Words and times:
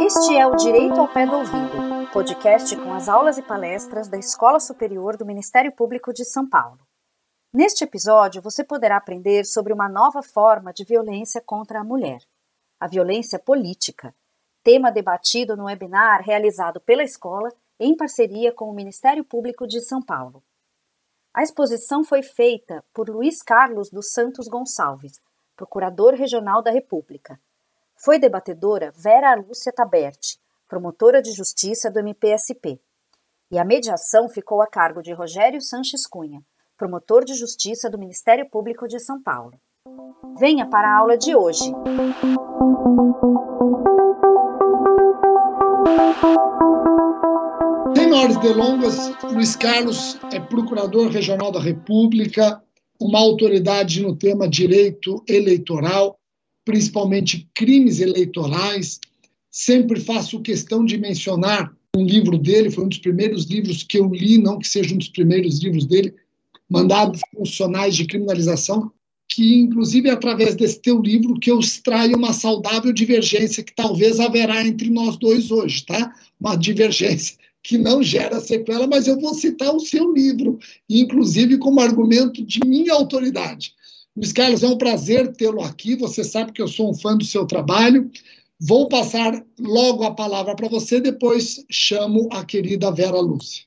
Este 0.00 0.36
é 0.36 0.46
o 0.46 0.54
Direito 0.54 1.00
ao 1.00 1.08
Pé 1.08 1.26
do 1.26 1.36
Ouvido, 1.36 2.10
podcast 2.12 2.76
com 2.76 2.92
as 2.92 3.08
aulas 3.08 3.38
e 3.38 3.42
palestras 3.42 4.08
da 4.08 4.16
Escola 4.16 4.60
Superior 4.60 5.16
do 5.16 5.26
Ministério 5.26 5.74
Público 5.74 6.12
de 6.12 6.24
São 6.24 6.48
Paulo. 6.48 6.78
Neste 7.52 7.84
episódio, 7.84 8.42
você 8.42 8.62
poderá 8.62 8.96
aprender 8.96 9.44
sobre 9.44 9.72
uma 9.72 9.88
nova 9.88 10.22
forma 10.22 10.72
de 10.72 10.84
violência 10.84 11.40
contra 11.40 11.80
a 11.80 11.84
mulher, 11.84 12.20
a 12.78 12.86
violência 12.86 13.38
política, 13.38 14.14
tema 14.62 14.90
debatido 14.90 15.56
no 15.56 15.64
webinar 15.64 16.22
realizado 16.22 16.80
pela 16.80 17.02
escola 17.02 17.52
em 17.78 17.96
parceria 17.96 18.52
com 18.52 18.70
o 18.70 18.74
Ministério 18.74 19.24
Público 19.24 19.66
de 19.66 19.80
São 19.80 20.02
Paulo. 20.02 20.42
A 21.36 21.42
exposição 21.42 22.02
foi 22.02 22.22
feita 22.22 22.82
por 22.94 23.10
Luiz 23.10 23.42
Carlos 23.42 23.90
dos 23.90 24.10
Santos 24.10 24.48
Gonçalves, 24.48 25.20
Procurador 25.54 26.14
Regional 26.14 26.62
da 26.62 26.70
República. 26.70 27.38
Foi 28.02 28.18
debatedora 28.18 28.90
Vera 28.96 29.34
Lúcia 29.34 29.70
Taberti, 29.70 30.40
promotora 30.66 31.20
de 31.20 31.32
justiça 31.32 31.90
do 31.90 31.98
MPSP. 31.98 32.80
E 33.50 33.58
a 33.58 33.66
mediação 33.66 34.30
ficou 34.30 34.62
a 34.62 34.66
cargo 34.66 35.02
de 35.02 35.12
Rogério 35.12 35.60
Sanches 35.60 36.06
Cunha, 36.06 36.40
promotor 36.74 37.22
de 37.22 37.34
justiça 37.34 37.90
do 37.90 37.98
Ministério 37.98 38.48
Público 38.48 38.88
de 38.88 38.98
São 38.98 39.22
Paulo. 39.22 39.60
Venha 40.38 40.66
para 40.66 40.88
a 40.88 40.98
aula 40.98 41.18
de 41.18 41.36
hoje. 41.36 41.70
Maiores 48.26 48.42
delongas, 48.42 48.96
Luiz 49.22 49.54
Carlos 49.54 50.18
é 50.32 50.40
procurador 50.40 51.08
regional 51.08 51.52
da 51.52 51.60
República, 51.60 52.60
uma 53.00 53.20
autoridade 53.20 54.02
no 54.02 54.16
tema 54.16 54.48
direito 54.48 55.22
eleitoral, 55.28 56.18
principalmente 56.64 57.48
crimes 57.54 58.00
eleitorais. 58.00 58.98
Sempre 59.48 60.00
faço 60.00 60.40
questão 60.40 60.84
de 60.84 60.98
mencionar 60.98 61.72
um 61.96 62.04
livro 62.04 62.36
dele, 62.36 62.68
foi 62.68 62.86
um 62.86 62.88
dos 62.88 62.98
primeiros 62.98 63.44
livros 63.44 63.84
que 63.84 63.96
eu 63.96 64.08
li, 64.08 64.38
não 64.38 64.58
que 64.58 64.66
seja 64.66 64.92
um 64.92 64.98
dos 64.98 65.08
primeiros 65.08 65.62
livros 65.62 65.86
dele, 65.86 66.12
mandados 66.68 67.20
funcionais 67.32 67.94
de 67.94 68.06
criminalização, 68.06 68.90
que 69.28 69.54
inclusive 69.54 70.08
é 70.08 70.12
através 70.12 70.56
desse 70.56 70.80
teu 70.80 71.00
livro 71.00 71.38
que 71.38 71.50
eu 71.52 71.60
extraio 71.60 72.16
uma 72.16 72.32
saudável 72.32 72.92
divergência 72.92 73.62
que 73.62 73.72
talvez 73.72 74.18
haverá 74.18 74.66
entre 74.66 74.90
nós 74.90 75.16
dois 75.16 75.52
hoje, 75.52 75.86
tá? 75.86 76.12
Uma 76.40 76.56
divergência 76.56 77.36
que 77.66 77.76
não 77.76 78.00
gera 78.00 78.38
sequela, 78.38 78.86
mas 78.86 79.08
eu 79.08 79.18
vou 79.18 79.34
citar 79.34 79.74
o 79.74 79.80
seu 79.80 80.12
livro, 80.12 80.56
inclusive 80.88 81.58
como 81.58 81.80
argumento 81.80 82.46
de 82.46 82.60
minha 82.64 82.94
autoridade. 82.94 83.74
Luiz 84.16 84.32
Carlos, 84.32 84.62
é 84.62 84.68
um 84.68 84.78
prazer 84.78 85.32
tê-lo 85.32 85.60
aqui. 85.60 85.96
Você 85.96 86.22
sabe 86.22 86.52
que 86.52 86.62
eu 86.62 86.68
sou 86.68 86.88
um 86.88 86.94
fã 86.94 87.16
do 87.16 87.24
seu 87.24 87.44
trabalho. 87.44 88.08
Vou 88.60 88.88
passar 88.88 89.44
logo 89.58 90.04
a 90.04 90.14
palavra 90.14 90.54
para 90.54 90.68
você, 90.68 91.00
depois 91.00 91.66
chamo 91.68 92.28
a 92.30 92.44
querida 92.44 92.92
Vera 92.92 93.18
Lúcia. 93.18 93.64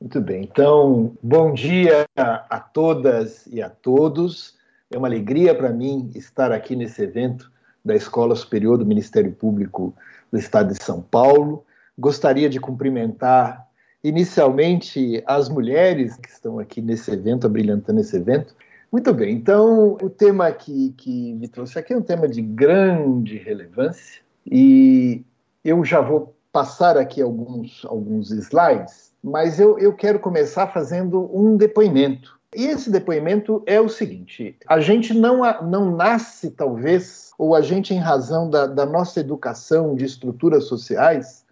Muito 0.00 0.20
bem. 0.20 0.42
Então, 0.42 1.16
bom 1.22 1.54
dia 1.54 2.04
a 2.16 2.58
todas 2.58 3.46
e 3.46 3.62
a 3.62 3.70
todos. 3.70 4.54
É 4.92 4.98
uma 4.98 5.06
alegria 5.06 5.54
para 5.54 5.72
mim 5.72 6.10
estar 6.16 6.50
aqui 6.50 6.74
nesse 6.74 7.00
evento 7.00 7.48
da 7.84 7.94
Escola 7.94 8.34
Superior 8.34 8.76
do 8.76 8.84
Ministério 8.84 9.30
Público 9.30 9.94
do 10.32 10.36
Estado 10.38 10.74
de 10.74 10.82
São 10.82 11.00
Paulo. 11.00 11.64
Gostaria 11.98 12.48
de 12.48 12.60
cumprimentar 12.60 13.66
inicialmente 14.02 15.22
as 15.26 15.48
mulheres 15.48 16.16
que 16.16 16.28
estão 16.28 16.58
aqui 16.58 16.80
nesse 16.80 17.10
evento, 17.10 17.46
abrilhantando 17.46 18.00
esse 18.00 18.16
evento. 18.16 18.54
Muito 18.92 19.12
bem, 19.12 19.34
então 19.34 19.94
o 20.00 20.08
tema 20.08 20.50
que, 20.52 20.94
que 20.96 21.34
me 21.34 21.48
trouxe 21.48 21.78
aqui 21.78 21.92
é 21.92 21.96
um 21.96 22.02
tema 22.02 22.28
de 22.28 22.40
grande 22.40 23.36
relevância 23.36 24.22
e 24.48 25.24
eu 25.64 25.84
já 25.84 26.00
vou 26.00 26.36
passar 26.52 26.96
aqui 26.96 27.20
alguns, 27.20 27.84
alguns 27.84 28.30
slides 28.30 29.06
mas 29.26 29.58
eu, 29.58 29.76
eu 29.78 29.92
quero 29.92 30.20
começar 30.20 30.68
fazendo 30.68 31.28
um 31.36 31.56
depoimento. 31.56 32.38
E 32.54 32.66
esse 32.66 32.88
depoimento 32.88 33.60
é 33.66 33.80
o 33.80 33.88
seguinte: 33.88 34.56
a 34.68 34.78
gente 34.78 35.12
não, 35.12 35.40
não 35.62 35.90
nasce, 35.94 36.50
talvez, 36.52 37.32
ou 37.36 37.54
a 37.54 37.60
gente, 37.60 37.92
em 37.92 37.98
razão 37.98 38.48
da, 38.48 38.66
da 38.66 38.86
nossa 38.86 39.18
educação 39.18 39.96
de 39.96 40.04
estruturas 40.04 40.64
sociais, 40.64 41.44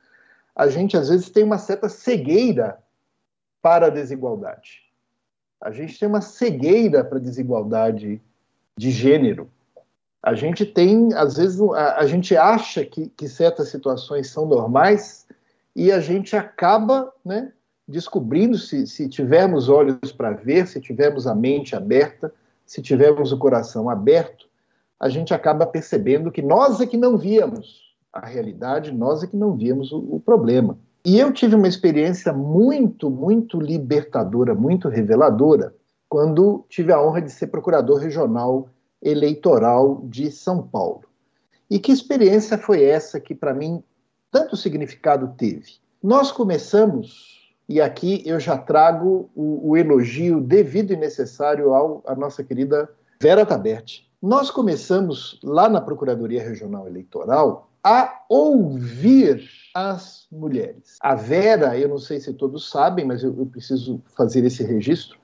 a 0.54 0.68
gente 0.68 0.96
às 0.96 1.08
vezes 1.08 1.30
tem 1.30 1.42
uma 1.42 1.58
certa 1.58 1.88
cegueira 1.88 2.78
para 3.60 3.86
a 3.86 3.90
desigualdade. 3.90 4.82
A 5.60 5.70
gente 5.70 5.98
tem 5.98 6.08
uma 6.08 6.20
cegueira 6.20 7.02
para 7.02 7.18
a 7.18 7.20
desigualdade 7.20 8.20
de 8.76 8.90
gênero. 8.90 9.50
A 10.22 10.34
gente 10.34 10.64
tem, 10.64 11.12
às 11.14 11.36
vezes, 11.36 11.60
a, 11.60 11.98
a 11.98 12.06
gente 12.06 12.36
acha 12.36 12.84
que, 12.84 13.08
que 13.10 13.28
certas 13.28 13.68
situações 13.68 14.30
são 14.30 14.46
normais 14.46 15.26
e 15.74 15.90
a 15.90 16.00
gente 16.00 16.36
acaba 16.36 17.12
né, 17.24 17.52
descobrindo 17.86 18.56
se, 18.56 18.86
se 18.86 19.08
tivermos 19.08 19.68
olhos 19.68 20.12
para 20.12 20.30
ver, 20.30 20.66
se 20.66 20.80
tivermos 20.80 21.26
a 21.26 21.34
mente 21.34 21.74
aberta, 21.74 22.32
se 22.64 22.80
tivermos 22.80 23.32
o 23.32 23.38
coração 23.38 23.90
aberto, 23.90 24.48
a 24.98 25.08
gente 25.08 25.34
acaba 25.34 25.66
percebendo 25.66 26.30
que 26.30 26.40
nós 26.40 26.80
é 26.80 26.86
que 26.86 26.96
não 26.96 27.18
víamos 27.18 27.83
a 28.14 28.26
realidade, 28.26 28.92
nós 28.92 29.22
é 29.22 29.26
que 29.26 29.36
não 29.36 29.56
víamos 29.56 29.90
o, 29.92 29.98
o 29.98 30.20
problema. 30.20 30.78
E 31.04 31.18
eu 31.18 31.32
tive 31.32 31.54
uma 31.54 31.68
experiência 31.68 32.32
muito, 32.32 33.10
muito 33.10 33.60
libertadora, 33.60 34.54
muito 34.54 34.88
reveladora, 34.88 35.74
quando 36.08 36.64
tive 36.68 36.92
a 36.92 37.02
honra 37.02 37.20
de 37.20 37.30
ser 37.30 37.48
procurador 37.48 37.98
regional 37.98 38.68
eleitoral 39.02 40.00
de 40.04 40.30
São 40.30 40.62
Paulo. 40.62 41.02
E 41.68 41.78
que 41.78 41.92
experiência 41.92 42.56
foi 42.56 42.84
essa 42.84 43.18
que, 43.18 43.34
para 43.34 43.52
mim, 43.52 43.82
tanto 44.30 44.56
significado 44.56 45.34
teve? 45.36 45.72
Nós 46.02 46.30
começamos 46.30 47.34
e 47.68 47.80
aqui 47.80 48.22
eu 48.26 48.38
já 48.38 48.56
trago 48.56 49.30
o, 49.34 49.70
o 49.70 49.76
elogio 49.76 50.40
devido 50.40 50.92
e 50.92 50.96
necessário 50.96 51.72
ao, 51.74 52.02
à 52.06 52.14
nossa 52.14 52.44
querida 52.44 52.88
Vera 53.20 53.44
Taberti. 53.44 54.10
Nós 54.22 54.50
começamos 54.50 55.40
lá 55.42 55.68
na 55.68 55.80
Procuradoria 55.80 56.42
Regional 56.42 56.86
Eleitoral 56.86 57.70
a 57.84 58.22
ouvir 58.30 59.44
as 59.74 60.26
mulheres. 60.32 60.96
A 61.00 61.14
Vera, 61.14 61.78
eu 61.78 61.88
não 61.88 61.98
sei 61.98 62.18
se 62.18 62.32
todos 62.32 62.70
sabem, 62.70 63.04
mas 63.04 63.22
eu, 63.22 63.36
eu 63.38 63.44
preciso 63.44 64.00
fazer 64.16 64.44
esse 64.44 64.64
registro. 64.64 65.18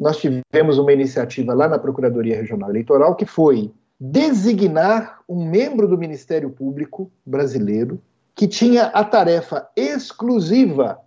Nós 0.00 0.18
tivemos 0.18 0.78
uma 0.78 0.92
iniciativa 0.92 1.52
lá 1.52 1.68
na 1.68 1.78
Procuradoria 1.78 2.36
Regional 2.36 2.70
Eleitoral 2.70 3.14
que 3.14 3.26
foi 3.26 3.70
designar 4.00 5.20
um 5.28 5.50
membro 5.50 5.88
do 5.88 5.98
Ministério 5.98 6.50
Público 6.50 7.10
brasileiro 7.26 8.00
que 8.34 8.46
tinha 8.46 8.84
a 8.84 9.04
tarefa 9.04 9.68
exclusiva 9.76 11.00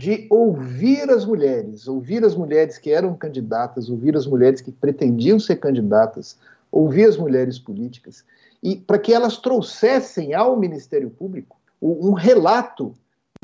de 0.00 0.26
ouvir 0.30 1.08
as 1.10 1.24
mulheres, 1.24 1.86
ouvir 1.86 2.24
as 2.24 2.34
mulheres 2.34 2.78
que 2.78 2.90
eram 2.90 3.14
candidatas, 3.14 3.88
ouvir 3.88 4.16
as 4.16 4.26
mulheres 4.26 4.60
que 4.60 4.72
pretendiam 4.72 5.38
ser 5.38 5.56
candidatas, 5.56 6.38
ouvir 6.72 7.04
as 7.04 7.16
mulheres 7.16 7.58
políticas, 7.58 8.24
e 8.64 8.76
para 8.76 8.98
que 8.98 9.12
elas 9.12 9.36
trouxessem 9.36 10.32
ao 10.32 10.56
Ministério 10.56 11.10
Público 11.10 11.60
um 11.82 12.14
relato 12.14 12.94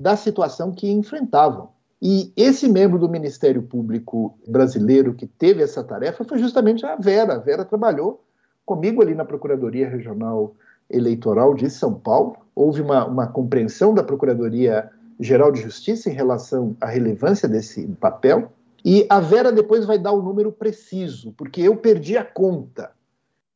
da 0.01 0.17
situação 0.17 0.73
que 0.73 0.91
enfrentavam. 0.91 1.69
E 2.01 2.33
esse 2.35 2.67
membro 2.67 2.99
do 2.99 3.07
Ministério 3.07 3.63
Público 3.63 4.39
brasileiro 4.49 5.13
que 5.13 5.27
teve 5.27 5.63
essa 5.63 5.85
tarefa 5.85 6.25
foi 6.25 6.39
justamente 6.39 6.87
a 6.87 6.97
Vera. 6.97 7.35
A 7.35 7.39
Vera 7.39 7.67
trabalhou 7.67 8.25
comigo 8.65 9.03
ali 9.03 9.15
na 9.15 9.27
Procuradoria 9.27 9.91
Regional 9.91 10.55
Eleitoral 10.89 11.53
de 11.53 11.69
São 11.69 11.93
Paulo. 11.93 12.37
Houve 12.55 12.81
uma, 12.81 13.05
uma 13.05 13.27
compreensão 13.27 13.93
da 13.93 14.03
Procuradoria 14.03 14.91
Geral 15.19 15.53
de 15.53 15.61
Justiça 15.61 16.09
em 16.09 16.15
relação 16.15 16.75
à 16.81 16.87
relevância 16.87 17.47
desse 17.47 17.87
papel. 18.01 18.51
E 18.83 19.05
a 19.11 19.21
Vera 19.21 19.53
depois 19.53 19.85
vai 19.85 19.99
dar 19.99 20.13
o 20.13 20.23
número 20.23 20.51
preciso, 20.51 21.35
porque 21.37 21.61
eu 21.61 21.77
perdi 21.77 22.17
a 22.17 22.25
conta 22.25 22.91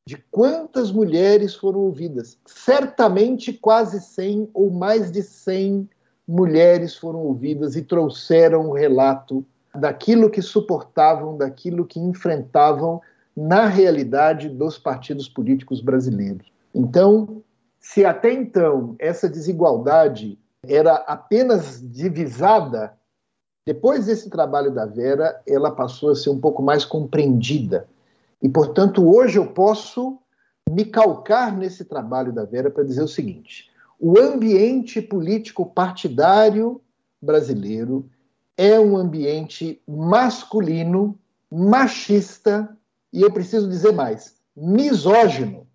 de 0.07 0.19
quantas 0.31 0.93
mulheres 0.93 1.55
foram 1.55 1.81
ouvidas. 1.81 2.39
Certamente 2.45 3.53
quase 3.53 4.01
100 4.01 4.51
ou 4.53 4.71
mais 4.71 5.11
de 5.11 5.23
100 5.23 5.89
mulheres 6.29 6.97
foram 6.97 7.21
ouvidas 7.21 7.75
e 7.75 7.83
trouxeram 7.83 8.69
o 8.69 8.73
relato 8.73 9.45
daquilo 9.75 10.31
que 10.31 10.43
suportavam, 10.43 11.37
daquilo 11.37 11.87
que 11.87 11.99
enfrentavam 11.99 13.01
na 13.37 13.67
realidade 13.67 14.49
dos 14.49 14.79
partidos 14.79 15.29
políticos 15.29 15.81
brasileiros. 15.81 16.53
Então, 16.75 17.43
se 17.81 18.05
até 18.05 18.33
então 18.33 18.95
essa 18.99 19.29
desigualdade 19.29 20.39
era 20.67 20.95
apenas 20.95 21.81
divisada, 21.83 22.95
depois 23.67 24.07
desse 24.07 24.29
trabalho 24.29 24.71
da 24.71 24.87
Vera, 24.87 25.41
ela 25.47 25.71
passou 25.71 26.11
a 26.11 26.15
ser 26.15 26.31
um 26.31 26.39
pouco 26.39 26.63
mais 26.63 26.85
compreendida. 26.85 27.89
E, 28.45 28.49
portanto, 28.51 29.03
hoje 29.03 29.39
eu 29.39 29.47
posso 29.47 30.19
me 30.69 30.85
calcar 30.85 31.57
nesse 31.57 31.83
trabalho 31.83 32.31
da 32.31 32.45
Vera 32.45 32.71
para 32.71 32.85
dizer 32.85 33.03
o 33.03 33.09
seguinte: 33.09 33.71
o 33.99 34.19
ambiente 34.19 35.01
político 35.01 35.65
partidário 35.65 36.79
brasileiro 37.23 38.07
é 38.55 38.79
um 38.79 38.99
ambiente 38.99 39.81
masculino 39.89 41.19
machista 41.51 42.77
e 43.11 43.23
eu 43.23 43.33
preciso 43.33 43.67
dizer 43.67 43.93
mais, 43.93 44.37
misógino, 44.55 45.67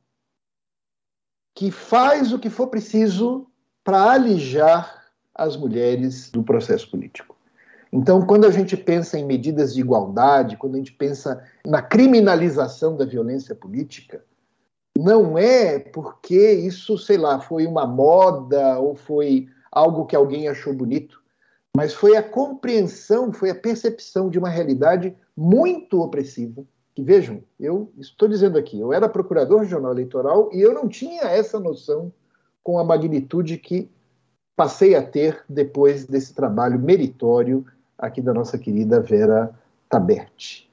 que 1.55 1.71
faz 1.71 2.31
o 2.31 2.37
que 2.37 2.51
for 2.51 2.67
preciso 2.67 3.47
para 3.83 4.11
alijar 4.11 5.05
as 5.33 5.57
mulheres 5.57 6.29
do 6.29 6.43
processo 6.43 6.89
político. 6.91 7.35
Então, 7.91 8.21
quando 8.21 8.45
a 8.45 8.51
gente 8.51 8.77
pensa 8.77 9.17
em 9.17 9.25
medidas 9.25 9.73
de 9.73 9.81
igualdade, 9.81 10.57
quando 10.57 10.75
a 10.75 10.77
gente 10.77 10.93
pensa 10.93 11.43
na 11.65 11.81
criminalização 11.81 12.95
da 12.95 13.03
violência 13.03 13.55
política, 13.55 14.23
não 14.97 15.37
é 15.37 15.79
porque 15.79 16.51
isso, 16.51 16.97
sei 16.97 17.17
lá, 17.17 17.39
foi 17.39 17.65
uma 17.65 17.87
moda 17.87 18.77
ou 18.79 18.95
foi 18.95 19.47
algo 19.71 20.05
que 20.05 20.15
alguém 20.15 20.47
achou 20.47 20.73
bonito, 20.73 21.19
mas 21.75 21.93
foi 21.93 22.15
a 22.15 22.23
compreensão, 22.23 23.31
foi 23.31 23.49
a 23.49 23.55
percepção 23.55 24.29
de 24.29 24.37
uma 24.37 24.49
realidade 24.49 25.15
muito 25.35 26.01
opressiva. 26.01 26.63
Que 26.93 27.01
vejam, 27.01 27.41
eu 27.59 27.91
estou 27.97 28.27
dizendo 28.27 28.57
aqui, 28.57 28.79
eu 28.79 28.91
era 28.91 29.07
procurador 29.07 29.61
regional 29.61 29.91
eleitoral 29.91 30.49
e 30.51 30.59
eu 30.59 30.73
não 30.73 30.87
tinha 30.87 31.23
essa 31.23 31.59
noção 31.59 32.11
com 32.61 32.77
a 32.77 32.83
magnitude 32.83 33.57
que 33.57 33.89
passei 34.55 34.95
a 34.95 35.01
ter 35.01 35.41
depois 35.47 36.05
desse 36.05 36.33
trabalho 36.33 36.77
meritório 36.77 37.65
aqui 37.99 38.21
da 38.21 38.33
nossa 38.33 38.57
querida 38.57 39.01
Vera 39.01 39.51
Taberti. 39.89 40.69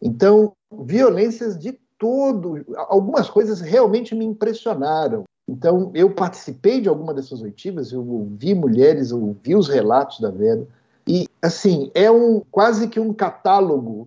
Então, 0.00 0.52
violências 0.72 1.58
de 1.58 1.78
todo, 1.98 2.64
algumas 2.76 3.28
coisas 3.28 3.60
realmente 3.60 4.14
me 4.14 4.24
impressionaram. 4.24 5.24
Então, 5.48 5.90
eu 5.94 6.14
participei 6.14 6.80
de 6.80 6.88
alguma 6.88 7.12
dessas 7.12 7.42
oitivas, 7.42 7.90
eu 7.90 8.06
ouvi 8.06 8.54
mulheres, 8.54 9.10
eu 9.10 9.20
ouvi 9.20 9.56
os 9.56 9.68
relatos 9.68 10.20
da 10.20 10.30
Vera, 10.30 10.66
e, 11.06 11.26
assim, 11.40 11.90
é 11.94 12.10
um 12.10 12.42
quase 12.50 12.86
que 12.86 13.00
um 13.00 13.14
catálogo 13.14 14.06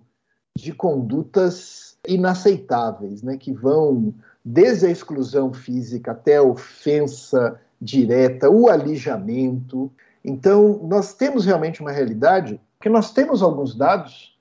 de 0.56 0.72
condutas 0.72 1.98
inaceitáveis, 2.08 3.24
né, 3.24 3.38
que 3.38 3.52
vão 3.52 4.14
desde 4.46 4.86
a 4.86 4.92
exclusão 4.92 5.52
física 5.52 6.12
até 6.12 6.38
a 6.38 6.44
ofensa 6.44 7.60
direta, 7.82 8.50
o 8.50 8.70
alijamento. 8.70 9.92
Então, 10.24 10.80
nós 10.84 11.14
temos 11.14 11.46
realmente 11.46 11.82
uma 11.82 11.92
realidade 11.92 12.60
que 12.80 12.90
nós 12.90 13.12
temos 13.12 13.42
alguns 13.42 13.76
dados 13.76 14.38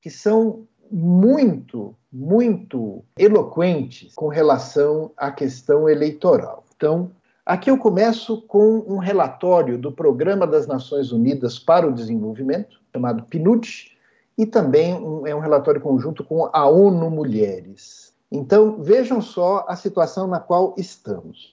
que 0.00 0.10
são 0.10 0.66
muito, 0.90 1.94
muito 2.12 3.02
eloquentes 3.16 4.14
com 4.14 4.28
relação 4.28 5.10
à 5.16 5.30
questão 5.30 5.88
eleitoral. 5.88 6.64
Então, 6.76 7.10
aqui 7.46 7.70
eu 7.70 7.78
começo 7.78 8.42
com 8.42 8.84
um 8.86 8.98
relatório 8.98 9.78
do 9.78 9.90
Programa 9.90 10.46
das 10.46 10.66
Nações 10.66 11.12
Unidas 11.12 11.58
para 11.58 11.88
o 11.88 11.92
Desenvolvimento, 11.92 12.80
chamado 12.92 13.22
PNUD, 13.24 13.92
e 14.36 14.44
também 14.44 14.94
um, 14.94 15.26
é 15.26 15.34
um 15.34 15.40
relatório 15.40 15.80
conjunto 15.80 16.24
com 16.24 16.50
a 16.52 16.66
ONU 16.66 17.10
Mulheres. 17.10 18.12
Então, 18.30 18.82
vejam 18.82 19.20
só 19.20 19.64
a 19.68 19.76
situação 19.76 20.26
na 20.26 20.40
qual 20.40 20.74
estamos. 20.76 21.51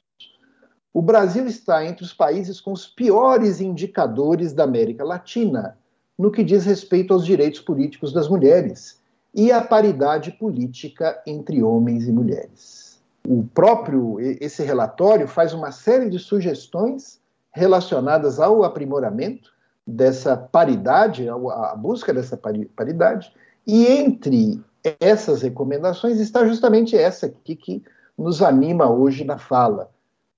O 0.94 1.02
Brasil 1.02 1.46
está 1.46 1.86
entre 1.86 2.04
os 2.04 2.14
países 2.14 2.60
com 2.60 2.72
os 2.72 2.88
piores 2.88 3.62
indicadores 3.62 4.54
da 4.54 4.64
América 4.64 5.04
Latina 5.04 5.78
no 6.18 6.32
que 6.32 6.44
diz 6.44 6.66
respeito 6.66 7.14
aos 7.14 7.26
direitos 7.26 7.62
políticos 7.62 8.12
das 8.12 8.28
mulheres 8.28 9.00
e 9.34 9.52
à 9.52 9.62
paridade 9.62 10.32
política 10.32 11.22
entre 11.26 11.62
homens 11.62 12.08
e 12.08 12.12
mulheres. 12.12 13.00
O 13.28 13.44
próprio 13.54 14.20
esse 14.20 14.64
relatório 14.64 15.28
faz 15.28 15.54
uma 15.54 15.72
série 15.72 16.10
de 16.10 16.18
sugestões 16.18 17.20
relacionadas 17.52 18.40
ao 18.40 18.64
aprimoramento 18.64 19.52
dessa 19.86 20.36
paridade, 20.36 21.28
a 21.30 21.76
busca 21.76 22.14
dessa 22.14 22.38
paridade, 22.76 23.32
e 23.66 23.86
entre 23.88 24.62
essas 25.00 25.42
recomendações 25.42 26.20
está 26.20 26.46
justamente 26.46 26.96
essa 26.96 27.28
aqui 27.28 27.56
que 27.56 27.84
nos 28.18 28.42
anima 28.42 28.90
hoje 28.90 29.24
na 29.24 29.38
fala, 29.38 29.90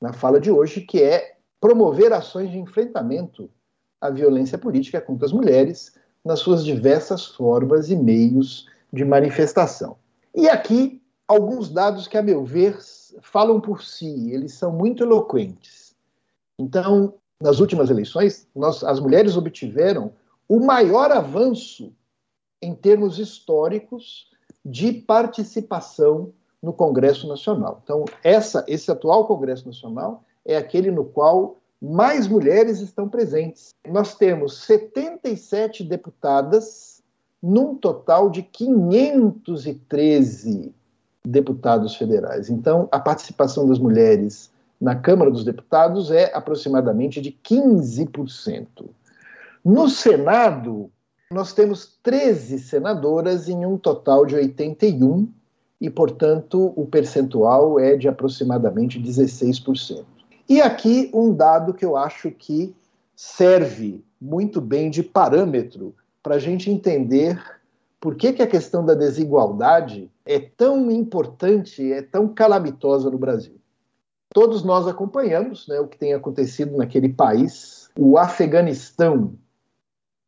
na 0.01 0.12
fala 0.12 0.39
de 0.39 0.51
hoje, 0.51 0.81
que 0.81 1.01
é 1.01 1.36
promover 1.59 2.12
ações 2.12 2.50
de 2.50 2.57
enfrentamento 2.57 3.50
à 4.01 4.09
violência 4.09 4.57
política 4.57 5.00
contra 5.00 5.27
as 5.27 5.31
mulheres 5.31 5.94
nas 6.25 6.39
suas 6.39 6.65
diversas 6.65 7.27
formas 7.27 7.89
e 7.92 7.95
meios 7.95 8.68
de 8.92 9.06
manifestação. 9.06 9.98
E 10.36 10.50
aqui 10.50 11.01
alguns 11.27 11.69
dados 11.69 12.07
que, 12.07 12.18
a 12.18 12.21
meu 12.21 12.44
ver, 12.44 12.77
falam 13.21 13.62
por 13.62 13.83
si, 13.83 14.31
eles 14.31 14.53
são 14.53 14.71
muito 14.71 15.03
eloquentes. 15.03 15.95
Então, 16.57 17.15
nas 17.39 17.59
últimas 17.59 17.89
eleições, 17.89 18.47
nós, 18.56 18.83
as 18.83 19.00
mulheres 19.00 19.38
obtiveram 19.38 20.13
o 20.47 20.59
maior 20.59 21.12
avanço 21.12 21.94
em 22.62 22.75
termos 22.75 23.18
históricos 23.18 24.30
de 24.63 24.92
participação 24.94 26.33
no 26.61 26.73
Congresso 26.73 27.27
Nacional. 27.27 27.81
Então, 27.83 28.05
essa, 28.23 28.63
esse 28.67 28.91
atual 28.91 29.25
Congresso 29.25 29.65
Nacional 29.65 30.23
é 30.45 30.55
aquele 30.55 30.91
no 30.91 31.05
qual 31.05 31.57
mais 31.81 32.27
mulheres 32.27 32.79
estão 32.79 33.09
presentes. 33.09 33.73
Nós 33.87 34.13
temos 34.15 34.65
77 34.65 35.83
deputadas, 35.83 37.01
num 37.41 37.73
total 37.75 38.29
de 38.29 38.43
513 38.43 40.71
deputados 41.25 41.95
federais. 41.95 42.51
Então, 42.51 42.87
a 42.91 42.99
participação 42.99 43.67
das 43.67 43.79
mulheres 43.79 44.51
na 44.79 44.95
Câmara 44.95 45.31
dos 45.31 45.43
Deputados 45.43 46.11
é 46.11 46.31
aproximadamente 46.35 47.19
de 47.19 47.31
15%. 47.31 48.67
No 49.63 49.87
Senado, 49.89 50.91
nós 51.31 51.53
temos 51.53 51.97
13 52.03 52.59
senadoras 52.59 53.47
em 53.47 53.65
um 53.65 53.77
total 53.77 54.25
de 54.25 54.35
81, 54.35 55.29
e, 55.81 55.89
portanto, 55.89 56.72
o 56.75 56.86
percentual 56.86 57.80
é 57.80 57.98
de 57.98 58.07
aproximadamente 58.07 59.01
16%. 59.01 60.06
E 60.48 60.62
aqui 60.62 61.10
um 61.12 61.33
dado 61.33 61.74
que 61.74 61.83
eu 61.83 61.98
acho 61.98 62.30
que 62.30 62.75
serve 63.16 64.04
muito 64.22 64.62
bem 64.62 64.92
de 64.92 65.01
parâmetro 65.01 65.95
para 66.22 66.36
a 66.36 66.39
gente 66.39 66.69
entender 66.69 67.42
por 68.00 68.16
que, 68.16 68.31
que 68.31 68.44
a 68.44 68.48
questão 68.48 68.86
da 68.86 68.94
desigualdade 68.94 70.12
é 70.24 70.39
tão 70.39 70.92
importante, 70.92 71.92
é 71.92 72.01
tão 72.01 72.28
calamitosa 72.28 73.10
no 73.10 73.18
Brasil. 73.18 73.56
Todos 74.33 74.63
nós 74.63 74.88
acompanhamos 74.88 75.68
né, 75.68 75.80
o 75.80 75.88
que 75.88 75.98
tem 75.98 76.13
acontecido 76.13 76.78
naquele 76.78 77.10
país, 77.10 77.89
o 77.98 78.18
Afeganistão, 78.18 79.33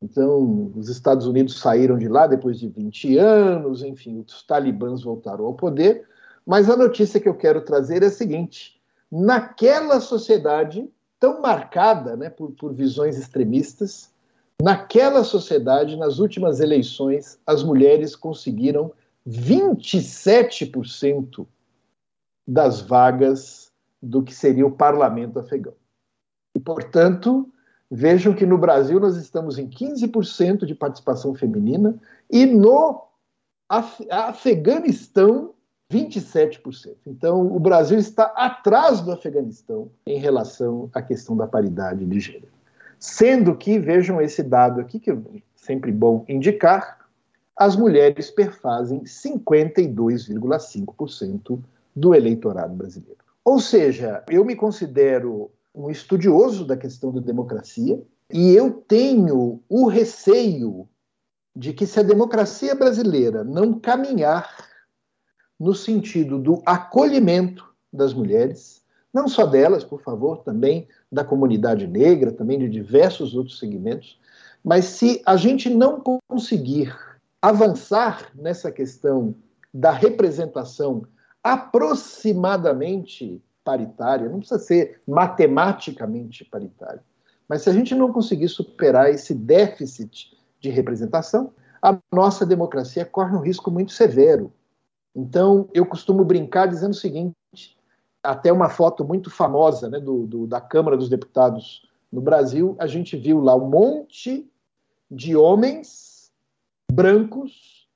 então, 0.04 0.74
os 0.76 0.90
Estados 0.90 1.26
Unidos 1.26 1.62
saíram 1.62 1.98
de 1.98 2.10
lá 2.10 2.28
depois 2.28 2.60
de 2.60 2.68
20 2.68 3.18
anos, 3.18 3.82
enfim, 3.82 4.22
os 4.28 4.44
talibãs 4.44 5.02
voltaram 5.02 5.46
ao 5.46 5.54
poder. 5.54 6.06
Mas 6.45 6.69
a 6.69 6.76
notícia 6.76 7.22
que 7.22 7.30
eu 7.30 7.36
quero 7.36 7.62
trazer 7.62 8.04
é 8.04 8.07
a 8.07 8.12
seguinte: 8.12 8.81
naquela 9.10 10.02
sociedade 10.02 10.90
tão 11.18 11.42
marcada 11.42 12.18
né, 12.18 12.30
por, 12.30 12.52
por 12.52 12.74
visões 12.74 13.18
extremistas, 13.18 14.12
naquela 14.62 15.24
sociedade, 15.24 15.95
nas 15.95 16.19
últimas 16.19 16.60
eleições, 16.60 17.40
as 17.48 17.64
mulheres 17.64 18.14
conseguiram 18.14 18.92
27% 19.26 21.48
das 22.45 22.81
vagas 22.81 23.72
do 24.02 24.22
que 24.22 24.36
seria 24.36 24.68
o 24.68 24.72
parlamento 24.72 25.40
afegão. 25.40 25.76
E, 26.54 26.60
portanto, 26.60 27.50
Vejam 27.95 28.33
que 28.33 28.44
no 28.44 28.57
Brasil 28.57 29.00
nós 29.00 29.16
estamos 29.18 29.59
em 29.59 29.69
15% 29.69 30.66
de 30.66 30.73
participação 30.73 31.35
feminina 31.35 31.95
e 32.28 32.44
no 32.44 33.04
Af 33.69 34.04
Afeganistão 34.09 35.54
27%. 35.92 36.95
Então, 37.06 37.56
o 37.56 37.59
Brasil 37.59 38.00
está 38.00 38.23
atrás 38.35 39.00
do 39.00 39.12
Afeganistão 39.12 39.92
em 40.07 40.18
relação 40.18 40.90
à 40.92 41.04
questão 41.04 41.38
da 41.38 41.45
paridade 41.45 42.04
de 42.04 42.19
gênero. 42.19 42.52
Sendo 42.97 43.56
que, 43.56 43.78
vejam 43.78 44.19
esse 44.19 44.42
dado 44.42 44.81
aqui, 44.81 45.00
que 45.00 45.12
é 45.12 45.18
sempre 45.56 45.92
bom 45.92 46.26
indicar, 46.28 46.97
as 47.56 47.76
mulheres 47.76 48.31
perfazem 48.31 49.02
52,5% 49.02 51.59
do 51.95 52.16
eleitorado 52.16 52.73
brasileiro. 52.73 53.19
Ou 53.45 53.59
seja, 53.59 54.23
eu 54.31 54.44
me 54.44 54.56
considero 54.56 55.52
um 55.73 55.89
estudioso 55.89 56.65
da 56.65 56.77
questão 56.77 57.11
da 57.11 57.19
democracia, 57.19 58.01
e 58.31 58.51
eu 58.51 58.71
tenho 58.71 59.61
o 59.68 59.87
receio 59.87 60.87
de 61.56 61.73
que 61.73 61.85
se 61.85 61.99
a 61.99 62.03
democracia 62.03 62.73
brasileira 62.73 63.44
não 63.44 63.80
caminhar 63.80 64.68
no 65.59 65.73
sentido 65.73 66.39
do 66.39 66.61
acolhimento 66.65 67.65
das 67.92 68.13
mulheres, 68.13 68.81
não 69.13 69.27
só 69.27 69.45
delas, 69.45 69.83
por 69.83 70.01
favor, 70.01 70.37
também 70.44 70.87
da 71.11 71.23
comunidade 71.23 71.85
negra, 71.87 72.31
também 72.31 72.57
de 72.57 72.68
diversos 72.68 73.35
outros 73.35 73.59
segmentos, 73.59 74.19
mas 74.63 74.85
se 74.85 75.21
a 75.25 75.35
gente 75.35 75.69
não 75.69 76.01
conseguir 76.27 76.95
avançar 77.42 78.31
nessa 78.33 78.71
questão 78.71 79.35
da 79.73 79.92
representação 79.92 81.06
aproximadamente 81.44 83.42
paritária, 83.64 84.30
não 84.30 84.40
precisa 84.40 84.60
ser 84.60 85.02
matematicamente 85.08 86.44
paritária. 86.46 87.04
Mas 87.48 87.62
se 87.62 87.70
a 87.70 87.74
gente 87.74 87.94
não 87.96 88.12
conseguir 88.12 88.48
superar 88.50 89.10
esse 89.10 89.34
déficit 89.34 90.38
de 90.60 90.70
representação, 90.70 91.54
a 91.82 91.98
nossa 92.12 92.46
democracia 92.46 93.06
corre 93.06 93.36
um 93.36 93.42
risco 93.42 93.70
muito 93.70 93.92
severo. 93.92 94.54
Então, 95.16 95.70
eu 95.74 95.86
costumo 95.86 96.24
brincar 96.24 96.68
dizendo 96.68 96.92
o 96.92 96.96
seguinte: 96.96 97.36
até 98.24 98.52
uma 98.52 98.70
foto 98.70 99.06
muito 99.06 99.30
famosa 99.30 99.90
né, 99.90 100.00
do, 100.00 100.26
do, 100.26 100.48
da 100.48 100.62
Câmara 100.62 100.98
dos 100.98 101.10
Deputados 101.10 101.88
no 102.12 102.22
Brasil, 102.22 102.76
a 102.80 102.88
gente 102.88 103.18
viu 103.18 103.40
lá 103.40 103.56
um 103.56 103.70
monte 103.70 104.50
de 105.12 105.36
homens 105.36 106.32
brancos 106.92 107.88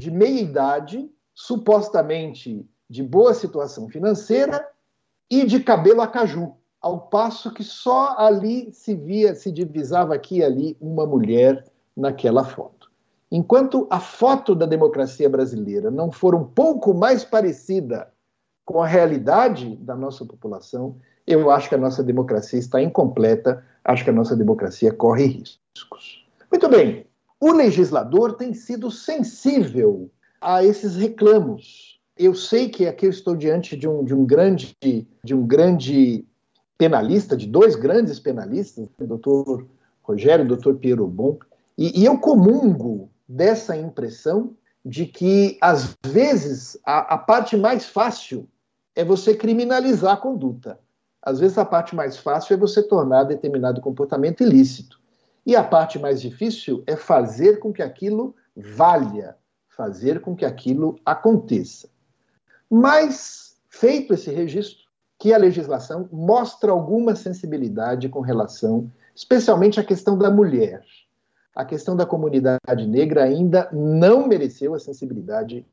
de 0.00 0.10
meia 0.10 0.40
idade, 0.40 1.10
supostamente 1.34 2.66
de 2.88 3.02
boa 3.02 3.34
situação 3.34 3.88
financeira 3.88 4.66
e 5.30 5.44
de 5.44 5.60
cabelo 5.60 6.00
a 6.00 6.06
caju, 6.06 6.54
ao 6.80 7.00
passo 7.00 7.52
que 7.52 7.64
só 7.64 8.14
ali 8.18 8.70
se 8.72 8.94
via, 8.94 9.34
se 9.34 9.50
divisava 9.50 10.14
aqui 10.14 10.38
e 10.38 10.44
ali 10.44 10.76
uma 10.80 11.06
mulher 11.06 11.64
naquela 11.96 12.44
foto. 12.44 12.90
Enquanto 13.30 13.86
a 13.90 13.98
foto 13.98 14.54
da 14.54 14.66
democracia 14.66 15.28
brasileira 15.28 15.90
não 15.90 16.12
for 16.12 16.34
um 16.34 16.44
pouco 16.44 16.92
mais 16.94 17.24
parecida 17.24 18.12
com 18.64 18.82
a 18.82 18.86
realidade 18.86 19.76
da 19.76 19.96
nossa 19.96 20.24
população, 20.24 20.96
eu 21.26 21.50
acho 21.50 21.68
que 21.68 21.74
a 21.74 21.78
nossa 21.78 22.02
democracia 22.02 22.58
está 22.58 22.82
incompleta, 22.82 23.64
acho 23.84 24.04
que 24.04 24.10
a 24.10 24.14
nossa 24.14 24.36
democracia 24.36 24.92
corre 24.92 25.24
riscos. 25.26 26.24
Muito 26.50 26.68
bem, 26.68 27.06
o 27.40 27.52
legislador 27.52 28.34
tem 28.34 28.54
sido 28.54 28.90
sensível 28.90 30.10
a 30.40 30.62
esses 30.62 30.96
reclamos. 30.96 31.93
Eu 32.16 32.34
sei 32.34 32.68
que 32.68 32.86
aqui 32.86 33.06
eu 33.06 33.10
estou 33.10 33.34
diante 33.34 33.76
de 33.76 33.88
um, 33.88 34.04
de 34.04 34.14
um 34.14 34.24
grande 34.24 34.76
de 35.22 35.34
um 35.34 35.46
grande 35.46 36.24
penalista, 36.78 37.36
de 37.36 37.46
dois 37.46 37.74
grandes 37.74 38.18
penalistas, 38.20 38.88
o 38.98 39.06
doutor 39.06 39.66
Rogério 40.02 40.44
e 40.44 40.46
o 40.46 40.48
doutor 40.48 40.76
Piero 40.76 41.06
Bon, 41.06 41.38
e, 41.76 42.00
e 42.00 42.04
eu 42.04 42.18
comungo 42.18 43.10
dessa 43.28 43.76
impressão 43.76 44.56
de 44.84 45.06
que, 45.06 45.56
às 45.60 45.96
vezes, 46.04 46.78
a, 46.84 47.14
a 47.14 47.18
parte 47.18 47.56
mais 47.56 47.86
fácil 47.86 48.46
é 48.94 49.02
você 49.02 49.34
criminalizar 49.34 50.12
a 50.12 50.16
conduta. 50.16 50.78
Às 51.22 51.40
vezes, 51.40 51.56
a 51.56 51.64
parte 51.64 51.96
mais 51.96 52.18
fácil 52.18 52.54
é 52.54 52.56
você 52.56 52.82
tornar 52.82 53.24
determinado 53.24 53.80
comportamento 53.80 54.42
ilícito. 54.42 55.00
E 55.46 55.56
a 55.56 55.64
parte 55.64 55.98
mais 55.98 56.20
difícil 56.20 56.82
é 56.86 56.96
fazer 56.96 57.58
com 57.58 57.72
que 57.72 57.82
aquilo 57.82 58.34
valha, 58.54 59.36
fazer 59.68 60.20
com 60.20 60.36
que 60.36 60.44
aquilo 60.44 60.96
aconteça. 61.04 61.88
Mas, 62.70 63.56
feito 63.68 64.14
esse 64.14 64.30
registro, 64.30 64.84
que 65.18 65.32
a 65.32 65.38
legislação 65.38 66.08
mostra 66.12 66.70
alguma 66.70 67.14
sensibilidade 67.14 68.08
com 68.08 68.20
relação, 68.20 68.90
especialmente 69.14 69.80
à 69.80 69.84
questão 69.84 70.18
da 70.18 70.30
mulher. 70.30 70.84
A 71.54 71.64
questão 71.64 71.94
da 71.96 72.04
comunidade 72.04 72.86
negra 72.86 73.24
ainda 73.24 73.68
não 73.72 74.26
mereceu 74.26 74.74
a 74.74 74.78
sensibilidade 74.78 75.64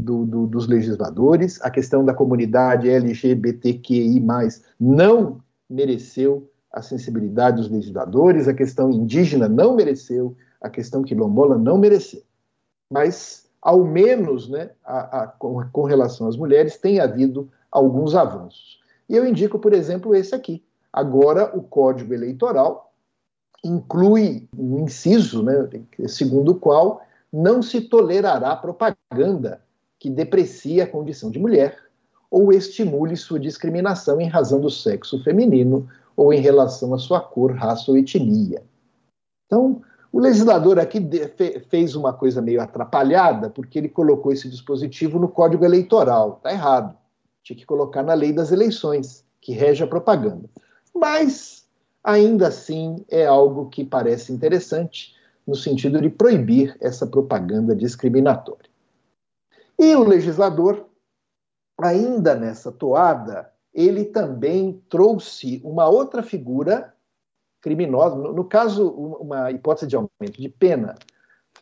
do, 0.00 0.24
do, 0.24 0.46
dos 0.46 0.66
legisladores, 0.66 1.60
a 1.62 1.70
questão 1.70 2.04
da 2.04 2.14
comunidade 2.14 2.88
LGBTQI, 2.88 4.20
não 4.78 5.40
mereceu 5.68 6.50
a 6.72 6.82
sensibilidade 6.82 7.58
dos 7.58 7.70
legisladores, 7.70 8.48
a 8.48 8.54
questão 8.54 8.90
indígena 8.90 9.48
não 9.48 9.74
mereceu, 9.74 10.36
a 10.60 10.68
questão 10.68 11.02
quilombola 11.02 11.58
não 11.58 11.78
mereceu. 11.78 12.22
Mas, 12.92 13.48
ao 13.60 13.84
menos, 13.84 14.48
né, 14.48 14.70
a, 14.84 15.22
a, 15.22 15.26
com, 15.26 15.62
com 15.70 15.82
relação 15.84 16.26
às 16.26 16.36
mulheres, 16.36 16.78
tem 16.78 17.00
havido 17.00 17.50
alguns 17.70 18.14
avanços. 18.14 18.80
E 19.08 19.16
eu 19.16 19.26
indico, 19.26 19.58
por 19.58 19.72
exemplo, 19.72 20.14
esse 20.14 20.34
aqui. 20.34 20.64
Agora, 20.92 21.56
o 21.56 21.62
Código 21.62 22.14
Eleitoral 22.14 22.92
inclui 23.64 24.48
um 24.56 24.80
inciso, 24.80 25.42
né, 25.42 25.68
segundo 26.06 26.52
o 26.52 26.58
qual 26.58 27.02
não 27.32 27.62
se 27.62 27.82
tolerará 27.82 28.56
propaganda 28.56 29.60
que 29.98 30.08
deprecie 30.08 30.80
a 30.80 30.86
condição 30.86 31.30
de 31.30 31.38
mulher 31.38 31.76
ou 32.30 32.52
estimule 32.52 33.16
sua 33.16 33.38
discriminação 33.38 34.20
em 34.20 34.28
razão 34.28 34.60
do 34.60 34.70
sexo 34.70 35.22
feminino 35.22 35.88
ou 36.16 36.32
em 36.32 36.40
relação 36.40 36.94
à 36.94 36.98
sua 36.98 37.20
cor, 37.20 37.52
raça 37.52 37.90
ou 37.90 37.98
etnia. 37.98 38.62
Então, 39.46 39.82
o 40.12 40.18
legislador 40.18 40.78
aqui 40.78 41.00
fez 41.68 41.94
uma 41.94 42.12
coisa 42.12 42.42
meio 42.42 42.60
atrapalhada, 42.60 43.48
porque 43.48 43.78
ele 43.78 43.88
colocou 43.88 44.32
esse 44.32 44.48
dispositivo 44.48 45.18
no 45.18 45.28
Código 45.28 45.64
Eleitoral. 45.64 46.34
Está 46.38 46.52
errado. 46.52 46.96
Tinha 47.42 47.56
que 47.56 47.64
colocar 47.64 48.02
na 48.02 48.14
lei 48.14 48.32
das 48.32 48.50
eleições, 48.50 49.24
que 49.40 49.52
rege 49.52 49.84
a 49.84 49.86
propaganda. 49.86 50.50
Mas 50.94 51.64
ainda 52.02 52.48
assim 52.48 53.04
é 53.08 53.24
algo 53.24 53.68
que 53.68 53.84
parece 53.84 54.32
interessante 54.32 55.14
no 55.46 55.54
sentido 55.54 56.00
de 56.00 56.10
proibir 56.10 56.76
essa 56.80 57.06
propaganda 57.06 57.74
discriminatória. 57.74 58.68
E 59.78 59.94
o 59.94 60.04
legislador, 60.04 60.86
ainda 61.78 62.34
nessa 62.34 62.70
toada, 62.70 63.50
ele 63.72 64.04
também 64.04 64.82
trouxe 64.88 65.60
uma 65.64 65.88
outra 65.88 66.22
figura 66.22 66.92
criminosa, 67.60 68.16
no, 68.16 68.32
no 68.32 68.44
caso, 68.44 68.88
uma 68.88 69.50
hipótese 69.50 69.86
de 69.86 69.96
aumento 69.96 70.40
de 70.40 70.48
pena, 70.48 70.96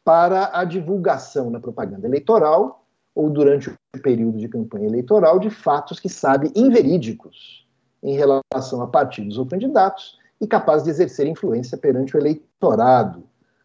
para 0.04 0.58
a 0.58 0.64
divulgação 0.64 1.50
na 1.50 1.60
propaganda 1.60 2.06
eleitoral 2.06 2.84
ou 3.14 3.28
durante 3.28 3.68
o 3.68 3.76
período 4.02 4.38
de 4.38 4.48
campanha 4.48 4.86
eleitoral 4.86 5.38
de 5.38 5.50
fatos 5.50 5.98
que 5.98 6.08
sabe 6.08 6.52
inverídicos 6.54 7.66
em 8.02 8.16
relação 8.16 8.80
a 8.80 8.86
partidos 8.86 9.38
ou 9.38 9.46
candidatos 9.46 10.18
e 10.40 10.46
capaz 10.46 10.84
de 10.84 10.90
exercer 10.90 11.26
influência 11.26 11.76
perante 11.76 12.16
o 12.16 12.20
eleitorado. 12.20 13.24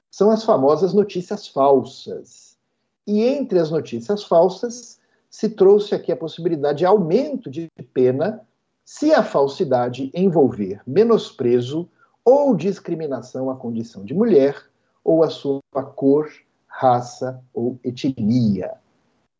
São 0.09 0.31
as 0.31 0.43
famosas 0.43 0.93
notícias 0.93 1.47
falsas. 1.47 2.57
E 3.05 3.21
entre 3.21 3.59
as 3.59 3.69
notícias 3.69 4.23
falsas, 4.23 4.99
se 5.29 5.49
trouxe 5.49 5.93
aqui 5.93 6.11
a 6.11 6.17
possibilidade 6.17 6.79
de 6.79 6.85
aumento 6.85 7.49
de 7.49 7.69
pena 7.93 8.41
se 8.83 9.13
a 9.13 9.23
falsidade 9.23 10.11
envolver 10.13 10.81
menosprezo 10.85 11.87
ou 12.25 12.55
discriminação 12.55 13.49
à 13.49 13.55
condição 13.55 14.05
de 14.05 14.13
mulher 14.13 14.63
ou 15.03 15.23
à 15.23 15.29
sua 15.29 15.61
cor, 15.95 16.29
raça 16.67 17.41
ou 17.53 17.77
etnia. 17.83 18.71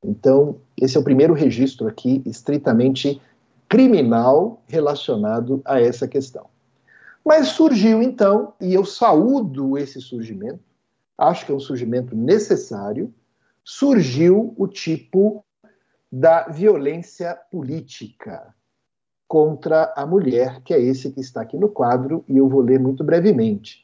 Então, 0.03 0.57
esse 0.77 0.97
é 0.97 0.99
o 0.99 1.03
primeiro 1.03 1.33
registro 1.33 1.87
aqui 1.87 2.21
estritamente 2.25 3.21
criminal 3.69 4.61
relacionado 4.67 5.61
a 5.65 5.79
essa 5.79 6.07
questão. 6.07 6.47
Mas 7.25 7.49
surgiu 7.49 8.01
então, 8.03 8.53
e 8.59 8.73
eu 8.73 8.83
saúdo 8.83 9.77
esse 9.77 10.01
surgimento, 10.01 10.59
acho 11.17 11.45
que 11.45 11.51
é 11.51 11.55
um 11.55 11.59
surgimento 11.59 12.15
necessário, 12.15 13.13
surgiu 13.63 14.53
o 14.57 14.67
tipo 14.67 15.43
da 16.11 16.49
violência 16.49 17.33
política 17.49 18.53
contra 19.33 19.91
a 19.95 20.05
mulher, 20.05 20.61
que 20.61 20.75
é 20.75 20.79
esse 20.79 21.09
que 21.09 21.19
está 21.19 21.41
aqui 21.41 21.57
no 21.57 21.67
quadro, 21.67 22.23
e 22.27 22.37
eu 22.37 22.47
vou 22.47 22.61
ler 22.61 22.79
muito 22.79 23.03
brevemente. 23.03 23.83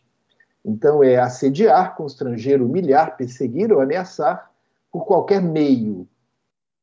Então, 0.63 1.03
é 1.03 1.17
assediar, 1.17 1.95
constranger, 1.95 2.61
humilhar, 2.61 3.17
perseguir 3.17 3.73
ou 3.73 3.81
ameaçar 3.81 4.51
por 4.91 5.07
qualquer 5.07 5.41
meio 5.41 6.07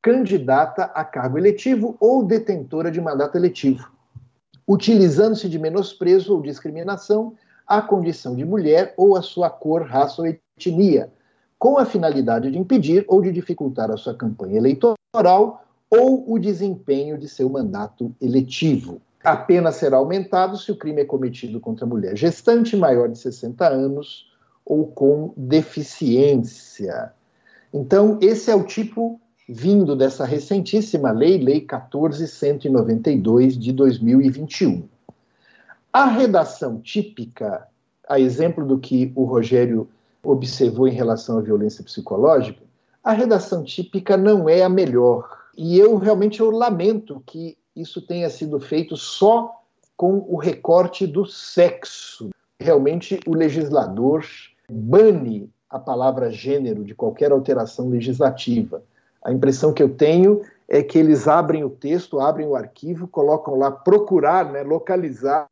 candidata 0.02 0.82
a 0.87 1.04
cargo 1.04 1.38
eletivo 1.38 1.96
ou 2.00 2.25
detentora 2.25 2.90
de 2.90 3.00
mandato 3.00 3.37
eletivo 3.37 3.88
utilizando-se 4.66 5.49
de 5.49 5.61
menosprezo 5.61 6.35
ou 6.35 6.42
discriminação 6.42 7.35
à 7.64 7.80
condição 7.80 8.35
de 8.35 8.44
mulher 8.44 8.92
ou 8.96 9.16
à 9.16 9.23
sua 9.23 9.49
cor, 9.49 9.82
raça 9.82 10.23
ou 10.23 10.26
etnia, 10.26 11.12
com 11.56 11.78
a 11.78 11.85
finalidade 11.85 12.50
de 12.50 12.58
impedir 12.58 13.04
ou 13.06 13.23
de 13.23 13.30
dificultar 13.30 13.92
a 13.92 13.96
sua 13.96 14.12
campanha 14.12 14.56
eleitoral 14.56 15.64
ou 15.90 16.32
o 16.32 16.38
desempenho 16.38 17.16
de 17.16 17.28
seu 17.28 17.48
mandato 17.48 18.14
eletivo. 18.20 19.00
A 19.22 19.36
pena 19.36 19.72
será 19.72 19.96
aumentada 19.96 20.56
se 20.56 20.70
o 20.70 20.76
crime 20.76 21.02
é 21.02 21.04
cometido 21.04 21.58
contra 21.58 21.86
mulher 21.86 22.16
gestante 22.16 22.76
maior 22.76 23.08
de 23.08 23.18
60 23.18 23.66
anos 23.66 24.30
ou 24.64 24.86
com 24.86 25.32
deficiência. 25.36 27.12
Então, 27.72 28.18
esse 28.20 28.50
é 28.50 28.54
o 28.54 28.64
tipo 28.64 29.20
vindo 29.48 29.94
dessa 29.94 30.24
recentíssima 30.24 31.12
lei, 31.12 31.38
Lei 31.38 31.60
14192 31.60 33.56
de 33.56 33.72
2021. 33.72 34.88
A 35.92 36.06
redação 36.06 36.80
típica, 36.80 37.68
a 38.08 38.18
exemplo 38.18 38.66
do 38.66 38.78
que 38.78 39.12
o 39.14 39.24
Rogério 39.24 39.88
observou 40.22 40.88
em 40.88 40.92
relação 40.92 41.38
à 41.38 41.40
violência 41.40 41.84
psicológica, 41.84 42.60
a 43.02 43.12
redação 43.12 43.62
típica 43.62 44.16
não 44.16 44.48
é 44.48 44.62
a 44.62 44.68
melhor. 44.68 45.45
E 45.56 45.78
eu 45.78 45.96
realmente 45.96 46.40
eu 46.40 46.50
lamento 46.50 47.22
que 47.25 47.56
isso 47.75 48.00
tenha 48.00 48.28
sido 48.28 48.60
feito 48.60 48.96
só 48.96 49.62
com 49.96 50.25
o 50.28 50.36
recorte 50.36 51.06
do 51.06 51.25
sexo. 51.25 52.30
Realmente 52.60 53.18
o 53.26 53.34
legislador 53.34 54.25
bane 54.70 55.50
a 55.68 55.78
palavra 55.78 56.30
gênero 56.30 56.84
de 56.84 56.94
qualquer 56.94 57.32
alteração 57.32 57.88
legislativa. 57.88 58.82
A 59.25 59.32
impressão 59.32 59.72
que 59.72 59.82
eu 59.82 59.88
tenho 59.88 60.42
é 60.68 60.82
que 60.82 60.98
eles 60.98 61.26
abrem 61.26 61.64
o 61.64 61.70
texto, 61.70 62.20
abrem 62.20 62.46
o 62.46 62.54
arquivo, 62.54 63.08
colocam 63.08 63.56
lá 63.56 63.70
procurar, 63.70 64.52
né, 64.52 64.62
localizar, 64.62 65.48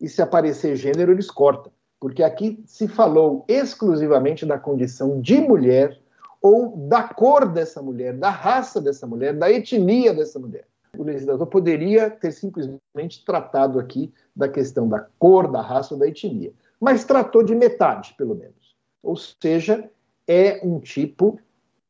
e 0.00 0.08
se 0.08 0.22
aparecer 0.22 0.76
gênero, 0.76 1.12
eles 1.12 1.30
cortam. 1.30 1.72
porque 2.00 2.22
aqui 2.22 2.62
se 2.64 2.86
falou 2.86 3.44
exclusivamente 3.48 4.46
da 4.46 4.58
condição 4.58 5.20
de 5.20 5.40
mulher 5.40 5.98
ou 6.40 6.76
da 6.88 7.02
cor 7.02 7.48
dessa 7.48 7.82
mulher, 7.82 8.14
da 8.14 8.30
raça 8.30 8.80
dessa 8.80 9.06
mulher, 9.06 9.34
da 9.34 9.50
etnia 9.50 10.14
dessa 10.14 10.38
mulher. 10.38 10.66
O 10.96 11.02
legislador 11.02 11.46
poderia 11.46 12.10
ter 12.10 12.32
simplesmente 12.32 13.24
tratado 13.24 13.78
aqui 13.78 14.12
da 14.34 14.48
questão 14.48 14.88
da 14.88 15.06
cor, 15.18 15.50
da 15.50 15.60
raça 15.60 15.94
ou 15.94 16.00
da 16.00 16.06
etnia, 16.06 16.52
mas 16.80 17.04
tratou 17.04 17.42
de 17.42 17.54
metade, 17.54 18.14
pelo 18.16 18.34
menos. 18.34 18.76
Ou 19.02 19.16
seja, 19.16 19.88
é 20.26 20.60
um 20.64 20.80
tipo 20.80 21.38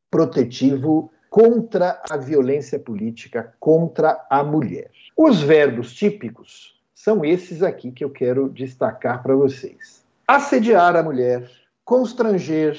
protetivo 0.09 1.11
contra 1.29 2.01
a 2.09 2.17
violência 2.17 2.79
política 2.79 3.53
contra 3.59 4.25
a 4.29 4.43
mulher. 4.43 4.91
Os 5.15 5.41
verbos 5.41 5.93
típicos 5.93 6.79
são 6.93 7.23
esses 7.23 7.61
aqui 7.61 7.91
que 7.91 8.03
eu 8.03 8.09
quero 8.09 8.49
destacar 8.49 9.21
para 9.21 9.35
vocês: 9.35 10.03
assediar 10.27 10.95
a 10.95 11.03
mulher, 11.03 11.49
constranger, 11.85 12.77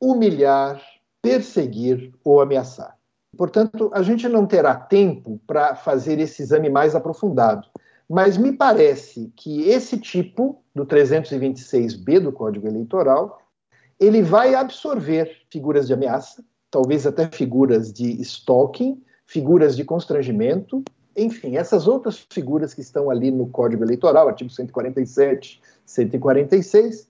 humilhar, 0.00 0.82
perseguir 1.24 2.12
ou 2.22 2.42
ameaçar. 2.42 2.98
Portanto, 3.34 3.90
a 3.94 4.02
gente 4.02 4.28
não 4.28 4.46
terá 4.46 4.74
tempo 4.74 5.40
para 5.46 5.74
fazer 5.74 6.20
esse 6.20 6.42
exame 6.42 6.68
mais 6.68 6.94
aprofundado, 6.94 7.66
mas 8.06 8.36
me 8.36 8.52
parece 8.52 9.32
que 9.34 9.62
esse 9.62 9.98
tipo 9.98 10.62
do 10.74 10.84
326B 10.84 12.20
do 12.20 12.30
Código 12.30 12.68
Eleitoral, 12.68 13.40
ele 13.98 14.20
vai 14.20 14.54
absorver 14.54 15.34
figuras 15.50 15.86
de 15.86 15.94
ameaça, 15.94 16.44
talvez 16.70 17.06
até 17.06 17.26
figuras 17.28 17.90
de 17.90 18.20
stalking, 18.20 19.02
figuras 19.26 19.74
de 19.74 19.82
constrangimento, 19.82 20.84
enfim, 21.16 21.56
essas 21.56 21.88
outras 21.88 22.26
figuras 22.30 22.74
que 22.74 22.82
estão 22.82 23.08
ali 23.08 23.30
no 23.30 23.46
Código 23.46 23.82
Eleitoral, 23.82 24.28
artigo 24.28 24.50
147, 24.50 25.62
146, 25.86 27.08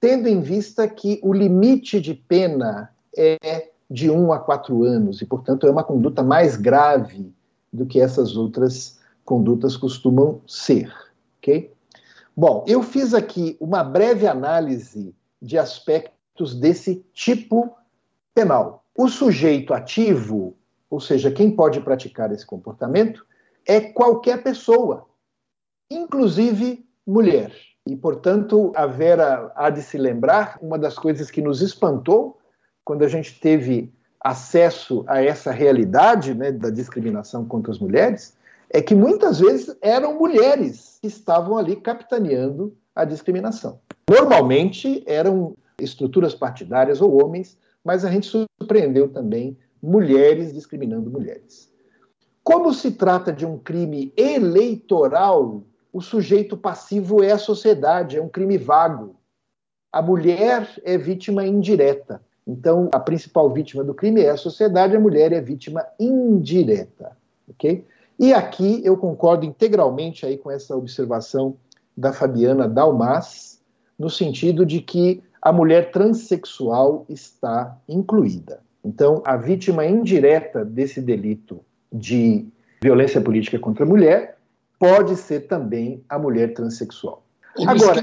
tendo 0.00 0.28
em 0.28 0.40
vista 0.40 0.88
que 0.88 1.20
o 1.22 1.34
limite 1.34 2.00
de 2.00 2.14
pena 2.14 2.90
é 3.16 3.70
de 3.90 4.10
um 4.10 4.32
a 4.32 4.38
quatro 4.38 4.84
anos, 4.84 5.20
e, 5.20 5.26
portanto, 5.26 5.66
é 5.66 5.70
uma 5.70 5.82
conduta 5.82 6.22
mais 6.22 6.56
grave 6.56 7.34
do 7.72 7.84
que 7.84 8.00
essas 8.00 8.36
outras 8.36 9.00
condutas 9.24 9.76
costumam 9.76 10.40
ser. 10.46 10.92
Ok? 11.38 11.72
Bom, 12.36 12.64
eu 12.66 12.82
fiz 12.82 13.12
aqui 13.12 13.56
uma 13.60 13.82
breve 13.82 14.26
análise 14.26 15.14
de 15.42 15.58
aspectos 15.58 16.54
desse 16.54 17.04
tipo 17.12 17.74
penal. 18.34 18.84
O 18.96 19.08
sujeito 19.08 19.74
ativo, 19.74 20.56
ou 20.88 21.00
seja, 21.00 21.30
quem 21.30 21.50
pode 21.50 21.80
praticar 21.80 22.32
esse 22.32 22.46
comportamento, 22.46 23.26
é 23.66 23.80
qualquer 23.80 24.42
pessoa, 24.42 25.06
inclusive 25.90 26.86
mulher. 27.06 27.52
E, 27.86 27.96
portanto, 27.96 28.72
a 28.76 28.86
Vera 28.86 29.52
há 29.54 29.70
de 29.70 29.82
se 29.82 29.98
lembrar, 29.98 30.58
uma 30.62 30.78
das 30.78 30.96
coisas 30.96 31.30
que 31.30 31.42
nos 31.42 31.60
espantou 31.60 32.39
quando 32.84 33.04
a 33.04 33.08
gente 33.08 33.38
teve 33.40 33.92
acesso 34.20 35.04
a 35.06 35.22
essa 35.22 35.50
realidade 35.50 36.34
né, 36.34 36.52
da 36.52 36.70
discriminação 36.70 37.44
contra 37.44 37.72
as 37.72 37.78
mulheres, 37.78 38.36
é 38.68 38.80
que 38.80 38.94
muitas 38.94 39.40
vezes 39.40 39.76
eram 39.80 40.18
mulheres 40.18 40.98
que 41.00 41.08
estavam 41.08 41.56
ali 41.56 41.76
capitaneando 41.76 42.76
a 42.94 43.04
discriminação. 43.04 43.80
Normalmente 44.08 45.02
eram 45.06 45.56
estruturas 45.78 46.34
partidárias 46.34 47.00
ou 47.00 47.22
homens, 47.22 47.56
mas 47.84 48.04
a 48.04 48.10
gente 48.10 48.26
surpreendeu 48.26 49.08
também 49.08 49.56
mulheres 49.82 50.52
discriminando 50.52 51.10
mulheres. 51.10 51.70
Como 52.44 52.72
se 52.72 52.92
trata 52.92 53.32
de 53.32 53.46
um 53.46 53.58
crime 53.58 54.12
eleitoral, 54.16 55.62
o 55.92 56.00
sujeito 56.00 56.56
passivo 56.56 57.22
é 57.22 57.32
a 57.32 57.38
sociedade, 57.38 58.16
é 58.16 58.22
um 58.22 58.28
crime 58.28 58.58
vago. 58.58 59.16
A 59.92 60.00
mulher 60.00 60.68
é 60.84 60.96
vítima 60.96 61.46
indireta. 61.46 62.22
Então, 62.46 62.88
a 62.92 62.98
principal 62.98 63.50
vítima 63.50 63.84
do 63.84 63.94
crime 63.94 64.22
é 64.22 64.30
a 64.30 64.36
sociedade, 64.36 64.96
a 64.96 65.00
mulher 65.00 65.32
é 65.32 65.40
vítima 65.40 65.86
indireta, 65.98 67.16
ok? 67.48 67.84
E 68.18 68.32
aqui 68.32 68.80
eu 68.84 68.96
concordo 68.96 69.46
integralmente 69.46 70.26
aí 70.26 70.36
com 70.36 70.50
essa 70.50 70.76
observação 70.76 71.56
da 71.96 72.12
Fabiana 72.12 72.68
Dalmas, 72.68 73.60
no 73.98 74.10
sentido 74.10 74.64
de 74.64 74.80
que 74.80 75.22
a 75.40 75.52
mulher 75.52 75.90
transexual 75.90 77.04
está 77.08 77.78
incluída. 77.88 78.60
Então, 78.84 79.22
a 79.24 79.36
vítima 79.36 79.86
indireta 79.86 80.64
desse 80.64 81.00
delito 81.00 81.60
de 81.92 82.46
violência 82.82 83.20
política 83.20 83.58
contra 83.58 83.84
a 83.84 83.88
mulher 83.88 84.38
pode 84.78 85.16
ser 85.16 85.40
também 85.46 86.02
a 86.08 86.18
mulher 86.18 86.54
transexual. 86.54 87.22
Agora, 87.66 88.02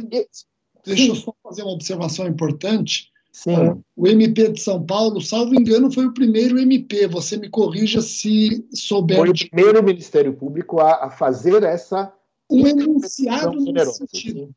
deixa 0.86 1.12
eu 1.12 1.15
só 1.15 1.34
fazer 1.43 1.63
uma 1.63 1.73
observação 1.73 2.28
importante. 2.28 3.12
Sim. 3.38 3.84
O 3.95 4.08
MP 4.08 4.50
de 4.50 4.60
São 4.60 4.84
Paulo, 4.84 5.21
salvo 5.21 5.54
engano, 5.54 5.91
foi 5.91 6.08
o 6.08 6.13
primeiro 6.13 6.58
MP. 6.58 7.08
Você 7.08 7.38
me 7.38 7.47
corrija 7.47 8.02
se 8.02 8.65
souber. 8.73 9.17
Foi 9.17 9.30
o 9.30 9.34
primeiro 9.34 9.84
Ministério 9.84 10.34
Público 10.34 10.80
a, 10.80 11.06
a 11.06 11.12
fazer 11.12 11.62
essa. 11.62 12.12
Um 12.50 12.65
enunciado 12.65 13.60
nesse 13.60 13.97
sentido. 13.97 14.50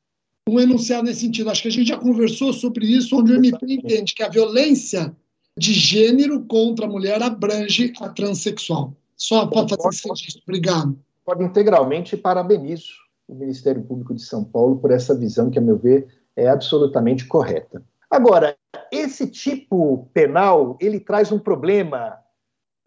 Um 0.48 0.58
enunciado 0.58 1.04
nesse 1.04 1.20
sentido. 1.20 1.50
Acho 1.50 1.60
que 1.60 1.68
a 1.68 1.72
gente 1.72 1.88
já 1.88 1.98
conversou 1.98 2.54
sobre 2.54 2.86
isso, 2.86 3.18
onde 3.18 3.32
o 3.32 3.36
MP 3.36 3.58
entende 3.68 4.14
que 4.14 4.22
a 4.22 4.30
violência 4.30 5.14
de 5.54 5.74
gênero 5.74 6.42
contra 6.46 6.86
a 6.86 6.88
mulher 6.88 7.22
abrange 7.22 7.92
a 8.00 8.08
transexual. 8.08 8.96
Só 9.14 9.44
para 9.44 9.68
fazer 9.68 9.88
esse 9.90 10.08
registro. 10.08 10.42
Obrigado. 10.48 10.98
Pode 11.22 11.44
integralmente 11.44 12.16
parabenizo 12.16 12.94
o 13.28 13.34
Ministério 13.34 13.82
Público 13.82 14.14
de 14.14 14.22
São 14.22 14.42
Paulo 14.42 14.76
por 14.76 14.90
essa 14.90 15.14
visão 15.14 15.50
que, 15.50 15.58
a 15.58 15.62
meu 15.62 15.76
ver, 15.76 16.06
é 16.34 16.48
absolutamente 16.48 17.26
correta. 17.26 17.84
Agora, 18.10 18.56
esse 18.92 19.26
tipo 19.26 20.08
penal, 20.12 20.76
ele 20.80 20.98
traz 20.98 21.30
um 21.30 21.38
problema, 21.38 22.18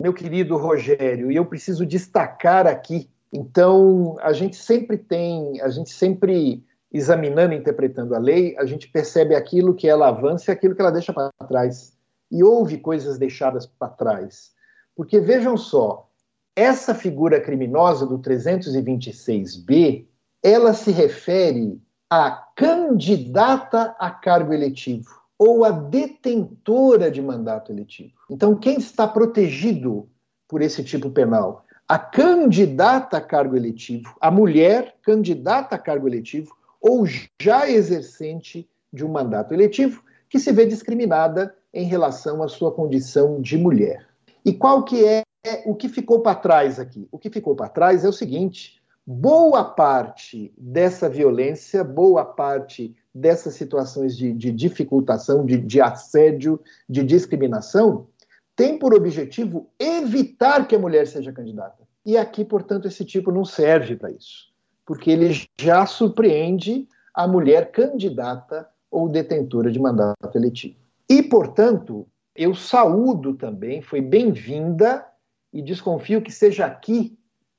meu 0.02 0.14
querido 0.14 0.58
Rogério, 0.58 1.32
e 1.32 1.36
eu 1.36 1.46
preciso 1.46 1.86
destacar 1.86 2.68
aqui. 2.68 3.10
Então, 3.32 4.18
a 4.22 4.34
gente 4.34 4.56
sempre 4.56 4.98
tem, 4.98 5.62
a 5.62 5.70
gente 5.70 5.92
sempre 5.92 6.64
examinando 6.92 7.54
e 7.54 7.58
interpretando 7.58 8.14
a 8.14 8.20
lei, 8.20 8.56
a 8.58 8.66
gente 8.66 8.88
percebe 8.88 9.34
aquilo 9.34 9.74
que 9.74 9.88
ela 9.88 10.10
avança 10.10 10.52
e 10.52 10.54
aquilo 10.54 10.76
que 10.76 10.82
ela 10.82 10.92
deixa 10.92 11.12
para 11.12 11.32
trás. 11.48 11.98
E 12.30 12.44
houve 12.44 12.78
coisas 12.78 13.18
deixadas 13.18 13.66
para 13.66 13.90
trás. 13.90 14.52
Porque 14.96 15.20
vejam 15.20 15.58
só, 15.58 16.08
essa 16.56 16.94
figura 16.94 17.42
criminosa 17.42 18.06
do 18.06 18.20
326B, 18.20 20.06
ela 20.44 20.74
se 20.74 20.92
refere 20.92 21.82
a 22.10 22.30
candidata 22.56 23.96
a 23.98 24.12
cargo 24.12 24.54
eletivo 24.54 25.23
ou 25.46 25.66
a 25.66 25.72
detentora 25.72 27.12
de 27.12 27.22
mandato 27.22 27.70
eletivo. 27.70 28.14
Então, 28.30 28.56
quem 28.56 28.78
está 28.78 29.06
protegido 29.06 30.08
por 30.48 30.62
esse 30.62 30.82
tipo 30.86 31.10
penal? 31.10 31.66
A 31.86 32.00
candidata 32.00 33.18
a 33.18 33.22
cargo 33.22 33.58
eletivo, 33.58 34.16
a 34.22 34.32
mulher 34.32 34.96
candidata 35.02 35.76
a 35.76 35.78
cargo 35.78 36.08
eletivo 36.08 36.56
ou 36.80 37.06
já 37.42 37.70
exercente 37.70 38.70
de 38.92 39.04
um 39.04 39.10
mandato 39.10 39.54
eletivo 39.54 40.02
que 40.30 40.40
se 40.40 40.50
vê 40.54 40.66
discriminada 40.66 41.54
em 41.74 41.84
relação 41.84 42.42
à 42.42 42.48
sua 42.48 42.72
condição 42.72 43.42
de 43.42 43.58
mulher. 43.58 44.08
E 44.46 44.54
qual 44.54 44.84
que 44.84 45.04
é 45.06 45.24
o 45.66 45.76
que 45.76 45.90
ficou 45.90 46.22
para 46.22 46.36
trás 46.36 46.80
aqui? 46.80 47.06
O 47.12 47.20
que 47.20 47.30
ficou 47.30 47.54
para 47.54 47.68
trás 47.68 48.06
é 48.06 48.08
o 48.08 48.14
seguinte: 48.14 48.82
boa 49.06 49.66
parte 49.66 50.54
dessa 50.58 51.10
violência, 51.10 51.84
boa 51.84 52.24
parte 52.24 52.96
dessas 53.14 53.54
situações 53.54 54.18
de, 54.18 54.34
de 54.34 54.52
dificultação, 54.52 55.46
de, 55.46 55.58
de 55.58 55.80
assédio, 55.80 56.60
de 56.90 57.04
discriminação, 57.04 58.08
tem 58.56 58.78
por 58.78 58.94
objetivo 58.94 59.70
evitar 59.80 60.68
que 60.68 60.76
a 60.76 60.80
mulher 60.80 61.08
seja 61.08 61.32
candidata. 61.32 61.84
E 62.06 62.18
aqui, 62.18 62.44
portanto, 62.44 62.88
esse 62.88 63.06
tipo 63.06 63.32
não 63.32 63.46
serve 63.46 63.96
para 63.96 64.12
isso, 64.12 64.52
porque 64.86 65.12
ele 65.12 65.32
já 65.60 65.86
surpreende 65.86 66.88
a 67.14 67.28
mulher 67.28 67.72
candidata 67.72 68.68
ou 68.90 69.08
detentora 69.08 69.72
de 69.72 69.80
mandato 69.80 70.36
eletivo. 70.36 70.76
E, 71.10 71.22
portanto, 71.22 72.08
eu 72.36 72.56
saúdo 72.56 73.36
também, 73.36 73.82
foi 73.82 74.02
bem-vinda 74.02 75.06
e 75.52 75.62
desconfio 75.62 76.22
que 76.22 76.32
seja 76.32 76.66
aqui 76.66 77.18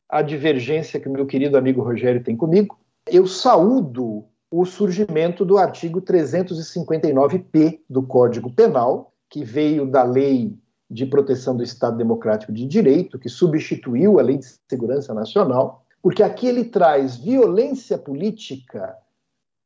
a 0.08 0.20
divergência 0.22 1.00
que 1.00 1.08
o 1.08 1.12
meu 1.12 1.26
querido 1.26 1.56
amigo 1.56 1.82
Rogério 1.82 2.22
tem 2.22 2.36
comigo. 2.36 2.78
Eu 3.06 3.26
saúdo 3.26 4.24
o 4.56 4.64
surgimento 4.64 5.44
do 5.44 5.58
artigo 5.58 6.00
359-P 6.00 7.82
do 7.90 8.04
Código 8.04 8.48
Penal, 8.52 9.12
que 9.28 9.42
veio 9.42 9.84
da 9.84 10.04
Lei 10.04 10.56
de 10.88 11.04
Proteção 11.04 11.56
do 11.56 11.64
Estado 11.64 11.96
Democrático 11.96 12.52
de 12.52 12.64
Direito, 12.64 13.18
que 13.18 13.28
substituiu 13.28 14.20
a 14.20 14.22
Lei 14.22 14.38
de 14.38 14.46
Segurança 14.70 15.12
Nacional, 15.12 15.84
porque 16.00 16.22
aqui 16.22 16.46
ele 16.46 16.66
traz 16.66 17.16
violência 17.16 17.98
política 17.98 18.96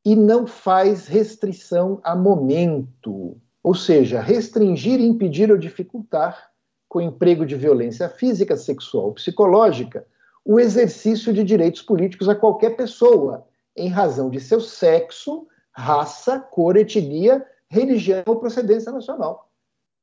e 0.06 0.16
não 0.16 0.46
faz 0.46 1.06
restrição 1.06 2.00
a 2.02 2.16
momento, 2.16 3.36
ou 3.62 3.74
seja, 3.74 4.22
restringir, 4.22 5.02
impedir 5.02 5.50
ou 5.52 5.58
dificultar 5.58 6.48
com 6.88 6.98
emprego 6.98 7.44
de 7.44 7.56
violência 7.56 8.08
física, 8.08 8.56
sexual, 8.56 9.12
psicológica, 9.12 10.06
o 10.42 10.58
exercício 10.58 11.30
de 11.34 11.44
direitos 11.44 11.82
políticos 11.82 12.26
a 12.26 12.34
qualquer 12.34 12.74
pessoa, 12.74 13.46
em 13.78 13.88
razão 13.88 14.28
de 14.28 14.40
seu 14.40 14.60
sexo, 14.60 15.46
raça, 15.72 16.40
cor, 16.40 16.76
etnia, 16.76 17.46
religião 17.68 18.22
ou 18.26 18.36
procedência 18.36 18.90
nacional. 18.90 19.48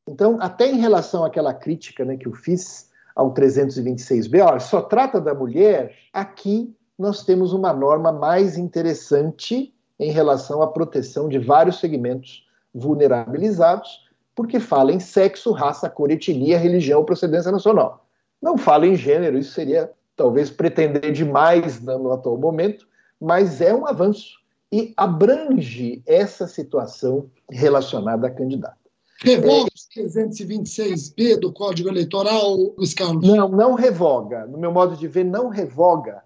Então, 0.08 0.38
até 0.40 0.70
em 0.70 0.80
relação 0.80 1.26
àquela 1.26 1.54
crítica 1.54 2.06
né, 2.06 2.16
que 2.16 2.28
eu 2.28 2.34
fiz 2.34 2.90
ao 3.16 3.34
326b, 3.34 4.46
olha, 4.46 4.60
só 4.60 4.82
trata 4.82 5.20
da 5.20 5.34
mulher, 5.34 5.96
aqui 6.14 6.76
nós 6.98 7.24
temos 7.24 7.54
uma 7.54 7.74
norma 7.74 8.12
mais 8.12 8.58
interessante 8.58 9.74
em 10.00 10.12
relação 10.12 10.62
à 10.62 10.68
proteção 10.68 11.28
de 11.28 11.40
vários 11.40 11.80
segmentos 11.80 12.46
vulnerabilizados, 12.74 14.06
porque 14.36 14.60
fala 14.60 14.92
em 14.92 15.00
sexo, 15.00 15.52
raça, 15.52 15.90
cor, 15.90 16.12
etnia, 16.12 16.58
religião 16.58 17.00
ou 17.00 17.06
procedência 17.06 17.52
nacional. 17.52 18.06
Não 18.42 18.58
fala 18.58 18.86
em 18.86 18.96
gênero, 18.96 19.38
isso 19.38 19.54
seria 19.54 19.92
talvez 20.16 20.50
pretender 20.50 21.12
demais 21.12 21.82
no 21.82 22.12
atual 22.12 22.38
momento, 22.38 22.86
mas 23.20 23.62
é 23.62 23.74
um 23.74 23.86
avanço 23.86 24.38
e 24.72 24.94
abrange 24.98 26.02
essa 26.06 26.48
situação 26.48 27.30
relacionada 27.50 28.28
à 28.28 28.32
candidata. 28.32 28.78
Revoga 29.22 29.70
o 29.70 30.00
326B 30.00 31.40
do 31.40 31.54
Código 31.54 31.88
Eleitoral, 31.88 32.56
Luiz 32.78 32.94
Carlos? 32.94 33.26
Não, 33.26 33.48
não 33.48 33.74
revoga. 33.74 34.46
No 34.46 34.58
meu 34.58 34.72
modo 34.72 34.98
de 34.98 35.08
ver, 35.08 35.24
não 35.24 35.48
revoga, 35.48 36.22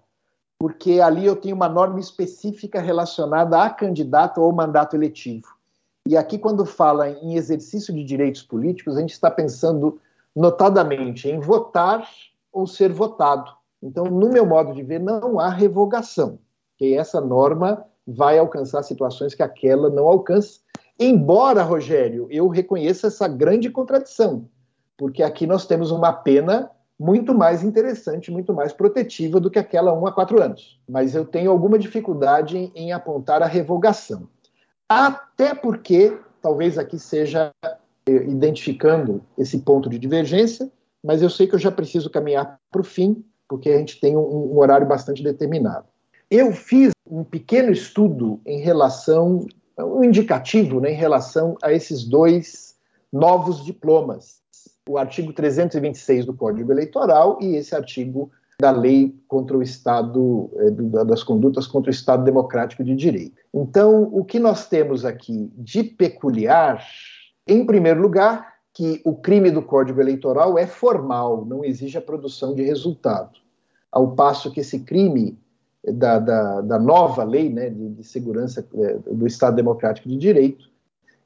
porque 0.58 1.00
ali 1.00 1.24
eu 1.24 1.36
tenho 1.36 1.54
uma 1.54 1.68
norma 1.68 2.00
específica 2.00 2.80
relacionada 2.80 3.62
a 3.62 3.70
candidato 3.70 4.40
ou 4.40 4.52
mandato 4.52 4.96
eletivo. 4.96 5.46
E 6.06 6.16
aqui, 6.16 6.38
quando 6.38 6.66
fala 6.66 7.08
em 7.08 7.36
exercício 7.36 7.94
de 7.94 8.02
direitos 8.02 8.42
políticos, 8.42 8.96
a 8.96 9.00
gente 9.00 9.12
está 9.12 9.30
pensando 9.30 10.00
notadamente 10.34 11.28
em 11.28 11.38
votar 11.38 12.08
ou 12.52 12.66
ser 12.66 12.92
votado. 12.92 13.52
Então, 13.82 14.04
no 14.04 14.28
meu 14.30 14.44
modo 14.44 14.74
de 14.74 14.82
ver, 14.82 14.98
não 14.98 15.38
há 15.38 15.48
revogação, 15.48 16.38
que 16.80 16.94
essa 16.94 17.20
norma 17.20 17.84
vai 18.06 18.38
alcançar 18.38 18.82
situações 18.82 19.34
que 19.34 19.42
aquela 19.42 19.90
não 19.90 20.08
alcança. 20.08 20.60
Embora, 20.98 21.62
Rogério, 21.62 22.26
eu 22.30 22.48
reconheça 22.48 23.08
essa 23.08 23.28
grande 23.28 23.68
contradição, 23.68 24.48
porque 24.96 25.22
aqui 25.22 25.46
nós 25.46 25.66
temos 25.66 25.90
uma 25.90 26.10
pena 26.10 26.70
muito 26.98 27.34
mais 27.34 27.62
interessante, 27.62 28.30
muito 28.30 28.54
mais 28.54 28.72
protetiva 28.72 29.38
do 29.38 29.50
que 29.50 29.58
aquela 29.58 29.92
1 29.92 30.06
a 30.06 30.12
4 30.12 30.42
anos. 30.42 30.80
Mas 30.88 31.14
eu 31.14 31.26
tenho 31.26 31.50
alguma 31.50 31.78
dificuldade 31.78 32.72
em, 32.74 32.92
apontar 32.92 33.42
a 33.42 33.46
revogação. 33.46 34.26
Até 34.88 35.54
porque, 35.54 36.16
talvez 36.40 36.78
aqui 36.78 36.98
seja 36.98 37.52
identificando 38.06 39.22
esse 39.36 39.58
ponto 39.58 39.90
de 39.90 39.98
divergência, 39.98 40.70
mas 41.04 41.20
eu 41.20 41.28
sei 41.28 41.46
que 41.46 41.54
eu 41.54 41.58
já 41.58 41.70
preciso 41.70 42.08
caminhar 42.08 42.58
para 42.70 42.80
o 42.80 42.84
fim, 42.84 43.22
porque 43.46 43.68
a 43.68 43.76
gente 43.76 44.00
tem 44.00 44.16
um, 44.16 44.54
um 44.54 44.58
horário 44.58 44.86
bastante 44.86 45.22
determinado. 45.22 45.89
Eu 46.30 46.52
fiz 46.52 46.92
um 47.04 47.24
pequeno 47.24 47.72
estudo 47.72 48.40
em 48.46 48.60
relação, 48.60 49.46
um 49.76 50.04
indicativo 50.04 50.80
né, 50.80 50.92
em 50.92 50.96
relação 50.96 51.56
a 51.60 51.72
esses 51.72 52.04
dois 52.04 52.76
novos 53.12 53.64
diplomas, 53.64 54.40
o 54.88 54.96
artigo 54.96 55.32
326 55.32 56.26
do 56.26 56.32
Código 56.32 56.70
Eleitoral 56.70 57.36
e 57.42 57.56
esse 57.56 57.74
artigo 57.74 58.30
da 58.60 58.70
lei 58.70 59.12
contra 59.26 59.56
o 59.56 59.62
Estado, 59.62 60.48
é, 60.56 60.70
das 61.04 61.24
condutas 61.24 61.66
contra 61.66 61.90
o 61.90 61.94
Estado 61.94 62.22
Democrático 62.22 62.84
de 62.84 62.94
Direito. 62.94 63.42
Então, 63.52 64.04
o 64.12 64.24
que 64.24 64.38
nós 64.38 64.68
temos 64.68 65.04
aqui 65.04 65.50
de 65.56 65.82
peculiar, 65.82 66.86
em 67.44 67.66
primeiro 67.66 68.00
lugar, 68.00 68.54
que 68.72 69.00
o 69.04 69.16
crime 69.16 69.50
do 69.50 69.62
Código 69.62 70.00
Eleitoral 70.00 70.56
é 70.56 70.66
formal, 70.66 71.44
não 71.44 71.64
exige 71.64 71.98
a 71.98 72.02
produção 72.02 72.54
de 72.54 72.62
resultado, 72.62 73.40
ao 73.90 74.12
passo 74.14 74.52
que 74.52 74.60
esse 74.60 74.80
crime 74.80 75.36
da, 75.84 76.18
da, 76.18 76.60
da 76.60 76.78
nova 76.78 77.24
lei 77.24 77.48
né, 77.48 77.70
de, 77.70 77.88
de 77.88 78.04
segurança 78.04 78.66
é, 78.74 78.98
do 79.10 79.26
Estado 79.26 79.56
Democrático 79.56 80.08
de 80.08 80.16
Direito, 80.16 80.68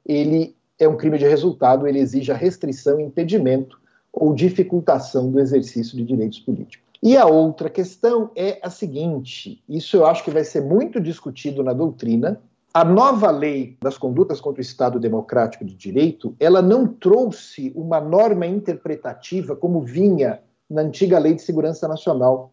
ele 0.05 0.55
é 0.79 0.87
um 0.87 0.97
crime 0.97 1.17
de 1.17 1.27
resultado, 1.27 1.87
ele 1.87 1.99
exige 1.99 2.31
a 2.31 2.35
restrição, 2.35 2.99
impedimento 2.99 3.79
ou 4.11 4.33
dificultação 4.33 5.31
do 5.31 5.39
exercício 5.39 5.97
de 5.97 6.03
direitos 6.03 6.39
políticos. 6.39 6.85
E 7.03 7.17
a 7.17 7.25
outra 7.25 7.69
questão 7.69 8.31
é 8.35 8.59
a 8.63 8.69
seguinte: 8.69 9.61
isso 9.67 9.97
eu 9.97 10.05
acho 10.05 10.23
que 10.23 10.31
vai 10.31 10.43
ser 10.43 10.61
muito 10.61 10.99
discutido 10.99 11.63
na 11.63 11.73
doutrina. 11.73 12.41
A 12.73 12.83
nova 12.83 13.31
lei 13.31 13.77
das 13.81 13.97
condutas 13.97 14.41
contra 14.41 14.59
o 14.59 14.61
Estado 14.61 14.99
Democrático 14.99 15.63
de 15.63 15.75
Direito, 15.75 16.35
ela 16.39 16.61
não 16.61 16.85
trouxe 16.87 17.71
uma 17.73 18.01
norma 18.01 18.45
interpretativa 18.45 19.55
como 19.55 19.81
vinha 19.81 20.41
na 20.69 20.81
antiga 20.81 21.19
Lei 21.19 21.35
de 21.35 21.41
Segurança 21.41 21.87
Nacional, 21.87 22.51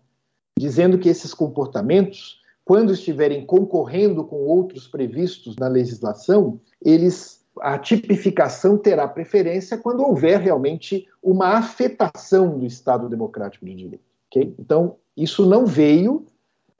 dizendo 0.58 0.98
que 0.98 1.08
esses 1.08 1.34
comportamentos, 1.34 2.40
quando 2.64 2.92
estiverem 2.92 3.44
concorrendo 3.44 4.24
com 4.24 4.36
outros 4.36 4.86
previstos 4.86 5.56
na 5.56 5.68
legislação, 5.68 6.60
eles 6.80 7.42
a 7.60 7.78
tipificação 7.78 8.78
terá 8.78 9.06
preferência 9.06 9.76
quando 9.76 10.02
houver 10.02 10.40
realmente 10.40 11.06
uma 11.22 11.58
afetação 11.58 12.58
do 12.58 12.64
Estado 12.64 13.08
democrático 13.08 13.66
de 13.66 13.74
direito. 13.74 14.04
Okay? 14.30 14.54
Então, 14.58 14.96
isso 15.16 15.44
não 15.44 15.66
veio, 15.66 16.24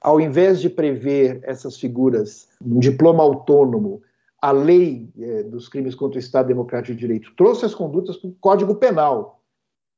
ao 0.01 0.19
invés 0.19 0.59
de 0.59 0.69
prever 0.69 1.39
essas 1.43 1.77
figuras, 1.77 2.47
um 2.59 2.79
diploma 2.79 3.23
autônomo, 3.23 4.01
a 4.41 4.51
lei 4.51 5.09
é, 5.17 5.43
dos 5.43 5.69
crimes 5.69 5.95
contra 5.95 6.17
o 6.17 6.19
Estado 6.19 6.47
democrático 6.47 6.93
de 6.93 6.99
direito 6.99 7.31
trouxe 7.37 7.65
as 7.65 7.73
condutas 7.73 8.17
para 8.17 8.29
o 8.29 8.35
Código 8.41 8.75
Penal. 8.75 9.39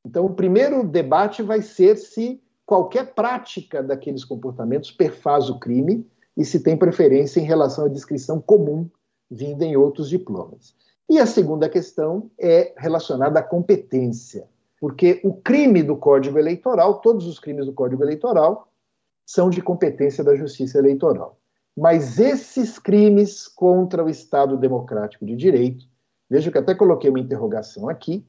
Então, 0.06 0.26
o 0.26 0.34
primeiro 0.36 0.84
debate 0.84 1.42
vai 1.42 1.62
ser 1.62 1.98
se 1.98 2.40
qualquer 2.66 3.14
prática 3.14 3.84
daqueles 3.84 4.26
comportamentos 4.26 4.92
perfaz 4.92 5.50
o 5.50 5.60
crime 5.60 6.06
e 6.36 6.44
se 6.44 6.60
tem 6.62 6.76
preferência 6.76 7.40
em 7.40 7.44
relação 7.44 7.86
à 7.86 7.88
descrição 7.88 8.42
comum 8.42 8.90
vinda 9.30 9.64
em 9.64 9.76
outros 9.76 10.10
diplomas. 10.10 10.76
E 11.08 11.20
a 11.20 11.26
segunda 11.26 11.70
questão 11.70 12.32
é 12.40 12.74
relacionada 12.78 13.40
à 13.40 13.44
competência, 13.44 14.48
porque 14.80 15.22
o 15.24 15.34
crime 15.34 15.84
do 15.84 15.96
Código 15.96 16.38
Eleitoral, 16.38 17.00
todos 17.00 17.28
os 17.28 17.40
crimes 17.40 17.66
do 17.66 17.74
Código 17.74 18.04
Eleitoral, 18.04 18.68
são 19.26 19.50
de 19.50 19.62
competência 19.62 20.24
da 20.24 20.36
Justiça 20.36 20.78
Eleitoral. 20.78 21.40
Mas 21.78 22.20
esses 22.20 22.80
crimes 22.80 23.48
contra 23.48 24.04
o 24.04 24.10
Estado 24.10 24.58
Democrático 24.58 25.26
de 25.26 25.36
Direito, 25.36 25.86
veja 26.30 26.52
que 26.52 26.58
até 26.58 26.74
coloquei 26.74 27.10
uma 27.10 27.20
interrogação 27.20 27.90
aqui, 27.90 28.26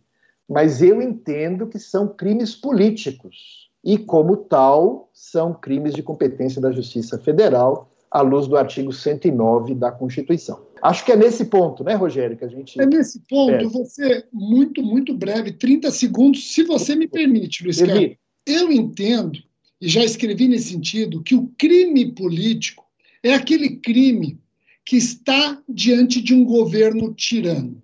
mas 0.48 0.82
eu 0.82 1.00
entendo 1.00 1.66
que 1.66 1.78
são 1.78 2.08
crimes 2.08 2.54
políticos 2.54 3.65
e, 3.86 3.96
como 3.96 4.36
tal, 4.36 5.08
são 5.14 5.54
crimes 5.54 5.94
de 5.94 6.02
competência 6.02 6.60
da 6.60 6.72
Justiça 6.72 7.16
Federal, 7.18 7.88
à 8.10 8.20
luz 8.20 8.48
do 8.48 8.56
artigo 8.56 8.92
109 8.92 9.76
da 9.76 9.92
Constituição. 9.92 10.60
Acho 10.82 11.04
que 11.04 11.12
é 11.12 11.16
nesse 11.16 11.44
ponto, 11.44 11.84
né, 11.84 11.94
Rogério, 11.94 12.36
que 12.36 12.44
a 12.44 12.48
gente. 12.48 12.80
É 12.80 12.84
nesse 12.84 13.20
ponto, 13.20 13.54
é. 13.54 13.62
eu 13.62 13.70
vou 13.70 13.84
ser 13.84 14.26
muito, 14.32 14.82
muito 14.82 15.14
breve, 15.14 15.52
30 15.52 15.92
segundos, 15.92 16.52
se 16.52 16.64
você 16.64 16.96
me 16.96 17.06
permite, 17.06 17.62
Luiz 17.62 17.80
Carlos. 17.80 18.16
Eu 18.44 18.72
entendo, 18.72 19.38
e 19.80 19.88
já 19.88 20.04
escrevi 20.04 20.48
nesse 20.48 20.70
sentido, 20.70 21.22
que 21.22 21.36
o 21.36 21.48
crime 21.56 22.12
político 22.12 22.84
é 23.22 23.34
aquele 23.34 23.76
crime 23.76 24.40
que 24.84 24.96
está 24.96 25.62
diante 25.68 26.20
de 26.20 26.34
um 26.34 26.44
governo 26.44 27.14
tirano. 27.14 27.80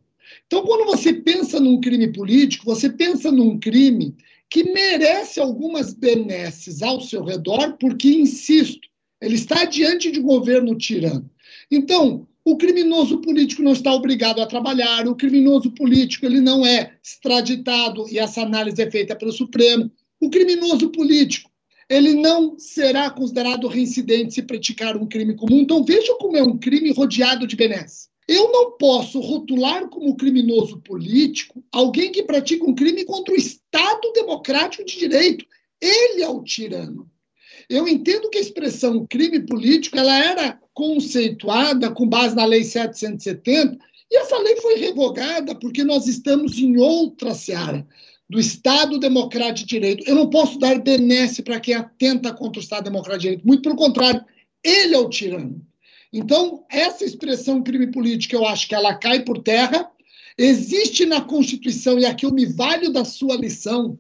Então, 0.49 0.65
quando 0.65 0.85
você 0.85 1.13
pensa 1.13 1.61
num 1.61 1.81
crime 1.81 2.13
político, 2.13 2.65
você 2.65 2.91
pensa 2.91 3.31
num 3.31 3.59
crime 3.59 4.17
que 4.53 4.71
merece 4.71 5.41
algumas 5.41 5.95
benesses 5.95 6.83
ao 6.83 7.01
seu 7.01 7.25
redor, 7.25 7.79
porque, 7.81 8.11
insisto, 8.11 8.87
ele 9.19 9.37
está 9.37 9.65
diante 9.65 10.11
de 10.11 10.21
um 10.21 10.25
governo 10.25 10.77
tirano. 10.77 11.25
Então, 11.71 12.29
o 12.45 12.59
criminoso 12.59 13.23
político 13.23 13.63
não 13.63 13.73
está 13.73 13.95
obrigado 13.95 14.43
a 14.43 14.47
trabalhar, 14.47 15.09
o 15.09 15.17
criminoso 15.17 15.71
político 15.71 16.27
ele 16.27 16.39
não 16.39 16.67
é 16.67 16.95
extraditado, 17.03 18.05
e 18.11 18.19
essa 18.19 18.43
análise 18.43 18.83
é 18.83 18.91
feita 18.91 19.17
pelo 19.17 19.33
Supremo. 19.33 19.91
O 20.21 20.29
criminoso 20.29 20.91
político 20.91 21.51
ele 21.89 22.13
não 22.13 22.59
será 22.59 23.09
considerado 23.09 23.69
reincidente 23.69 24.35
se 24.35 24.43
praticar 24.43 24.99
um 24.99 25.07
crime 25.07 25.35
comum. 25.35 25.61
Então, 25.61 25.83
veja 25.83 26.15
como 26.19 26.37
é 26.37 26.43
um 26.43 26.59
crime 26.59 26.93
rodeado 26.93 27.47
de 27.47 27.57
benesses. 27.57 28.12
Eu 28.29 28.53
não 28.53 28.73
posso 28.73 29.21
rotular 29.21 29.89
como 29.89 30.17
criminoso 30.17 30.81
político 30.81 31.63
alguém 31.73 32.13
que 32.13 32.23
pratica 32.23 32.65
um 32.65 32.75
crime 32.75 33.05
contra 33.05 33.35
o 33.35 33.37
Estado 33.37 34.13
democrático 34.15 34.85
de 34.85 34.99
direito. 34.99 35.45
Ele 35.81 36.23
é 36.23 36.29
o 36.29 36.43
tirano. 36.43 37.11
Eu 37.69 37.89
entendo 37.89 38.31
que 38.31 38.39
a 38.39 38.41
expressão 38.41 39.07
crime 39.07 39.41
político 39.41 39.99
ela 39.99 40.17
era 40.17 40.61
conceituada 40.73 41.91
com 41.91 42.09
base 42.09 42.35
na 42.35 42.45
Lei 42.45 42.65
770 42.65 43.79
e 44.11 44.17
essa 44.17 44.39
lei 44.39 44.57
foi 44.57 44.77
revogada 44.77 45.55
porque 45.55 45.83
nós 45.83 46.07
estamos 46.07 46.59
em 46.59 46.77
outra 46.77 47.35
seara 47.35 47.87
do 48.29 48.39
Estado 48.39 48.99
Democrático 48.99 49.67
de 49.67 49.75
Direito. 49.75 50.05
Eu 50.07 50.15
não 50.15 50.29
posso 50.29 50.59
dar 50.59 50.79
benesse 50.81 51.43
para 51.43 51.61
quem 51.61 51.75
atenta 51.75 52.33
contra 52.33 52.61
o 52.61 52.63
Estado 52.63 52.85
Democrático 52.85 53.21
de 53.21 53.29
Direito. 53.29 53.47
Muito 53.47 53.63
pelo 53.63 53.77
contrário, 53.77 54.23
ele 54.63 54.95
é 54.95 54.99
o 54.99 55.09
tirano. 55.09 55.67
Então, 56.13 56.65
essa 56.71 57.05
expressão 57.05 57.63
crime 57.63 57.87
político, 57.91 58.35
eu 58.35 58.45
acho 58.45 58.69
que 58.69 58.75
ela 58.75 58.95
cai 58.95 59.21
por 59.25 59.39
terra. 59.39 59.91
Existe 60.37 61.07
na 61.07 61.21
Constituição, 61.21 61.99
e 61.99 62.05
aqui 62.05 62.27
eu 62.27 62.33
me 62.33 62.45
valho 62.45 62.91
da 62.91 63.05
sua 63.05 63.37
lição, 63.37 63.99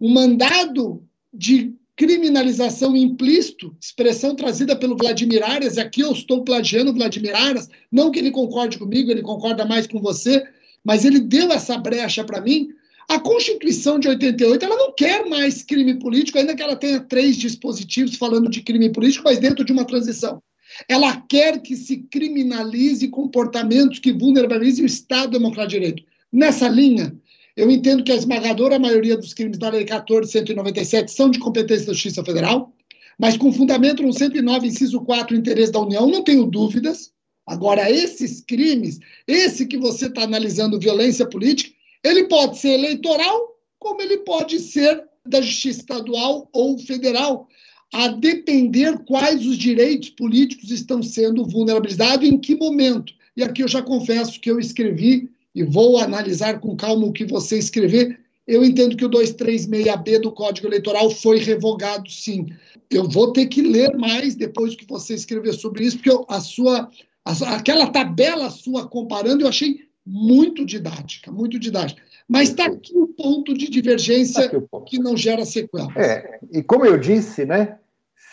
um 0.00 0.12
mandado 0.12 1.02
de 1.32 1.74
criminalização 1.96 2.96
implícito, 2.96 3.74
expressão 3.80 4.34
trazida 4.34 4.74
pelo 4.74 4.96
Vladimir 4.96 5.42
Aras, 5.42 5.76
e 5.76 5.80
aqui 5.80 6.00
eu 6.00 6.12
estou 6.12 6.42
plagiando 6.42 6.90
o 6.90 6.94
Vladimir 6.94 7.34
Aras, 7.34 7.68
não 7.90 8.10
que 8.10 8.18
ele 8.18 8.30
concorde 8.30 8.78
comigo, 8.78 9.10
ele 9.10 9.22
concorda 9.22 9.64
mais 9.64 9.86
com 9.86 10.00
você, 10.00 10.42
mas 10.82 11.04
ele 11.04 11.20
deu 11.20 11.52
essa 11.52 11.78
brecha 11.78 12.24
para 12.24 12.40
mim. 12.40 12.68
A 13.08 13.20
Constituição 13.20 13.98
de 13.98 14.08
88 14.08 14.64
ela 14.64 14.76
não 14.76 14.92
quer 14.92 15.26
mais 15.28 15.62
crime 15.62 15.98
político, 15.98 16.38
ainda 16.38 16.54
que 16.56 16.62
ela 16.62 16.76
tenha 16.76 17.00
três 17.00 17.36
dispositivos 17.36 18.16
falando 18.16 18.50
de 18.50 18.62
crime 18.62 18.90
político, 18.90 19.24
mas 19.24 19.38
dentro 19.38 19.64
de 19.64 19.72
uma 19.72 19.84
transição. 19.84 20.42
Ela 20.88 21.20
quer 21.28 21.60
que 21.60 21.76
se 21.76 21.98
criminalize 21.98 23.08
comportamentos 23.08 23.98
que 23.98 24.12
vulnerabilizem 24.12 24.84
o 24.84 24.86
Estado 24.86 25.32
Democrático 25.32 25.70
de 25.70 25.78
Direito. 25.78 26.02
Nessa 26.32 26.68
linha, 26.68 27.14
eu 27.56 27.70
entendo 27.70 28.02
que 28.02 28.10
a 28.10 28.16
esmagadora 28.16 28.78
maioria 28.78 29.16
dos 29.16 29.32
crimes 29.32 29.58
da 29.58 29.70
Lei 29.70 29.84
14.197 29.84 31.08
são 31.08 31.30
de 31.30 31.38
competência 31.38 31.86
da 31.86 31.92
Justiça 31.92 32.24
Federal, 32.24 32.72
mas 33.18 33.36
com 33.36 33.52
fundamento 33.52 34.02
no 34.02 34.12
109, 34.12 34.66
inciso 34.66 35.00
4, 35.00 35.36
interesse 35.36 35.70
da 35.70 35.80
União, 35.80 36.08
não 36.08 36.24
tenho 36.24 36.44
dúvidas. 36.46 37.12
Agora, 37.46 37.90
esses 37.90 38.40
crimes, 38.40 38.98
esse 39.26 39.66
que 39.66 39.78
você 39.78 40.06
está 40.06 40.22
analisando, 40.22 40.80
violência 40.80 41.26
política, 41.26 41.72
ele 42.02 42.24
pode 42.24 42.58
ser 42.58 42.70
eleitoral, 42.70 43.56
como 43.78 44.02
ele 44.02 44.18
pode 44.18 44.58
ser 44.58 45.04
da 45.26 45.40
Justiça 45.40 45.80
Estadual 45.80 46.48
ou 46.52 46.78
Federal, 46.78 47.48
a 47.94 48.08
depender 48.08 48.98
quais 49.06 49.46
os 49.46 49.56
direitos 49.56 50.10
políticos 50.10 50.72
estão 50.72 51.00
sendo 51.00 51.44
vulnerabilizados 51.44 52.26
e 52.26 52.30
em 52.32 52.36
que 52.36 52.56
momento. 52.56 53.12
E 53.36 53.42
aqui 53.44 53.62
eu 53.62 53.68
já 53.68 53.80
confesso 53.80 54.40
que 54.40 54.50
eu 54.50 54.58
escrevi 54.58 55.30
e 55.54 55.62
vou 55.62 55.98
analisar 55.98 56.58
com 56.58 56.74
calma 56.74 57.06
o 57.06 57.12
que 57.12 57.24
você 57.24 57.56
escrever. 57.56 58.18
Eu 58.48 58.64
entendo 58.64 58.96
que 58.96 59.04
o 59.04 59.08
236B 59.08 60.18
do 60.20 60.32
Código 60.32 60.66
Eleitoral 60.66 61.08
foi 61.08 61.38
revogado, 61.38 62.10
sim. 62.10 62.48
Eu 62.90 63.08
vou 63.08 63.32
ter 63.32 63.46
que 63.46 63.62
ler 63.62 63.96
mais 63.96 64.34
depois 64.34 64.74
que 64.74 64.84
você 64.88 65.14
escrever 65.14 65.52
sobre 65.52 65.84
isso, 65.84 65.98
porque 65.98 66.24
a 66.28 66.40
sua, 66.40 66.90
a, 67.24 67.54
aquela 67.54 67.86
tabela 67.86 68.50
sua 68.50 68.88
comparando 68.88 69.44
eu 69.44 69.48
achei 69.48 69.84
muito 70.04 70.66
didática, 70.66 71.30
muito 71.30 71.60
didática. 71.60 72.02
Mas 72.28 72.48
está 72.48 72.66
aqui 72.66 72.92
o 72.96 73.06
ponto 73.06 73.54
de 73.54 73.70
divergência 73.70 74.50
tá 74.50 74.60
ponto. 74.60 74.84
que 74.84 74.98
não 74.98 75.16
gera 75.16 75.44
sequela. 75.44 75.92
É, 75.96 76.40
e 76.50 76.60
como 76.60 76.84
eu 76.84 76.98
disse, 76.98 77.44
né, 77.44 77.78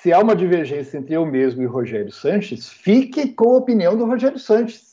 se 0.02 0.12
há 0.12 0.20
uma 0.20 0.36
divergência 0.36 0.98
entre 0.98 1.16
eu 1.16 1.26
mesmo 1.26 1.62
e 1.62 1.66
Rogério 1.66 2.12
Sanches, 2.12 2.70
fique 2.70 3.34
com 3.34 3.54
a 3.54 3.58
opinião 3.58 3.98
do 3.98 4.06
Rogério 4.06 4.40
Sanches 4.40 4.92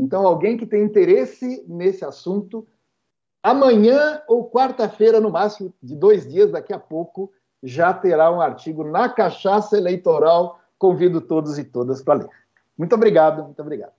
Então, 0.00 0.26
alguém 0.26 0.56
que 0.56 0.66
tem 0.66 0.84
interesse 0.84 1.64
nesse 1.68 2.04
assunto, 2.04 2.66
Amanhã 3.44 4.22
ou 4.26 4.50
quarta-feira, 4.50 5.20
no 5.20 5.30
máximo 5.30 5.70
de 5.82 5.94
dois 5.94 6.26
dias, 6.26 6.50
daqui 6.50 6.72
a 6.72 6.78
pouco, 6.78 7.30
já 7.62 7.92
terá 7.92 8.32
um 8.32 8.40
artigo 8.40 8.82
na 8.82 9.06
Cachaça 9.06 9.76
Eleitoral. 9.76 10.58
Convido 10.78 11.20
todos 11.20 11.58
e 11.58 11.64
todas 11.64 12.00
para 12.00 12.20
ler. 12.20 12.28
Muito 12.76 12.94
obrigado, 12.94 13.44
muito 13.44 13.60
obrigado. 13.60 13.92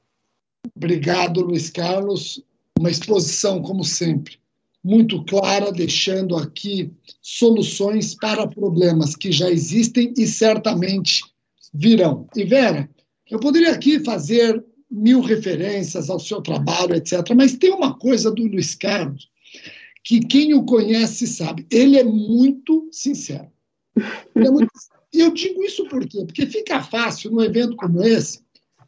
Obrigado, 0.75 1.41
Luiz 1.41 1.69
Carlos. 1.69 2.43
Uma 2.79 2.89
exposição, 2.89 3.61
como 3.61 3.83
sempre, 3.83 4.39
muito 4.83 5.23
clara, 5.25 5.71
deixando 5.71 6.35
aqui 6.35 6.91
soluções 7.21 8.15
para 8.15 8.47
problemas 8.47 9.15
que 9.15 9.31
já 9.31 9.47
existem 9.47 10.11
e 10.17 10.25
certamente 10.25 11.21
virão. 11.71 12.27
E 12.35 12.43
Vera, 12.43 12.89
eu 13.29 13.39
poderia 13.39 13.73
aqui 13.73 14.03
fazer 14.03 14.65
mil 14.95 15.19
referências 15.19 16.09
ao 16.09 16.19
seu 16.19 16.41
trabalho, 16.41 16.95
etc., 16.95 17.21
mas 17.35 17.57
tem 17.57 17.71
uma 17.71 17.97
coisa 17.97 18.31
do 18.31 18.47
Luiz 18.47 18.73
Carlos 18.73 19.29
que 20.03 20.19
quem 20.19 20.53
o 20.53 20.63
conhece 20.63 21.27
sabe. 21.27 21.65
Ele 21.69 21.97
é 21.97 22.03
muito 22.03 22.87
sincero. 22.91 23.47
É 24.35 24.49
muito... 24.49 24.69
E 25.11 25.19
eu 25.19 25.31
digo 25.31 25.63
isso 25.63 25.87
por 25.87 26.05
quê? 26.07 26.23
Porque 26.25 26.45
fica 26.45 26.81
fácil, 26.81 27.31
num 27.31 27.41
evento 27.41 27.75
como 27.75 28.03
esse, 28.03 28.39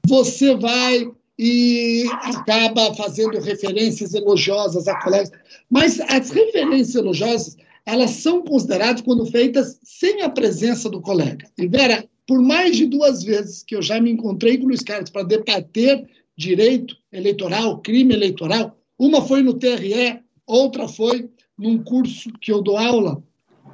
você 0.08 0.56
vai 0.56 1.12
e 1.40 2.06
acaba 2.12 2.94
fazendo 2.94 3.40
referências 3.40 4.14
elogiosas 4.14 4.88
a 4.88 5.00
colegas. 5.02 5.32
Mas 5.70 6.00
as 6.02 6.30
referências 6.30 6.96
elogiosas, 6.96 7.58
elas 7.86 8.12
são 8.12 8.44
consideradas 8.44 9.02
quando 9.02 9.26
feitas 9.26 9.80
sem 9.84 10.22
a 10.22 10.30
presença 10.30 10.90
do 10.90 11.02
colega. 11.02 11.50
E 11.58 11.68
Vera, 11.68 12.08
por 12.28 12.42
mais 12.42 12.76
de 12.76 12.86
duas 12.86 13.24
vezes 13.24 13.64
que 13.64 13.74
eu 13.74 13.82
já 13.82 14.00
me 14.02 14.12
encontrei 14.12 14.58
com 14.58 14.66
o 14.66 14.68
Luiz 14.68 14.82
Carlos 14.82 15.10
para 15.10 15.24
debater 15.24 16.06
direito 16.38 16.96
eleitoral, 17.12 17.82
crime 17.82 18.14
eleitoral, 18.14 18.78
uma 19.00 19.22
foi 19.22 19.42
no 19.42 19.54
TRE, 19.54 20.20
outra 20.46 20.88
foi 20.88 21.30
num 21.58 21.82
curso 21.82 22.30
que 22.42 22.52
eu 22.52 22.62
dou 22.62 22.78
aula. 22.78 23.24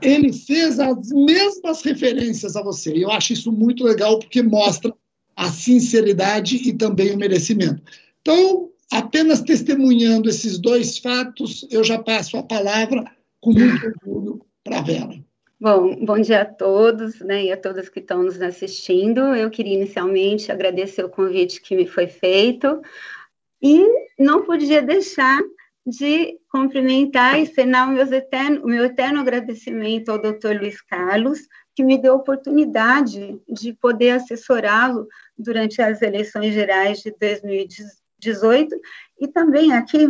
Ele 0.02 0.32
fez 0.32 0.80
as 0.80 1.10
mesmas 1.10 1.82
referências 1.82 2.56
a 2.56 2.62
você. 2.62 2.94
E 2.96 3.02
eu 3.02 3.12
acho 3.12 3.34
isso 3.34 3.52
muito 3.52 3.84
legal 3.84 4.20
porque 4.20 4.42
mostra 4.42 4.94
a 5.36 5.50
sinceridade 5.52 6.58
e 6.58 6.74
também 6.74 7.12
o 7.12 7.18
merecimento. 7.18 7.82
Então, 8.22 8.70
apenas 8.92 9.42
testemunhando 9.42 10.30
esses 10.30 10.60
dois 10.60 10.98
fatos, 10.98 11.66
eu 11.72 11.84
já 11.84 11.98
passo 11.98 12.38
a 12.38 12.44
palavra 12.44 13.04
com 13.42 13.52
muito 13.52 13.86
orgulho 13.86 14.46
para 14.63 14.80
a 14.80 14.82
Vera. 14.82 15.23
Bom, 15.63 15.95
bom 16.04 16.19
dia 16.19 16.41
a 16.41 16.45
todos 16.45 17.21
né, 17.21 17.45
e 17.45 17.52
a 17.54 17.56
todas 17.56 17.88
que 17.88 17.99
estão 18.02 18.21
nos 18.21 18.41
assistindo. 18.41 19.21
Eu 19.34 19.49
queria 19.49 19.76
inicialmente 19.76 20.52
agradecer 20.52 21.06
o 21.06 21.10
convite 21.10 21.62
que 21.62 21.73
me 21.73 21.88
foi 21.88 22.06
feito 22.06 22.82
e 23.62 23.88
não 24.19 24.43
podia 24.43 24.82
deixar 24.82 25.39
de 25.88 26.38
cumprimentar 26.52 27.39
e 27.39 27.43
externar 27.43 27.89
o, 27.89 28.13
eterno, 28.13 28.62
o 28.62 28.67
meu 28.67 28.84
eterno 28.84 29.21
agradecimento 29.21 30.10
ao 30.10 30.17
Dr. 30.17 30.60
Luiz 30.60 30.82
Carlos, 30.82 31.39
que 31.73 31.84
me 31.84 31.97
deu 31.97 32.12
a 32.12 32.17
oportunidade 32.17 33.39
de 33.47 33.71
poder 33.71 34.12
assessorá-lo 34.12 35.08
durante 35.38 35.82
as 35.82 36.02
eleições 36.02 36.54
gerais 36.54 36.99
de 36.99 37.15
2018 37.17 38.76
e 39.17 39.30
também 39.30 39.71
aqui 39.71 40.10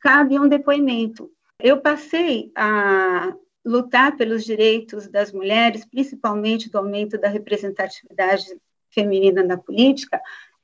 cabe 0.00 0.38
um 0.38 0.48
depoimento. 0.48 1.28
Eu 1.58 1.80
passei 1.80 2.52
a 2.54 3.34
lutar 3.64 4.16
pelos 4.16 4.44
direitos 4.44 5.08
das 5.08 5.32
mulheres, 5.32 5.84
principalmente 5.84 6.70
do 6.70 6.78
aumento 6.78 7.18
da 7.18 7.28
representatividade 7.28 8.46
feminina 8.90 9.42
na 9.42 9.56
política, 9.56 10.20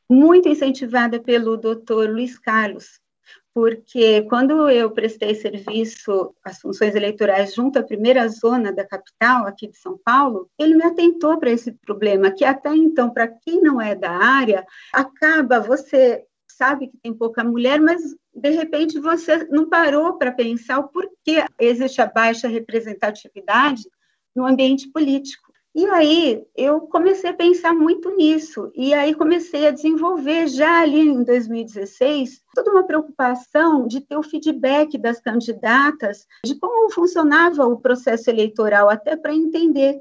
muito 0.08 0.48
incentivada 0.48 1.20
pelo 1.20 1.56
Dr. 1.56 2.08
Luiz 2.10 2.38
Carlos, 2.38 3.00
porque 3.52 4.20
quando 4.22 4.68
eu 4.68 4.90
prestei 4.90 5.34
serviço 5.34 6.34
às 6.44 6.60
funções 6.60 6.94
eleitorais 6.94 7.54
junto 7.54 7.78
à 7.78 7.82
primeira 7.82 8.28
zona 8.28 8.72
da 8.72 8.86
capital, 8.86 9.46
aqui 9.46 9.66
de 9.66 9.78
São 9.78 9.98
Paulo, 10.04 10.50
ele 10.58 10.74
me 10.74 10.84
atentou 10.84 11.38
para 11.38 11.50
esse 11.50 11.72
problema, 11.72 12.30
que 12.30 12.44
até 12.44 12.68
então, 12.74 13.10
para 13.10 13.26
quem 13.26 13.62
não 13.62 13.80
é 13.80 13.94
da 13.94 14.10
área, 14.10 14.66
acaba 14.92 15.58
você 15.58 16.24
sabe 16.56 16.88
que 16.88 16.96
tem 16.98 17.12
pouca 17.12 17.44
mulher, 17.44 17.80
mas 17.80 18.02
de 18.34 18.50
repente 18.50 18.98
você 18.98 19.44
não 19.50 19.68
parou 19.68 20.14
para 20.18 20.32
pensar 20.32 20.78
o 20.78 20.88
porquê 20.88 21.44
existe 21.60 22.00
a 22.00 22.06
baixa 22.06 22.48
representatividade 22.48 23.82
no 24.34 24.46
ambiente 24.46 24.88
político. 24.90 25.46
E 25.74 25.84
aí 25.86 26.42
eu 26.56 26.80
comecei 26.80 27.28
a 27.28 27.34
pensar 27.34 27.74
muito 27.74 28.08
nisso, 28.16 28.72
e 28.74 28.94
aí 28.94 29.14
comecei 29.14 29.66
a 29.66 29.70
desenvolver 29.70 30.48
já 30.48 30.80
ali 30.80 31.00
em 31.00 31.22
2016 31.22 32.40
toda 32.54 32.70
uma 32.70 32.86
preocupação 32.86 33.86
de 33.86 34.00
ter 34.00 34.16
o 34.16 34.22
feedback 34.22 34.96
das 34.96 35.20
candidatas, 35.20 36.26
de 36.42 36.54
como 36.54 36.90
funcionava 36.90 37.66
o 37.66 37.78
processo 37.78 38.30
eleitoral, 38.30 38.88
até 38.88 39.16
para 39.16 39.34
entender. 39.34 40.00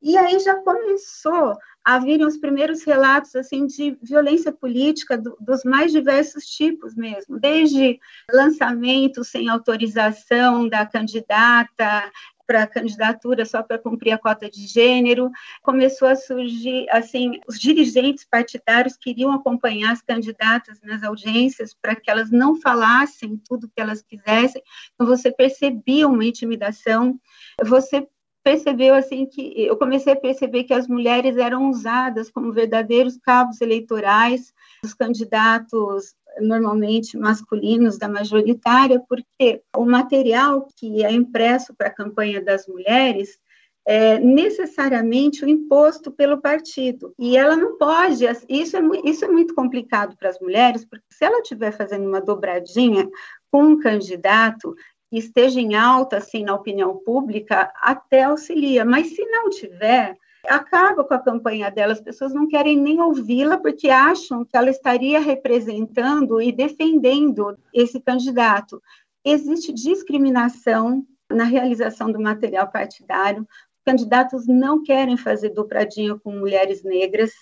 E 0.00 0.16
aí 0.16 0.38
já 0.38 0.54
começou 0.62 1.56
a 1.86 2.00
virem 2.00 2.26
os 2.26 2.36
primeiros 2.36 2.82
relatos 2.82 3.36
assim 3.36 3.64
de 3.64 3.96
violência 4.02 4.50
política 4.50 5.16
do, 5.16 5.36
dos 5.40 5.62
mais 5.62 5.92
diversos 5.92 6.44
tipos 6.44 6.96
mesmo, 6.96 7.38
desde 7.38 8.00
lançamento 8.28 9.22
sem 9.22 9.48
autorização 9.48 10.68
da 10.68 10.84
candidata, 10.84 12.10
para 12.44 12.66
candidatura 12.66 13.44
só 13.44 13.62
para 13.62 13.78
cumprir 13.78 14.12
a 14.12 14.18
cota 14.18 14.48
de 14.48 14.66
gênero, 14.66 15.30
começou 15.62 16.08
a 16.08 16.16
surgir, 16.16 16.86
assim, 16.90 17.40
os 17.46 17.58
dirigentes 17.58 18.24
partidários 18.24 18.96
queriam 18.96 19.32
acompanhar 19.32 19.92
as 19.92 20.00
candidatas 20.02 20.80
nas 20.82 21.02
audiências 21.02 21.74
para 21.74 21.96
que 21.96 22.10
elas 22.10 22.30
não 22.30 22.60
falassem 22.60 23.40
tudo 23.48 23.68
que 23.68 23.80
elas 23.80 24.02
quisessem, 24.02 24.62
então 24.94 25.06
você 25.06 25.30
percebia 25.32 26.08
uma 26.08 26.24
intimidação, 26.24 27.18
você 27.64 28.06
percebeu 28.46 28.94
assim 28.94 29.26
que 29.26 29.52
eu 29.56 29.76
comecei 29.76 30.12
a 30.12 30.20
perceber 30.20 30.62
que 30.62 30.72
as 30.72 30.86
mulheres 30.86 31.36
eram 31.36 31.68
usadas 31.68 32.30
como 32.30 32.52
verdadeiros 32.52 33.18
cabos 33.18 33.60
eleitorais, 33.60 34.54
os 34.84 34.94
candidatos 34.94 36.14
normalmente 36.40 37.18
masculinos 37.18 37.98
da 37.98 38.08
majoritária, 38.08 39.02
porque 39.08 39.62
o 39.76 39.84
material 39.84 40.68
que 40.76 41.04
é 41.04 41.10
impresso 41.10 41.74
para 41.74 41.88
a 41.88 41.92
campanha 41.92 42.40
das 42.40 42.68
mulheres 42.68 43.36
é 43.84 44.20
necessariamente 44.20 45.44
o 45.44 45.48
imposto 45.48 46.12
pelo 46.12 46.40
partido. 46.40 47.12
E 47.18 47.36
ela 47.36 47.56
não 47.56 47.76
pode, 47.76 48.26
isso 48.48 48.76
é, 48.76 48.80
isso 49.04 49.24
é 49.24 49.28
muito 49.28 49.56
complicado 49.56 50.16
para 50.16 50.28
as 50.28 50.38
mulheres, 50.38 50.84
porque 50.84 51.04
se 51.10 51.24
ela 51.24 51.40
estiver 51.40 51.72
fazendo 51.72 52.06
uma 52.06 52.20
dobradinha 52.20 53.08
com 53.50 53.64
um 53.64 53.80
candidato 53.80 54.72
esteja 55.18 55.60
em 55.60 55.74
alta 55.74 56.18
assim 56.18 56.44
na 56.44 56.54
opinião 56.54 56.96
pública, 56.96 57.72
até 57.80 58.24
auxilia, 58.24 58.84
mas 58.84 59.08
se 59.08 59.24
não 59.26 59.50
tiver, 59.50 60.16
acaba 60.48 61.04
com 61.04 61.14
a 61.14 61.18
campanha 61.18 61.70
dela, 61.70 61.92
as 61.92 62.00
pessoas 62.00 62.32
não 62.32 62.48
querem 62.48 62.76
nem 62.76 63.00
ouvi-la 63.00 63.58
porque 63.58 63.88
acham 63.88 64.44
que 64.44 64.56
ela 64.56 64.70
estaria 64.70 65.18
representando 65.20 66.40
e 66.40 66.52
defendendo 66.52 67.56
esse 67.72 68.00
candidato. 68.00 68.82
Existe 69.24 69.72
discriminação 69.72 71.04
na 71.30 71.44
realização 71.44 72.12
do 72.12 72.20
material 72.20 72.68
partidário. 72.68 73.46
Candidatos 73.84 74.46
não 74.46 74.82
querem 74.82 75.16
fazer 75.16 75.50
dobradinha 75.50 76.16
com 76.16 76.30
mulheres 76.30 76.82
negras, 76.82 77.32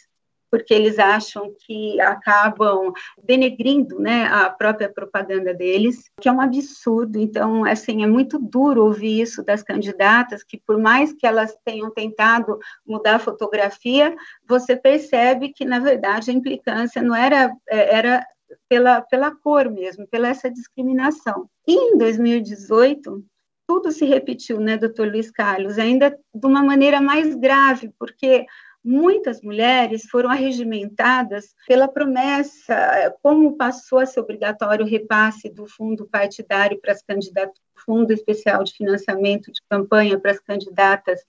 porque 0.55 0.73
eles 0.73 1.01
acham 1.01 1.53
que 1.67 2.01
acabam 2.01 2.93
denegrindo 3.21 3.99
né, 3.99 4.27
a 4.27 4.49
própria 4.49 4.89
propaganda 4.89 5.53
deles, 5.53 6.09
que 6.21 6.29
é 6.29 6.33
um 6.33 6.41
absurdo. 6.41 7.19
Então, 7.19 7.65
assim, 7.65 8.05
é 8.05 8.07
muito 8.07 8.39
duro 8.39 8.85
ouvir 8.85 9.21
isso 9.21 9.43
das 9.43 9.65
candidatas, 9.65 10.45
que 10.45 10.57
por 10.65 10.79
mais 10.79 11.13
que 11.13 11.27
elas 11.27 11.57
tenham 11.65 11.91
tentado 11.91 12.57
mudar 12.87 13.17
a 13.17 13.19
fotografia, 13.19 14.15
você 14.49 14.77
percebe 14.77 15.49
que, 15.49 15.65
na 15.65 15.81
verdade, 15.81 16.31
a 16.31 16.35
implicância 16.35 17.03
não 17.03 17.17
era, 17.17 17.53
é, 17.69 17.97
era 17.97 18.25
pela, 18.69 19.01
pela 19.01 19.35
cor 19.35 19.69
mesmo, 19.69 20.07
pela 20.07 20.29
essa 20.29 20.49
discriminação. 20.49 21.51
E 21.67 21.75
em 21.75 21.99
2018, 21.99 23.25
tudo 23.67 23.91
se 23.91 24.05
repetiu, 24.05 24.61
né, 24.61 24.77
doutor 24.77 25.09
Luiz 25.09 25.33
Carlos, 25.33 25.81
ainda 25.81 26.17
de 26.33 26.47
uma 26.47 26.63
maneira 26.63 27.01
mais 27.01 27.35
grave, 27.35 27.91
porque 27.99 28.47
muitas 28.85 29.41
mulheres 29.41 30.03
foram 30.11 30.29
arregimentadas 30.29 31.55
pela 31.67 31.89
promessa, 31.89 33.15
como 33.23 33.57
passou 33.57 33.99
a 33.99 34.07
ser 34.07 34.21
obrigatório 34.21 34.85
o 34.85 34.89
repasse 34.89 35.49
do 35.49 35.67
fundo 35.67 36.07
partidário 36.07 36.79
para 36.81 36.93
as 36.93 37.03
candidatas, 37.03 37.59
fundo 37.85 38.13
especial 38.13 38.63
de 38.63 38.75
financiamento 38.75 39.51
de 39.51 39.61
campanha 39.69 40.19
para 40.19 40.33
as 40.33 40.41
candidatas 40.41 41.21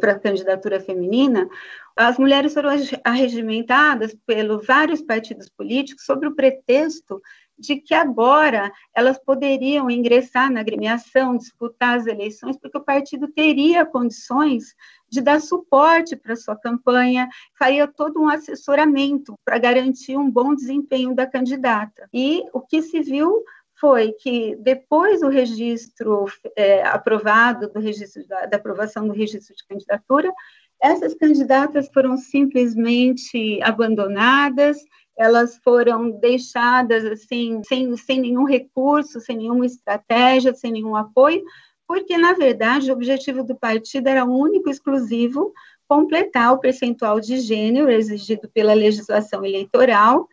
para 0.00 0.12
a 0.12 0.18
candidatura 0.18 0.80
feminina, 0.80 1.48
as 1.96 2.18
mulheres 2.18 2.54
foram 2.54 2.70
arregimentadas 3.02 4.14
pelos 4.24 4.64
vários 4.64 5.02
partidos 5.02 5.48
políticos 5.48 6.04
sobre 6.04 6.28
o 6.28 6.34
pretexto 6.34 7.20
de 7.58 7.76
que 7.76 7.94
agora 7.94 8.72
elas 8.94 9.18
poderiam 9.18 9.90
ingressar 9.90 10.50
na 10.50 10.60
agremiação, 10.60 11.36
disputar 11.36 11.98
as 11.98 12.06
eleições, 12.06 12.56
porque 12.58 12.76
o 12.78 12.84
partido 12.84 13.28
teria 13.28 13.84
condições 13.84 14.74
de 15.08 15.20
dar 15.20 15.40
suporte 15.40 16.16
para 16.16 16.36
sua 16.36 16.56
campanha, 16.56 17.28
faria 17.58 17.86
todo 17.86 18.20
um 18.20 18.28
assessoramento 18.28 19.34
para 19.44 19.58
garantir 19.58 20.16
um 20.16 20.30
bom 20.30 20.54
desempenho 20.54 21.14
da 21.14 21.26
candidata. 21.26 22.08
E 22.12 22.44
o 22.52 22.60
que 22.60 22.82
se 22.82 23.00
viu 23.00 23.42
foi 23.78 24.12
que 24.12 24.56
depois 24.56 25.20
do 25.20 25.28
registro 25.28 26.26
é, 26.56 26.82
aprovado, 26.82 27.68
do 27.68 27.78
registro 27.78 28.26
da, 28.26 28.46
da 28.46 28.56
aprovação 28.56 29.06
do 29.06 29.12
registro 29.12 29.54
de 29.54 29.66
candidatura, 29.66 30.32
essas 30.80 31.14
candidatas 31.14 31.88
foram 31.92 32.16
simplesmente 32.16 33.60
abandonadas, 33.62 34.78
elas 35.16 35.58
foram 35.64 36.10
deixadas 36.10 37.04
assim, 37.04 37.62
sem, 37.64 37.96
sem 37.96 38.20
nenhum 38.20 38.44
recurso, 38.44 39.20
sem 39.20 39.38
nenhuma 39.38 39.64
estratégia, 39.64 40.54
sem 40.54 40.72
nenhum 40.72 40.94
apoio, 40.94 41.42
porque, 41.86 42.18
na 42.18 42.32
verdade, 42.32 42.90
o 42.90 42.94
objetivo 42.94 43.42
do 43.44 43.54
partido 43.54 44.08
era 44.08 44.24
único 44.24 44.68
e 44.68 44.72
exclusivo 44.72 45.52
completar 45.88 46.52
o 46.52 46.58
percentual 46.58 47.20
de 47.20 47.38
gênero 47.38 47.90
exigido 47.90 48.48
pela 48.52 48.74
legislação 48.74 49.44
eleitoral, 49.44 50.28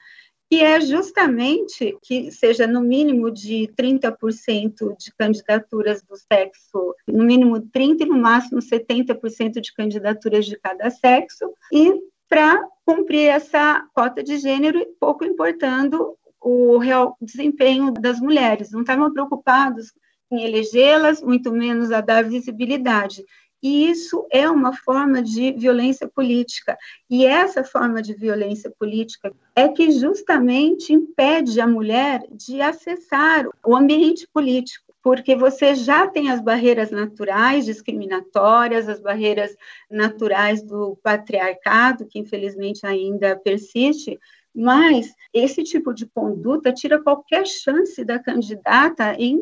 que 0.50 0.62
é 0.62 0.82
justamente 0.82 1.98
que 2.02 2.32
seja 2.32 2.68
no 2.68 2.82
mínimo 2.82 3.32
de 3.32 3.70
30% 3.78 4.98
de 4.98 5.12
candidaturas 5.18 6.02
do 6.02 6.16
sexo, 6.16 6.96
no 7.08 7.24
mínimo 7.24 7.60
30% 7.60 8.02
e 8.02 8.06
no 8.06 8.18
máximo 8.18 8.60
70% 8.60 9.62
de 9.62 9.74
candidaturas 9.74 10.46
de 10.46 10.58
cada 10.58 10.90
sexo, 10.90 11.52
e 11.72 11.94
para 12.34 12.68
cumprir 12.84 13.28
essa 13.28 13.86
cota 13.94 14.24
de 14.24 14.40
gênero, 14.40 14.84
pouco 15.00 15.24
importando 15.24 16.18
o 16.42 16.80
real 16.80 17.16
desempenho 17.22 17.92
das 17.92 18.20
mulheres. 18.20 18.72
Não 18.72 18.82
estavam 18.82 19.14
preocupados 19.14 19.94
em 20.32 20.44
elegê-las, 20.44 21.22
muito 21.22 21.52
menos 21.52 21.92
a 21.92 22.02
dar 22.02 22.24
visibilidade. 22.24 23.24
E 23.62 23.88
isso 23.88 24.26
é 24.32 24.50
uma 24.50 24.74
forma 24.74 25.22
de 25.22 25.52
violência 25.52 26.10
política. 26.10 26.76
E 27.08 27.24
essa 27.24 27.64
forma 27.64 28.02
de 28.02 28.16
violência 28.16 28.74
política 28.80 29.32
é 29.56 29.70
que 29.70 29.92
justamente 29.92 30.92
impede 30.92 31.62
a 31.62 31.68
mulher 31.68 32.24
de 32.32 32.60
acessar 32.62 33.46
o 33.64 33.76
ambiente 33.76 34.28
político 34.34 34.93
porque 35.04 35.36
você 35.36 35.76
já 35.76 36.08
tem 36.08 36.32
as 36.32 36.40
barreiras 36.40 36.90
naturais 36.90 37.66
discriminatórias, 37.66 38.88
as 38.88 39.02
barreiras 39.02 39.54
naturais 39.92 40.64
do 40.64 40.98
patriarcado, 41.04 42.08
que 42.08 42.18
infelizmente 42.18 42.86
ainda 42.86 43.36
persiste, 43.36 44.18
mas 44.56 45.14
esse 45.34 45.62
tipo 45.62 45.94
de 45.94 46.06
conduta 46.06 46.72
tira 46.72 47.04
qualquer 47.04 47.46
chance 47.46 48.04
da 48.06 48.18
candidata 48.18 49.14
em 49.16 49.42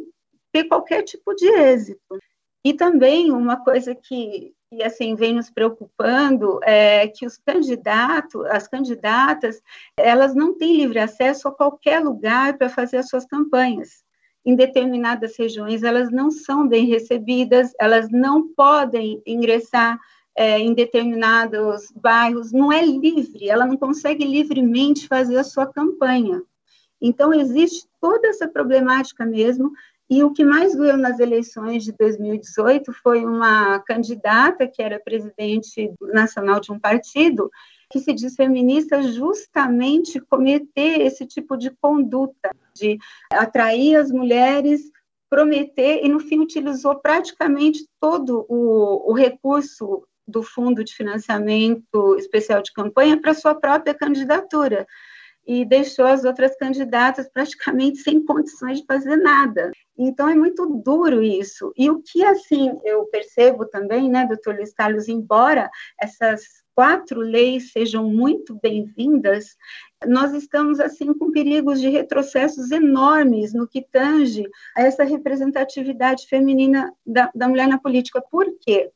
ter 0.52 0.63
qualquer 0.63 1.04
tipo 1.04 1.36
de 1.36 1.45
êxito. 1.47 2.17
E 2.65 2.74
também 2.74 3.32
uma 3.32 3.58
coisa 3.63 3.93
que, 3.93 4.54
que 4.69 4.82
assim 4.82 5.13
vem 5.13 5.34
nos 5.34 5.52
preocupando 5.52 6.60
é 6.63 7.08
que 7.08 7.26
os 7.26 7.38
candidatos, 7.38 8.45
as 8.45 8.67
candidatas, 8.67 9.62
elas 9.95 10.34
não 10.34 10.58
têm 10.58 10.78
livre 10.78 10.97
acesso 10.97 11.47
a 11.47 11.56
qualquer 11.56 12.00
lugar 12.00 12.58
para 12.58 12.69
fazer 12.69 12.97
as 12.97 13.10
suas 13.10 13.26
campanhas 13.26 14.04
em 14.45 14.56
determinadas 14.56 15.38
regiões 15.38 15.84
elas 15.84 16.12
não 16.12 16.32
são 16.32 16.67
bem 16.67 16.86
recebidas, 16.86 17.71
elas 17.80 18.10
não 18.10 18.47
podem 18.54 19.21
ingressar 19.25 20.00
é, 20.35 20.60
em 20.60 20.73
determinados 20.73 21.92
bairros, 21.96 22.52
não 22.52 22.71
é 22.71 22.85
livre, 22.85 23.50
ela 23.50 23.65
não 23.65 23.77
consegue 23.77 24.25
livremente 24.25 25.08
fazer 25.08 25.37
a 25.37 25.44
sua 25.44 25.67
campanha. 25.67 26.42
Então, 27.02 27.33
existe 27.33 27.87
toda 28.00 28.27
essa 28.27 28.48
problemática 28.48 29.25
mesmo, 29.25 29.71
e 30.10 30.23
o 30.23 30.31
que 30.31 30.44
mais 30.44 30.75
doeu 30.75 30.98
nas 30.98 31.19
eleições 31.19 31.83
de 31.83 31.94
2018 31.94 32.92
foi 32.94 33.25
uma 33.25 33.79
candidata 33.79 34.67
que 34.67 34.81
era 34.81 35.00
presidente 35.00 35.94
nacional 36.02 36.60
de 36.60 36.71
um 36.71 36.79
partido, 36.79 37.50
que 37.92 38.00
se 38.00 38.13
diz 38.13 38.35
feminista 38.35 39.04
justamente 39.04 40.19
cometer 40.21 41.02
esse 41.02 41.25
tipo 41.25 41.58
de 41.58 41.69
conduta, 41.69 42.50
de 42.73 42.98
atrair 43.31 43.98
as 43.98 44.10
mulheres, 44.12 44.81
prometer, 45.29 46.04
e 46.04 46.10
no 46.10 46.19
fim 46.19 46.39
utilizou 46.39 46.96
praticamente 46.96 47.87
todo 48.00 48.46
o, 48.50 49.12
o 49.12 49.13
recurso 49.13 50.04
do 50.27 50.42
Fundo 50.42 50.83
de 50.83 50.94
Financiamento 50.94 52.15
Especial 52.17 52.62
de 52.62 52.71
Campanha 52.73 53.19
para 53.19 53.33
sua 53.33 53.54
própria 53.54 53.94
candidatura. 53.94 54.87
e 55.46 55.65
deixou 55.65 56.06
as 56.06 56.23
outras 56.23 56.56
candidatas 56.56 57.27
praticamente 57.27 57.98
sem 57.98 58.23
condições 58.23 58.79
de 58.79 58.85
fazer 58.85 59.17
nada. 59.17 59.71
Então 59.98 60.29
é 60.29 60.35
muito 60.35 60.67
duro 60.67 61.21
isso. 61.21 61.73
E 61.75 61.89
o 61.89 62.02
que 62.02 62.23
assim 62.23 62.79
eu 62.83 63.06
percebo 63.06 63.65
também, 63.65 64.08
né, 64.08 64.25
doutor 64.25 64.56
Luiz 64.56 64.71
Carlos, 64.71 65.08
embora 65.08 65.69
essas 66.00 66.61
quatro 66.76 67.19
leis 67.19 67.72
sejam 67.72 68.10
muito 68.10 68.58
bem-vindas, 68.62 69.56
nós 70.08 70.34
estamos 70.34 70.80
assim 70.80 71.13
com 71.13 71.32
perigos 71.32 71.80
de 71.80 71.90
retrocessos 71.90 72.72
enormes 72.72 73.54
no 73.54 73.67
que 73.67 73.82
tange 73.82 74.44
a 74.76 74.82
essa 74.82 75.04
representatividade 75.04 76.28
feminina 76.28 76.94
da, 77.06 77.30
da 77.36 77.48
mulher 77.48 77.67
na 77.67 77.78
política. 77.78 78.22
Por 78.22 78.46
quê? 78.60 78.90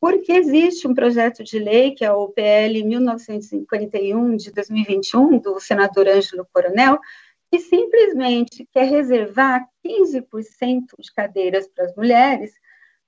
Porque 0.00 0.32
existe 0.32 0.86
um 0.86 0.94
projeto 0.94 1.42
de 1.42 1.58
lei, 1.58 1.90
que 1.90 2.04
é 2.04 2.12
o 2.12 2.28
PL 2.28 2.84
1951 2.84 4.36
de 4.36 4.52
2021, 4.52 5.38
do 5.38 5.58
senador 5.58 6.08
Ângelo 6.08 6.46
Coronel, 6.52 6.98
que 7.50 7.58
simplesmente 7.58 8.68
quer 8.72 8.84
reservar 8.84 9.66
15% 9.84 10.84
de 10.98 11.12
cadeiras 11.12 11.66
para 11.68 11.86
as 11.86 11.96
mulheres 11.96 12.52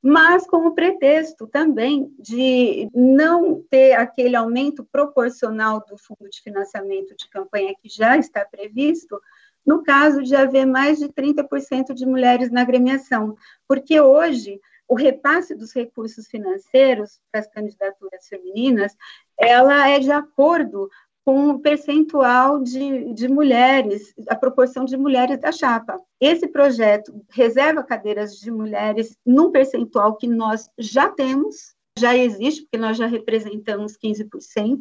mas 0.03 0.47
com 0.47 0.67
o 0.67 0.75
pretexto 0.75 1.47
também 1.47 2.13
de 2.19 2.89
não 2.95 3.63
ter 3.71 3.93
aquele 3.93 4.35
aumento 4.35 4.85
proporcional 4.91 5.85
do 5.87 5.99
fundo 5.99 6.29
de 6.31 6.41
financiamento 6.41 7.15
de 7.17 7.29
campanha 7.29 7.75
que 7.81 7.89
já 7.89 8.17
está 8.17 8.45
previsto, 8.45 9.21
no 9.65 9.83
caso 9.83 10.23
de 10.23 10.35
haver 10.35 10.67
mais 10.67 10.99
de 10.99 11.09
30% 11.09 11.93
de 11.93 12.07
mulheres 12.07 12.51
na 12.51 12.63
agremiação, 12.63 13.37
porque 13.69 14.01
hoje 14.01 14.59
o 14.89 14.95
repasse 14.95 15.55
dos 15.55 15.73
recursos 15.73 16.27
financeiros 16.27 17.21
para 17.31 17.41
as 17.41 17.47
candidaturas 17.47 18.27
femininas, 18.27 18.97
ela 19.39 19.89
é 19.89 20.01
de 20.01 20.11
acordo 20.11 20.91
com 21.31 21.51
o 21.51 21.61
percentual 21.61 22.61
de, 22.61 23.15
de 23.15 23.29
mulheres, 23.29 24.13
a 24.29 24.35
proporção 24.35 24.85
de 24.85 24.97
mulheres 24.97 25.39
da 25.39 25.53
chapa. 25.53 25.97
Esse 26.21 26.49
projeto 26.49 27.25
reserva 27.31 27.85
cadeiras 27.85 28.35
de 28.41 28.51
mulheres 28.51 29.17
num 29.25 29.53
percentual 29.53 30.17
que 30.17 30.27
nós 30.27 30.69
já 30.77 31.09
temos, 31.09 31.77
já 31.97 32.17
existe, 32.17 32.63
porque 32.63 32.79
nós 32.79 32.97
já 32.97 33.07
representamos 33.07 33.97
15%, 33.97 34.81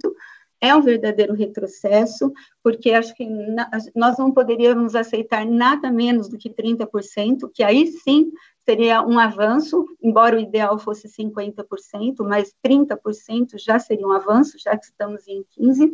é 0.60 0.76
um 0.76 0.82
verdadeiro 0.82 1.36
retrocesso, 1.36 2.34
porque 2.64 2.93
acho 2.93 3.14
que 3.14 3.28
nós 3.95 4.18
não 4.18 4.32
poderíamos 4.32 4.95
aceitar 4.95 5.45
nada 5.45 5.91
menos 5.91 6.30
do 6.30 6.38
que 6.38 6.50
30%, 6.50 7.47
que 7.54 7.62
aí 7.62 7.86
sim 7.86 8.32
seria 8.66 9.04
um 9.04 9.20
avanço, 9.20 9.86
embora 10.02 10.36
o 10.36 10.39
ideal 10.39 10.80
fosse 10.80 11.08
50%, 11.08 12.28
mas 12.28 12.56
30% 12.66 13.60
já 13.60 13.78
seria 13.78 14.08
um 14.08 14.12
avanço, 14.12 14.58
já 14.58 14.76
que 14.76 14.86
estamos 14.86 15.28
em 15.28 15.43
15%. 15.60 15.93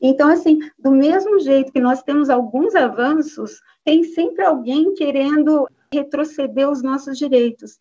Então, 0.00 0.28
assim, 0.28 0.58
do 0.78 0.90
mesmo 0.90 1.38
jeito 1.40 1.72
que 1.72 1.80
nós 1.80 2.02
temos 2.02 2.30
alguns 2.30 2.74
avanços, 2.74 3.60
tem 3.84 4.02
sempre 4.02 4.44
alguém 4.44 4.94
querendo 4.94 5.68
retroceder 5.92 6.70
os 6.70 6.82
nossos 6.82 7.18
direitos. 7.18 7.78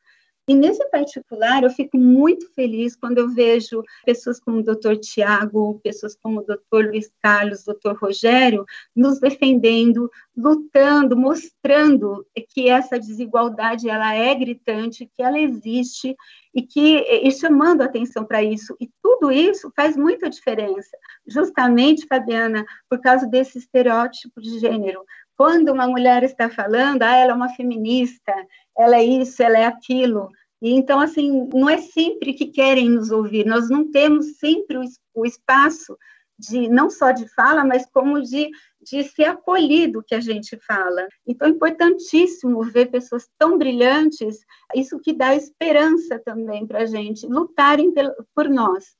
E 0.50 0.56
nesse 0.56 0.84
particular, 0.90 1.62
eu 1.62 1.70
fico 1.70 1.96
muito 1.96 2.52
feliz 2.56 2.96
quando 2.96 3.20
eu 3.20 3.30
vejo 3.30 3.84
pessoas 4.04 4.40
como 4.40 4.58
o 4.58 4.64
doutor 4.64 4.98
Tiago, 4.98 5.80
pessoas 5.84 6.16
como 6.16 6.40
o 6.40 6.44
doutor 6.44 6.88
Luiz 6.88 7.12
Carlos, 7.22 7.64
doutor 7.64 7.96
Rogério, 7.96 8.66
nos 8.96 9.20
defendendo, 9.20 10.10
lutando, 10.36 11.16
mostrando 11.16 12.26
que 12.50 12.68
essa 12.68 13.00
desigualdade 13.00 13.88
ela 13.88 14.16
é 14.16 14.34
gritante, 14.34 15.08
que 15.14 15.22
ela 15.22 15.40
existe 15.40 16.18
e 16.52 16.64
que 16.64 16.98
e 16.98 17.32
chamando 17.32 17.84
atenção 17.84 18.26
para 18.26 18.42
isso. 18.42 18.76
E 18.80 18.90
tudo 19.04 19.32
isso 19.32 19.72
faz 19.76 19.96
muita 19.96 20.32
diferença, 20.32 20.98
justamente, 21.28 22.08
Fabiana, 22.08 22.66
por 22.90 23.00
causa 23.00 23.28
desse 23.28 23.60
estereótipo 23.60 24.42
de 24.42 24.58
gênero. 24.58 25.06
Quando 25.40 25.72
uma 25.72 25.88
mulher 25.88 26.22
está 26.24 26.50
falando, 26.50 27.02
ah, 27.02 27.16
ela 27.16 27.32
é 27.32 27.34
uma 27.34 27.48
feminista, 27.48 28.34
ela 28.78 28.98
é 28.98 29.04
isso, 29.06 29.42
ela 29.42 29.58
é 29.58 29.66
aquilo. 29.66 30.28
E 30.62 30.72
então, 30.72 31.00
assim, 31.00 31.48
não 31.54 31.70
é 31.70 31.78
sempre 31.78 32.34
que 32.34 32.48
querem 32.48 32.90
nos 32.90 33.10
ouvir, 33.10 33.46
nós 33.46 33.70
não 33.70 33.90
temos 33.90 34.38
sempre 34.38 34.76
o, 34.76 34.82
o 35.16 35.26
espaço 35.26 35.98
de 36.38 36.68
não 36.68 36.90
só 36.90 37.14
de 37.14 37.26
fala, 37.30 37.64
mas 37.64 37.86
como 37.86 38.22
de, 38.22 38.50
de 38.82 39.02
ser 39.06 39.30
acolhido 39.30 40.04
que 40.06 40.14
a 40.14 40.20
gente 40.20 40.58
fala. 40.58 41.08
Então, 41.26 41.48
é 41.48 41.52
importantíssimo 41.52 42.62
ver 42.64 42.88
pessoas 42.88 43.26
tão 43.38 43.58
brilhantes, 43.58 44.40
isso 44.76 45.00
que 45.00 45.14
dá 45.14 45.34
esperança 45.34 46.20
também 46.20 46.68
para 46.68 46.80
a 46.80 46.86
gente, 46.86 47.26
lutarem 47.26 47.94
por 48.36 48.50
nós. 48.50 48.94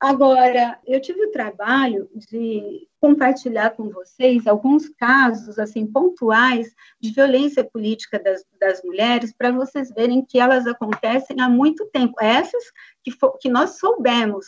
Agora, 0.00 0.78
eu 0.86 1.00
tive 1.00 1.24
o 1.24 1.32
trabalho 1.32 2.08
de 2.14 2.86
compartilhar 3.00 3.70
com 3.70 3.90
vocês 3.90 4.46
alguns 4.46 4.88
casos 4.90 5.58
assim 5.58 5.84
pontuais 5.84 6.72
de 7.00 7.10
violência 7.10 7.64
política 7.64 8.16
das, 8.16 8.44
das 8.60 8.80
mulheres 8.84 9.34
para 9.36 9.50
vocês 9.50 9.90
verem 9.90 10.24
que 10.24 10.38
elas 10.38 10.68
acontecem 10.68 11.40
há 11.40 11.48
muito 11.48 11.84
tempo. 11.86 12.14
Essas 12.20 12.62
que, 13.02 13.10
for, 13.10 13.36
que 13.38 13.48
nós 13.48 13.78
soubemos, 13.78 14.46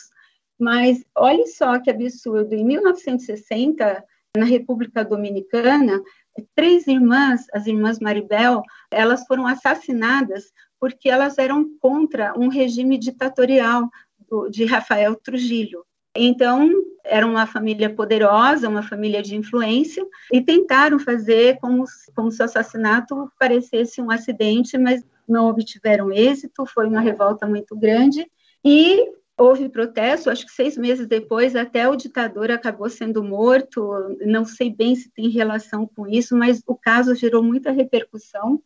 mas 0.57 1.03
olhe 1.13 1.45
só 1.47 1.77
que 1.81 1.89
absurdo. 1.89 2.55
Em 2.55 2.63
1960, 2.63 4.05
na 4.37 4.45
República 4.45 5.03
Dominicana, 5.03 6.01
três 6.55 6.87
irmãs, 6.87 7.45
as 7.53 7.67
irmãs 7.67 7.99
Maribel, 7.99 8.63
elas 8.89 9.25
foram 9.27 9.45
assassinadas 9.45 10.45
porque 10.79 11.09
elas 11.09 11.37
eram 11.37 11.77
contra 11.79 12.33
um 12.39 12.47
regime 12.47 12.97
ditatorial 12.97 13.89
de 14.49 14.65
Rafael 14.65 15.15
Trujillo. 15.15 15.85
Então, 16.15 16.69
era 17.05 17.25
uma 17.25 17.47
família 17.47 17.89
poderosa, 17.89 18.67
uma 18.67 18.83
família 18.83 19.21
de 19.21 19.35
influência, 19.35 20.05
e 20.31 20.41
tentaram 20.41 20.99
fazer 20.99 21.57
como, 21.59 21.85
como 22.15 22.31
se 22.31 22.41
o 22.41 22.45
assassinato 22.45 23.31
parecesse 23.39 24.01
um 24.01 24.11
acidente, 24.11 24.77
mas 24.77 25.03
não 25.27 25.47
obtiveram 25.47 26.11
êxito, 26.11 26.65
foi 26.65 26.87
uma 26.87 26.99
revolta 26.99 27.47
muito 27.47 27.75
grande, 27.77 28.29
e 28.63 29.09
houve 29.37 29.69
protesto, 29.69 30.29
acho 30.29 30.45
que 30.45 30.51
seis 30.51 30.77
meses 30.77 31.07
depois, 31.07 31.55
até 31.55 31.87
o 31.89 31.95
ditador 31.95 32.51
acabou 32.51 32.89
sendo 32.89 33.23
morto, 33.23 33.91
não 34.25 34.45
sei 34.45 34.69
bem 34.69 34.95
se 34.95 35.09
tem 35.09 35.29
relação 35.29 35.87
com 35.87 36.07
isso, 36.07 36.35
mas 36.35 36.61
o 36.67 36.75
caso 36.75 37.15
gerou 37.15 37.41
muita 37.41 37.71
repercussão, 37.71 38.61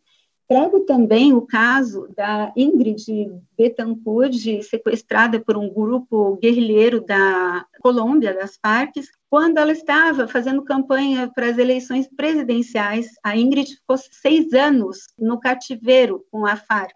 Trago 0.48 0.82
também 0.82 1.34
o 1.34 1.42
caso 1.42 2.08
da 2.16 2.54
Ingrid 2.56 3.32
Betancourt, 3.58 4.62
sequestrada 4.62 5.40
por 5.40 5.58
um 5.58 5.68
grupo 5.68 6.38
guerrilheiro 6.38 7.04
da 7.04 7.66
Colômbia, 7.82 8.32
das 8.32 8.56
Farc, 8.58 8.94
quando 9.28 9.58
ela 9.58 9.72
estava 9.72 10.28
fazendo 10.28 10.64
campanha 10.64 11.32
para 11.34 11.50
as 11.50 11.58
eleições 11.58 12.08
presidenciais. 12.08 13.08
A 13.24 13.36
Ingrid 13.36 13.76
ficou 13.76 13.98
seis 13.98 14.54
anos 14.54 15.08
no 15.18 15.40
cativeiro 15.40 16.24
com 16.30 16.46
a 16.46 16.56
Farc 16.56 16.94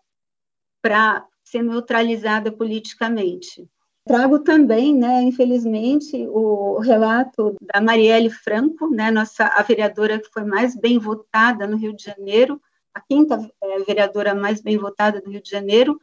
para 0.79 1.25
ser 1.43 1.63
neutralizada 1.63 2.51
politicamente. 2.51 3.67
Trago 4.05 4.39
também, 4.39 4.95
né, 4.95 5.23
infelizmente, 5.23 6.27
o 6.27 6.79
relato 6.79 7.55
da 7.61 7.81
Marielle 7.81 8.29
Franco, 8.29 8.89
né, 8.89 9.11
nossa 9.11 9.45
a 9.45 9.61
vereadora 9.63 10.19
que 10.19 10.29
foi 10.31 10.43
mais 10.43 10.75
bem 10.75 10.97
votada 10.97 11.67
no 11.67 11.77
Rio 11.77 11.95
de 11.95 12.03
Janeiro, 12.03 12.61
a 12.93 13.01
quinta 13.01 13.49
é, 13.61 13.79
vereadora 13.79 14.33
mais 14.33 14.61
bem 14.61 14.77
votada 14.77 15.21
do 15.21 15.29
Rio 15.29 15.41
de 15.41 15.49
Janeiro, 15.49 15.99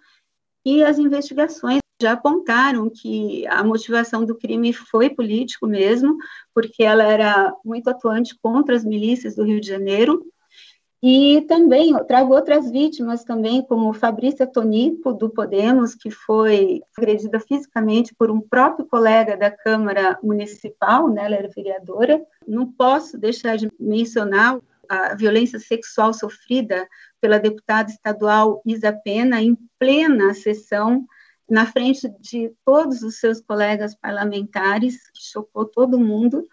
e 0.64 0.82
as 0.82 0.99
investigações 0.99 1.80
já 2.01 2.12
apontaram 2.12 2.91
que 2.91 3.47
a 3.47 3.64
motivação 3.64 4.24
do 4.24 4.34
crime 4.34 4.72
foi 4.72 5.09
político 5.09 5.66
mesmo, 5.66 6.16
porque 6.55 6.82
ela 6.82 7.05
era 7.05 7.55
muito 7.64 7.89
atuante 7.89 8.37
contra 8.43 8.74
as 8.74 8.84
milícias 8.84 9.37
do 9.37 9.45
Rio 9.45 9.61
de 9.61 9.68
Janeiro. 9.68 10.26
E 11.03 11.43
também 11.43 11.95
trago 12.07 12.34
outras 12.34 12.70
vítimas 12.70 13.22
também, 13.22 13.62
como 13.62 13.93
Fabrícia 13.93 14.47
Tonico, 14.47 15.12
do 15.12 15.30
Podemos, 15.30 15.95
que 15.95 16.11
foi 16.11 16.82
agredida 16.97 17.39
fisicamente 17.39 18.14
por 18.14 18.30
um 18.30 18.41
próprio 18.41 18.87
colega 18.87 19.37
da 19.37 19.51
Câmara 19.51 20.18
Municipal, 20.22 21.09
né, 21.09 21.26
ela 21.26 21.37
era 21.37 21.49
vereadora. 21.55 22.20
Não 22.47 22.66
posso 22.66 23.16
deixar 23.16 23.57
de 23.57 23.70
mencionar 23.78 24.59
a 24.89 25.14
violência 25.14 25.59
sexual 25.59 26.12
sofrida 26.12 26.89
pela 27.20 27.39
deputada 27.39 27.91
estadual 27.91 28.62
Isa 28.64 28.93
Pena 28.93 29.41
em 29.43 29.57
plena 29.78 30.34
sessão, 30.34 31.07
na 31.49 31.66
frente 31.66 32.09
de 32.20 32.53
todos 32.64 33.03
os 33.03 33.20
seus 33.20 33.41
colegas 33.41 33.95
parlamentares, 33.95 34.99
chocou 35.14 35.64
todo 35.64 35.99
mundo. 35.99 36.47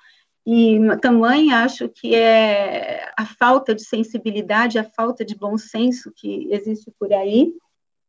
E 0.45 0.77
também 1.01 1.53
acho 1.53 1.87
que 1.87 2.13
é 2.13 3.09
a 3.17 3.25
falta 3.25 3.73
de 3.73 3.83
sensibilidade, 3.83 4.77
a 4.77 4.83
falta 4.83 5.23
de 5.23 5.35
bom 5.35 5.57
senso 5.57 6.11
que 6.13 6.47
existe 6.51 6.91
por 6.99 7.13
aí. 7.13 7.53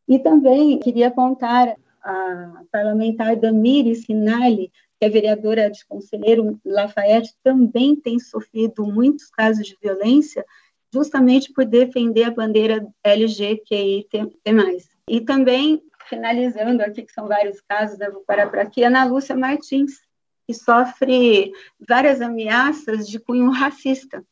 E 0.09 0.18
também 0.18 0.79
queria 0.81 1.09
apontar 1.09 1.77
a 2.03 2.62
parlamentar 2.70 3.37
Damires 3.37 4.05
Rinaldi, 4.07 4.70
que 5.05 5.11
vereadora 5.11 5.70
de 5.70 5.84
Conselheiro 5.86 6.61
Lafayette, 6.64 7.34
também 7.42 7.94
tem 7.94 8.18
sofrido 8.18 8.86
muitos 8.86 9.30
casos 9.30 9.66
de 9.66 9.76
violência, 9.80 10.44
justamente 10.92 11.52
por 11.52 11.64
defender 11.64 12.24
a 12.24 12.30
bandeira 12.30 12.86
LGQI+. 13.05 14.07
E 15.09 15.20
também, 15.20 15.82
finalizando 16.09 16.82
aqui, 16.82 17.02
que 17.02 17.12
são 17.12 17.28
vários 17.28 17.61
casos, 17.61 17.98
né, 17.98 18.09
vou 18.09 18.22
parar 18.22 18.48
por 18.48 18.59
aqui, 18.59 18.82
Ana 18.82 19.05
Lúcia 19.05 19.36
Martins, 19.36 20.00
que 20.46 20.55
sofre 20.55 21.52
várias 21.86 22.20
ameaças 22.20 23.09
de 23.09 23.18
cunho 23.18 23.50
racista. 23.50 24.24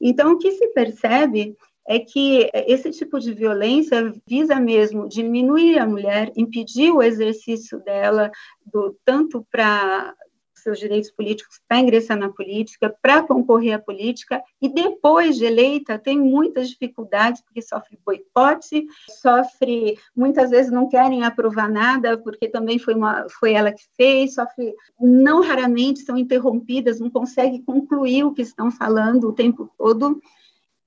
Então, 0.00 0.32
o 0.32 0.38
que 0.38 0.52
se 0.52 0.68
percebe 0.68 1.56
é 1.88 1.98
que 1.98 2.50
esse 2.52 2.90
tipo 2.90 3.18
de 3.20 3.32
violência 3.32 4.12
visa 4.26 4.56
mesmo 4.56 5.08
diminuir 5.08 5.78
a 5.78 5.86
mulher, 5.86 6.32
impedir 6.36 6.90
o 6.90 7.02
exercício 7.02 7.78
dela, 7.80 8.30
do, 8.64 8.96
tanto 9.04 9.46
para 9.50 10.14
seus 10.66 10.80
direitos 10.80 11.12
políticos 11.12 11.60
para 11.68 11.78
ingressar 11.78 12.18
na 12.18 12.28
política, 12.28 12.92
para 13.00 13.22
concorrer 13.22 13.74
à 13.74 13.78
política, 13.78 14.42
e 14.60 14.68
depois 14.68 15.36
de 15.36 15.44
eleita 15.44 15.96
tem 15.96 16.18
muitas 16.18 16.68
dificuldades, 16.68 17.40
porque 17.40 17.62
sofre 17.62 17.96
boicote, 18.04 18.84
sofre, 19.22 19.96
muitas 20.14 20.50
vezes 20.50 20.72
não 20.72 20.88
querem 20.88 21.22
aprovar 21.22 21.70
nada, 21.70 22.18
porque 22.18 22.48
também 22.48 22.80
foi, 22.80 22.94
uma, 22.94 23.26
foi 23.38 23.52
ela 23.52 23.70
que 23.70 23.84
fez, 23.96 24.34
sofre, 24.34 24.74
não 25.00 25.40
raramente 25.40 26.00
são 26.00 26.18
interrompidas, 26.18 26.98
não 26.98 27.10
conseguem 27.10 27.62
concluir 27.62 28.24
o 28.24 28.32
que 28.34 28.42
estão 28.42 28.68
falando 28.68 29.28
o 29.28 29.32
tempo 29.32 29.70
todo, 29.78 30.20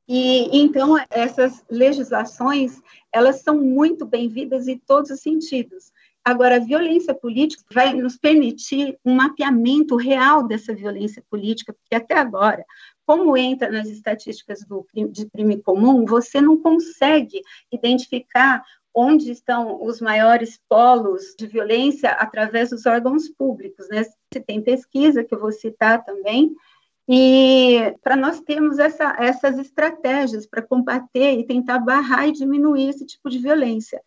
e 0.10 0.50
então 0.52 0.96
essas 1.12 1.64
legislações, 1.70 2.82
elas 3.14 3.44
são 3.44 3.62
muito 3.62 4.08
bem-vindas 4.08 4.68
em 4.68 4.80
todos 4.80 5.12
os 5.12 5.22
sentidos. 5.22 5.92
Agora, 6.26 6.56
a 6.56 6.60
violência 6.60 7.14
política 7.14 7.64
vai 7.72 7.94
nos 7.94 8.18
permitir 8.18 8.98
um 9.06 9.14
mapeamento 9.14 9.96
real 9.96 10.48
dessa 10.48 10.74
violência 10.74 11.24
política, 11.30 11.74
porque 11.74 11.96
até 11.96 12.18
agora, 12.18 12.66
como 13.06 13.38
entra 13.38 13.72
nas 13.72 13.88
estatísticas 13.88 14.66
do, 14.66 14.86
de 15.12 15.30
crime 15.30 15.62
comum, 15.62 16.04
você 16.06 16.42
não 16.42 16.58
consegue 16.58 17.42
identificar 17.72 18.64
onde 18.94 19.32
estão 19.32 19.84
os 19.84 20.02
maiores 20.02 20.60
polos 20.68 21.36
de 21.38 21.46
violência 21.46 22.10
através 22.12 22.72
dos 22.72 22.88
órgãos 22.88 23.30
públicos. 23.30 23.88
Né? 23.90 24.04
Você 24.04 24.40
tem 24.40 24.62
pesquisa, 24.62 25.24
que 25.24 25.34
eu 25.34 25.40
vou 25.40 25.52
citar 25.52 26.04
também, 26.04 26.52
e 27.12 27.96
para 28.04 28.16
nós 28.16 28.40
termos 28.42 28.78
essa, 28.78 29.16
essas 29.18 29.58
estratégias 29.58 30.46
para 30.46 30.62
combater 30.62 31.40
e 31.40 31.44
tentar 31.44 31.80
barrar 31.80 32.28
e 32.28 32.32
diminuir 32.32 32.90
esse 32.90 33.04
tipo 33.04 33.32
de 33.32 33.40
violência. 33.40 34.00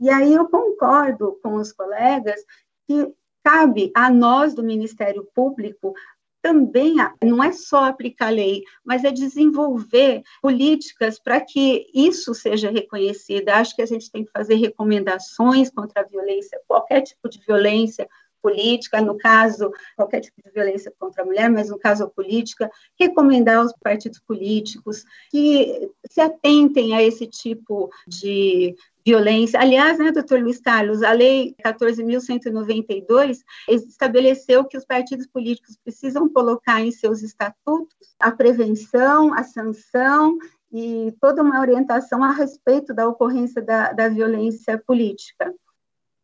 E 0.00 0.10
aí 0.10 0.34
eu 0.34 0.48
concordo 0.48 1.38
com 1.40 1.54
os 1.54 1.72
colegas 1.72 2.40
que 2.88 3.14
cabe 3.44 3.92
a 3.94 4.10
nós 4.10 4.54
do 4.54 4.64
Ministério 4.64 5.24
Público 5.32 5.94
também 6.42 6.96
não 7.22 7.42
é 7.42 7.52
só 7.52 7.84
aplicar 7.84 8.30
lei, 8.30 8.62
mas 8.84 9.04
é 9.04 9.10
desenvolver 9.10 10.22
políticas 10.40 11.18
para 11.18 11.40
que 11.40 11.86
isso 11.94 12.34
seja 12.34 12.70
reconhecido. 12.70 13.50
Acho 13.50 13.76
que 13.76 13.82
a 13.82 13.86
gente 13.86 14.10
tem 14.10 14.24
que 14.24 14.30
fazer 14.32 14.54
recomendações 14.54 15.70
contra 15.70 16.00
a 16.00 16.06
violência, 16.06 16.60
qualquer 16.66 17.02
tipo 17.02 17.28
de 17.28 17.38
violência, 17.40 18.08
política, 18.42 19.00
no 19.00 19.16
caso, 19.16 19.72
qualquer 19.96 20.20
tipo 20.20 20.36
de 20.42 20.50
violência 20.50 20.92
contra 20.98 21.22
a 21.22 21.26
mulher, 21.26 21.50
mas 21.50 21.68
no 21.68 21.78
caso 21.78 22.04
a 22.04 22.08
política, 22.08 22.70
recomendar 22.98 23.56
aos 23.56 23.72
partidos 23.82 24.20
políticos 24.20 25.04
que 25.30 25.90
se 26.10 26.20
atentem 26.20 26.94
a 26.94 27.02
esse 27.02 27.26
tipo 27.26 27.90
de 28.06 28.74
violência. 29.04 29.58
Aliás, 29.58 29.98
né, 29.98 30.12
doutor 30.12 30.40
Luiz 30.40 30.60
Carlos, 30.60 31.02
a 31.02 31.12
lei 31.12 31.54
14.192 31.64 33.38
estabeleceu 33.66 34.64
que 34.64 34.76
os 34.76 34.84
partidos 34.84 35.26
políticos 35.26 35.78
precisam 35.82 36.28
colocar 36.28 36.80
em 36.82 36.90
seus 36.90 37.22
estatutos 37.22 37.96
a 38.20 38.30
prevenção, 38.30 39.32
a 39.32 39.42
sanção 39.42 40.36
e 40.70 41.14
toda 41.20 41.42
uma 41.42 41.60
orientação 41.60 42.22
a 42.22 42.32
respeito 42.32 42.92
da 42.92 43.08
ocorrência 43.08 43.62
da, 43.62 43.92
da 43.92 44.08
violência 44.08 44.76
política. 44.86 45.54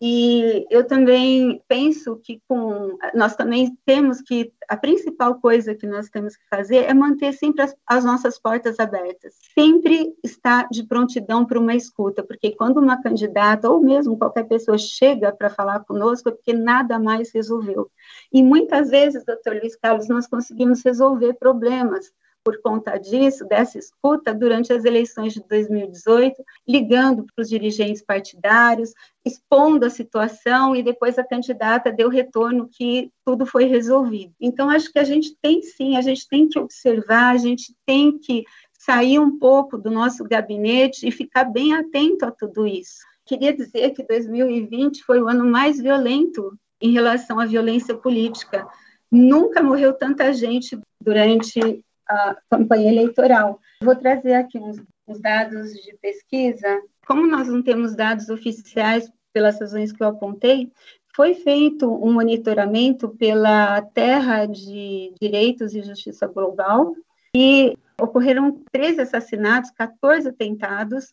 E 0.00 0.66
eu 0.70 0.86
também 0.86 1.62
penso 1.68 2.16
que 2.16 2.42
com 2.48 2.98
nós 3.14 3.36
também 3.36 3.76
temos 3.86 4.20
que 4.20 4.52
a 4.68 4.76
principal 4.76 5.40
coisa 5.40 5.74
que 5.74 5.86
nós 5.86 6.08
temos 6.08 6.36
que 6.36 6.46
fazer 6.48 6.84
é 6.84 6.92
manter 6.92 7.32
sempre 7.32 7.62
as, 7.62 7.74
as 7.86 8.04
nossas 8.04 8.38
portas 8.38 8.80
abertas, 8.80 9.34
sempre 9.54 10.12
estar 10.22 10.68
de 10.70 10.84
prontidão 10.84 11.44
para 11.46 11.60
uma 11.60 11.74
escuta, 11.74 12.22
porque 12.22 12.50
quando 12.50 12.78
uma 12.78 13.00
candidata 13.00 13.70
ou 13.70 13.80
mesmo 13.80 14.18
qualquer 14.18 14.44
pessoa 14.44 14.76
chega 14.76 15.32
para 15.32 15.48
falar 15.48 15.80
conosco 15.84 16.28
é 16.28 16.32
porque 16.32 16.52
nada 16.52 16.98
mais 16.98 17.32
resolveu. 17.32 17.90
E 18.32 18.42
muitas 18.42 18.90
vezes, 18.90 19.24
doutor 19.24 19.56
Luiz 19.56 19.76
Carlos, 19.76 20.08
nós 20.08 20.26
conseguimos 20.26 20.82
resolver 20.82 21.34
problemas 21.34 22.12
por 22.44 22.60
conta 22.60 22.98
disso, 22.98 23.46
dessa 23.46 23.78
escuta, 23.78 24.34
durante 24.34 24.72
as 24.72 24.84
eleições 24.84 25.32
de 25.32 25.42
2018, 25.48 26.36
ligando 26.68 27.24
para 27.24 27.42
os 27.42 27.48
dirigentes 27.48 28.02
partidários, 28.02 28.92
expondo 29.24 29.86
a 29.86 29.90
situação 29.90 30.76
e 30.76 30.82
depois 30.82 31.18
a 31.18 31.24
candidata 31.24 31.90
deu 31.90 32.10
retorno 32.10 32.68
que 32.70 33.10
tudo 33.24 33.46
foi 33.46 33.64
resolvido. 33.64 34.34
Então, 34.38 34.68
acho 34.68 34.92
que 34.92 34.98
a 34.98 35.04
gente 35.04 35.34
tem 35.40 35.62
sim, 35.62 35.96
a 35.96 36.02
gente 36.02 36.28
tem 36.28 36.46
que 36.46 36.58
observar, 36.58 37.34
a 37.34 37.38
gente 37.38 37.74
tem 37.86 38.18
que 38.18 38.44
sair 38.78 39.18
um 39.18 39.38
pouco 39.38 39.78
do 39.78 39.90
nosso 39.90 40.22
gabinete 40.24 41.08
e 41.08 41.10
ficar 41.10 41.44
bem 41.44 41.72
atento 41.72 42.26
a 42.26 42.30
tudo 42.30 42.66
isso. 42.66 42.98
Queria 43.24 43.56
dizer 43.56 43.92
que 43.92 44.06
2020 44.06 45.02
foi 45.04 45.22
o 45.22 45.28
ano 45.28 45.46
mais 45.46 45.80
violento 45.80 46.52
em 46.78 46.92
relação 46.92 47.40
à 47.40 47.46
violência 47.46 47.96
política. 47.96 48.66
Nunca 49.10 49.62
morreu 49.62 49.94
tanta 49.94 50.30
gente 50.34 50.78
durante 51.00 51.82
a 52.08 52.36
campanha 52.50 52.90
eleitoral. 52.90 53.60
Vou 53.82 53.96
trazer 53.96 54.34
aqui 54.34 54.58
uns, 54.58 54.82
uns 55.06 55.20
dados 55.20 55.72
de 55.72 55.96
pesquisa. 55.98 56.80
Como 57.06 57.26
nós 57.26 57.48
não 57.48 57.62
temos 57.62 57.94
dados 57.94 58.28
oficiais 58.28 59.10
pelas 59.32 59.60
razões 59.60 59.92
que 59.92 60.02
eu 60.02 60.08
apontei, 60.08 60.72
foi 61.14 61.34
feito 61.34 61.92
um 61.92 62.12
monitoramento 62.12 63.08
pela 63.08 63.80
Terra 63.82 64.46
de 64.46 65.12
Direitos 65.20 65.74
e 65.74 65.82
Justiça 65.82 66.26
Global 66.26 66.94
e 67.34 67.76
ocorreram 68.00 68.62
13 68.72 69.02
assassinatos, 69.02 69.70
14 69.70 70.28
atentados, 70.28 71.12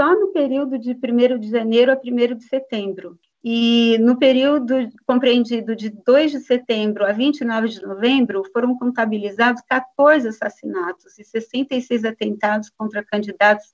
só 0.00 0.18
no 0.18 0.28
período 0.28 0.78
de 0.78 0.92
1 0.92 1.38
de 1.38 1.50
janeiro 1.50 1.92
a 1.92 1.96
1 1.96 2.36
de 2.36 2.44
setembro. 2.44 3.18
E 3.44 3.98
no 3.98 4.16
período 4.16 4.88
compreendido 5.04 5.74
de 5.74 5.90
2 5.90 6.30
de 6.30 6.40
setembro 6.40 7.04
a 7.04 7.10
29 7.10 7.68
de 7.68 7.82
novembro, 7.82 8.44
foram 8.52 8.78
contabilizados 8.78 9.60
14 9.68 10.28
assassinatos 10.28 11.18
e 11.18 11.24
66 11.24 12.04
atentados 12.04 12.70
contra 12.70 13.04
candidatos 13.04 13.66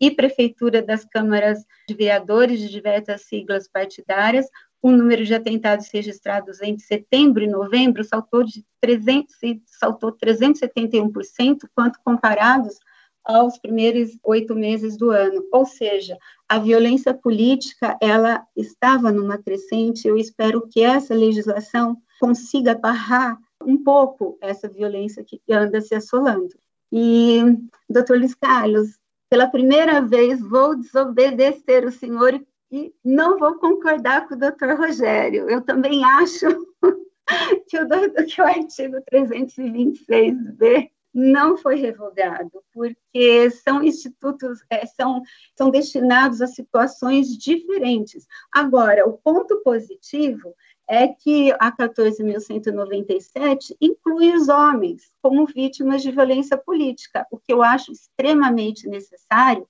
e 0.00 0.12
prefeitura 0.12 0.80
das 0.80 1.04
câmaras 1.04 1.64
de 1.88 1.94
vereadores 1.94 2.60
de 2.60 2.68
diversas 2.68 3.22
siglas 3.22 3.66
partidárias. 3.68 4.46
O 4.80 4.92
número 4.92 5.24
de 5.24 5.34
atentados 5.34 5.88
registrados 5.92 6.62
entre 6.62 6.84
setembro 6.84 7.42
e 7.42 7.48
novembro 7.48 8.04
saltou 8.04 8.44
de 8.44 8.64
300, 8.80 9.34
saltou 9.66 10.12
371%, 10.12 11.68
quanto 11.74 11.98
comparados 12.04 12.78
aos 13.26 13.58
primeiros 13.58 14.16
oito 14.24 14.54
meses 14.54 14.96
do 14.96 15.10
ano. 15.10 15.44
Ou 15.52 15.66
seja, 15.66 16.16
a 16.48 16.58
violência 16.58 17.12
política 17.12 17.98
ela 18.00 18.46
estava 18.56 19.10
numa 19.10 19.36
crescente. 19.36 20.06
Eu 20.06 20.16
espero 20.16 20.66
que 20.68 20.82
essa 20.82 21.12
legislação 21.12 21.96
consiga 22.20 22.74
barrar 22.74 23.38
um 23.64 23.82
pouco 23.82 24.38
essa 24.40 24.68
violência 24.68 25.24
que 25.24 25.40
anda 25.50 25.80
se 25.80 25.94
assolando. 25.94 26.54
E, 26.92 27.40
doutor 27.90 28.18
Luiz 28.18 28.34
Carlos, 28.34 28.96
pela 29.28 29.48
primeira 29.48 30.00
vez 30.00 30.40
vou 30.40 30.76
desobedecer 30.76 31.84
o 31.84 31.90
senhor 31.90 32.40
e 32.70 32.94
não 33.04 33.38
vou 33.38 33.56
concordar 33.56 34.28
com 34.28 34.34
o 34.34 34.38
doutor 34.38 34.76
Rogério. 34.78 35.50
Eu 35.50 35.62
também 35.62 36.04
acho 36.04 36.46
que 37.68 37.78
o, 37.78 38.24
que 38.24 38.40
o 38.40 38.44
artigo 38.44 38.96
326b 39.12 40.90
não 41.16 41.56
foi 41.56 41.76
revogado, 41.76 42.62
porque 42.74 43.50
são 43.50 43.82
institutos, 43.82 44.62
é, 44.68 44.84
são, 44.84 45.22
são 45.56 45.70
destinados 45.70 46.42
a 46.42 46.46
situações 46.46 47.28
diferentes. 47.38 48.26
Agora, 48.52 49.08
o 49.08 49.14
ponto 49.14 49.62
positivo 49.62 50.54
é 50.86 51.08
que 51.08 51.52
a 51.52 51.72
14.197 51.72 53.74
inclui 53.80 54.34
os 54.34 54.48
homens 54.48 55.10
como 55.22 55.46
vítimas 55.46 56.02
de 56.02 56.12
violência 56.12 56.58
política, 56.58 57.26
o 57.30 57.38
que 57.38 57.50
eu 57.50 57.62
acho 57.62 57.90
extremamente 57.90 58.86
necessário, 58.86 59.66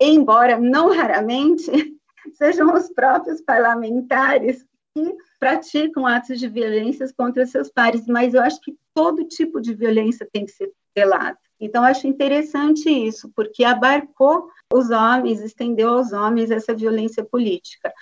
embora 0.00 0.58
não 0.58 0.90
raramente 0.90 1.70
sejam 2.32 2.72
os 2.72 2.88
próprios 2.88 3.42
parlamentares 3.42 4.64
que 4.94 5.14
praticam 5.38 6.06
atos 6.06 6.40
de 6.40 6.48
violência 6.48 7.06
contra 7.14 7.44
seus 7.44 7.68
pares, 7.68 8.06
mas 8.06 8.32
eu 8.32 8.40
acho 8.40 8.58
que 8.62 8.74
todo 8.94 9.28
tipo 9.28 9.60
de 9.60 9.74
violência 9.74 10.26
tem 10.32 10.46
que 10.46 10.52
ser 10.52 10.72
velado. 10.96 11.36
Então, 11.60 11.84
acho 11.84 12.06
interessante 12.06 12.88
isso, 12.88 13.30
porque 13.34 13.64
abarcou 13.64 14.48
os 14.72 14.90
homens, 14.90 15.40
estendeu 15.40 15.90
aos 15.90 16.12
homens 16.12 16.50
essa 16.50 16.74
violência 16.74 17.24
política. 17.24 17.92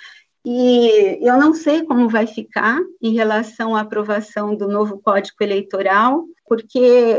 E 0.47 1.18
eu 1.22 1.38
não 1.38 1.55
sei 1.55 1.84
como 1.84 2.09
vai 2.09 2.26
ficar 2.26 2.78
em 3.01 3.14
relação 3.14 3.74
à 3.74 3.80
aprovação 3.80 4.55
do 4.55 4.68
novo 4.68 4.99
Código 4.99 5.36
Eleitoral, 5.40 6.26
porque 6.47 6.78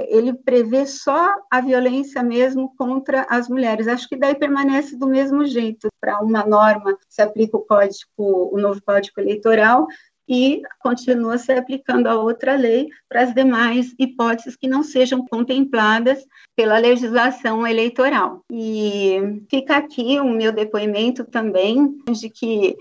ele 0.10 0.32
prevê 0.32 0.86
só 0.86 1.34
a 1.50 1.60
violência 1.60 2.22
mesmo 2.22 2.76
contra 2.78 3.26
as 3.28 3.50
mulheres. 3.50 3.88
Acho 3.88 4.08
que 4.08 4.16
daí 4.16 4.36
permanece 4.36 4.96
do 4.96 5.08
mesmo 5.08 5.44
jeito. 5.46 5.88
Para 6.00 6.22
uma 6.22 6.46
norma 6.46 6.96
se 7.10 7.22
aplica 7.22 7.58
o 7.58 7.62
código, 7.62 8.06
o 8.18 8.58
novo 8.60 8.80
Código 8.86 9.20
Eleitoral, 9.20 9.88
e 10.28 10.62
continua 10.80 11.38
se 11.38 11.52
aplicando 11.52 12.08
a 12.08 12.20
outra 12.20 12.56
lei 12.56 12.88
para 13.08 13.22
as 13.22 13.34
demais 13.34 13.94
hipóteses 14.00 14.56
que 14.56 14.68
não 14.68 14.84
sejam 14.84 15.26
contempladas 15.26 16.26
pela 16.56 16.78
legislação 16.78 17.66
eleitoral. 17.66 18.42
E 18.52 19.44
fica 19.50 19.78
aqui 19.78 20.20
o 20.20 20.30
meu 20.30 20.52
depoimento 20.52 21.24
também 21.24 21.98
de 22.12 22.30
que 22.30 22.76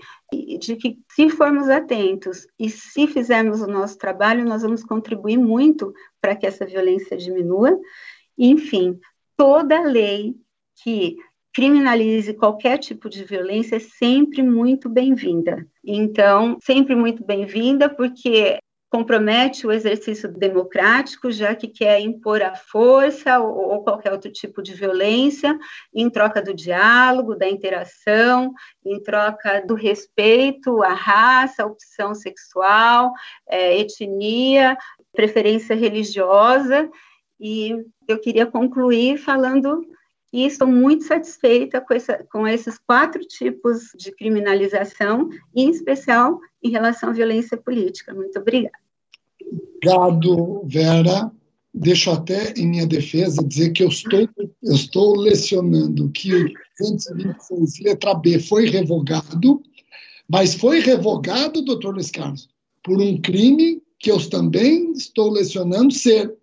de 0.59 0.75
que 0.75 0.97
se 1.11 1.29
formos 1.29 1.69
atentos 1.69 2.47
e 2.59 2.69
se 2.69 3.07
fizermos 3.07 3.61
o 3.61 3.67
nosso 3.67 3.97
trabalho, 3.97 4.43
nós 4.43 4.63
vamos 4.63 4.83
contribuir 4.83 5.37
muito 5.37 5.93
para 6.19 6.35
que 6.35 6.45
essa 6.45 6.65
violência 6.65 7.15
diminua. 7.15 7.79
Enfim, 8.37 8.99
toda 9.37 9.81
lei 9.81 10.35
que 10.83 11.15
criminalize 11.53 12.33
qualquer 12.33 12.77
tipo 12.79 13.07
de 13.07 13.23
violência 13.23 13.77
é 13.77 13.79
sempre 13.79 14.41
muito 14.41 14.89
bem-vinda. 14.89 15.65
Então, 15.87 16.57
sempre 16.63 16.95
muito 16.95 17.23
bem-vinda, 17.23 17.87
porque 17.87 18.57
compromete 18.89 19.67
o 19.67 19.71
exercício 19.71 20.31
democrático, 20.31 21.29
já 21.29 21.53
que 21.53 21.67
quer 21.67 21.99
impor 21.99 22.41
a 22.41 22.55
força 22.55 23.39
ou, 23.39 23.73
ou, 23.73 23.83
qualquer 23.83 24.11
outro 24.11 24.31
tipo 24.31 24.63
de 24.63 24.73
violência, 24.73 25.55
em 25.93 26.09
troca 26.09 26.41
do 26.41 26.55
diálogo, 26.55 27.35
da 27.35 27.47
interação, 27.47 28.51
em 28.83 29.01
troca 29.03 29.61
do 29.67 29.75
respeito 29.75 30.81
à 30.81 30.93
raça, 30.93 31.65
opção 31.65 32.15
sexual, 32.15 33.11
é, 33.47 33.77
etnia, 33.77 34.75
preferência 35.13 35.75
religiosa. 35.75 36.89
E 37.39 37.75
eu 38.07 38.19
queria 38.19 38.45
concluir 38.47 39.17
falando 39.17 39.85
e 40.33 40.45
estou 40.45 40.67
muito 40.67 41.05
satisfeita 41.05 41.79
com, 41.79 41.93
essa, 41.93 42.25
com 42.31 42.47
esses 42.47 42.77
quatro 42.77 43.21
tipos 43.25 43.89
de 43.97 44.11
criminalização, 44.11 45.29
em 45.55 45.69
especial 45.69 46.39
em 46.61 46.69
relação 46.69 47.09
à 47.09 47.13
violência 47.13 47.57
política. 47.57 48.13
Muito 48.13 48.37
obrigada. 48.39 48.77
Obrigado, 49.77 50.63
Vera. 50.65 51.31
Deixo 51.73 52.09
até 52.11 52.53
em 52.53 52.67
minha 52.67 52.87
defesa 52.87 53.43
dizer 53.43 53.71
que 53.71 53.83
eu 53.83 53.89
estou, 53.89 54.21
eu 54.37 54.73
estou 54.73 55.17
lecionando 55.17 56.09
que 56.11 56.33
o 56.33 56.53
226, 56.79 57.79
letra 57.81 58.13
B, 58.13 58.39
foi 58.39 58.65
revogado, 58.65 59.61
mas 60.27 60.55
foi 60.55 60.79
revogado, 60.79 61.61
doutor 61.61 61.93
Luiz 61.93 62.09
Carlos, 62.09 62.47
por 62.81 63.01
um 63.01 63.19
crime 63.21 63.81
que 63.99 64.09
eu 64.09 64.29
também 64.29 64.93
estou 64.93 65.29
lecionando 65.31 65.93
ser 65.93 66.33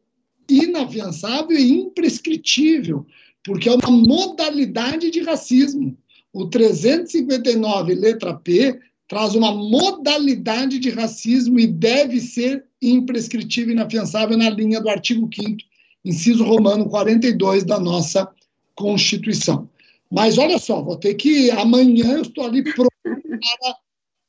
inafiançável 0.48 1.56
e 1.56 1.80
imprescritível, 1.80 3.06
porque 3.44 3.68
é 3.68 3.72
uma 3.72 3.90
modalidade 3.90 5.10
de 5.10 5.20
racismo. 5.20 5.96
O 6.32 6.46
359, 6.46 7.94
letra 7.94 8.34
P, 8.34 8.78
traz 9.08 9.34
uma 9.34 9.52
modalidade 9.52 10.78
de 10.78 10.90
racismo 10.90 11.58
e 11.60 11.66
deve 11.66 12.20
ser 12.20 12.64
imprescritível 12.80 13.70
e 13.70 13.72
inafiançável 13.74 14.36
na 14.36 14.48
linha 14.48 14.80
do 14.80 14.88
artigo 14.88 15.28
5 15.32 15.56
inciso 16.04 16.44
romano 16.44 16.88
42 16.88 17.64
da 17.64 17.78
nossa 17.78 18.28
Constituição. 18.74 19.68
Mas 20.10 20.38
olha 20.38 20.58
só, 20.58 20.82
vou 20.82 20.96
ter 20.96 21.14
que 21.14 21.50
amanhã 21.50 22.16
eu 22.16 22.22
estou 22.22 22.44
ali 22.44 22.62
pronto 22.62 22.90
para 23.02 23.76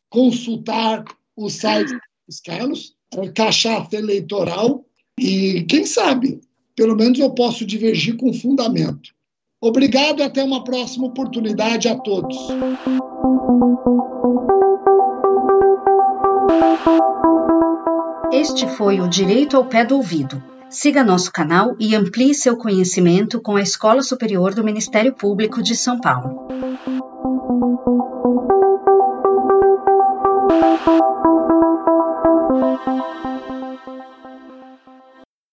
consultar 0.09 1.03
o 1.35 1.49
site 1.49 1.97
dos 2.27 2.39
Carlos, 2.39 2.95
cachaça 3.33 3.95
eleitoral, 3.95 4.85
e 5.19 5.63
quem 5.63 5.85
sabe 5.85 6.39
pelo 6.75 6.95
menos 6.95 7.19
eu 7.19 7.29
posso 7.31 7.65
divergir 7.65 8.17
com 8.17 8.33
fundamento. 8.33 9.11
Obrigado 9.61 10.19
e 10.19 10.23
até 10.23 10.43
uma 10.43 10.63
próxima 10.63 11.07
oportunidade 11.07 11.87
a 11.87 11.95
todos. 11.95 12.37
Este 18.31 18.67
foi 18.67 18.99
o 18.99 19.07
Direito 19.07 19.55
ao 19.55 19.65
Pé 19.65 19.85
do 19.85 19.95
Ouvido. 19.95 20.43
Siga 20.69 21.03
nosso 21.03 21.31
canal 21.31 21.75
e 21.79 21.95
amplie 21.95 22.33
seu 22.33 22.57
conhecimento 22.57 23.39
com 23.39 23.55
a 23.55 23.61
Escola 23.61 24.01
Superior 24.01 24.55
do 24.55 24.63
Ministério 24.63 25.13
Público 25.13 25.61
de 25.61 25.75
São 25.75 25.99
Paulo. 25.99 26.47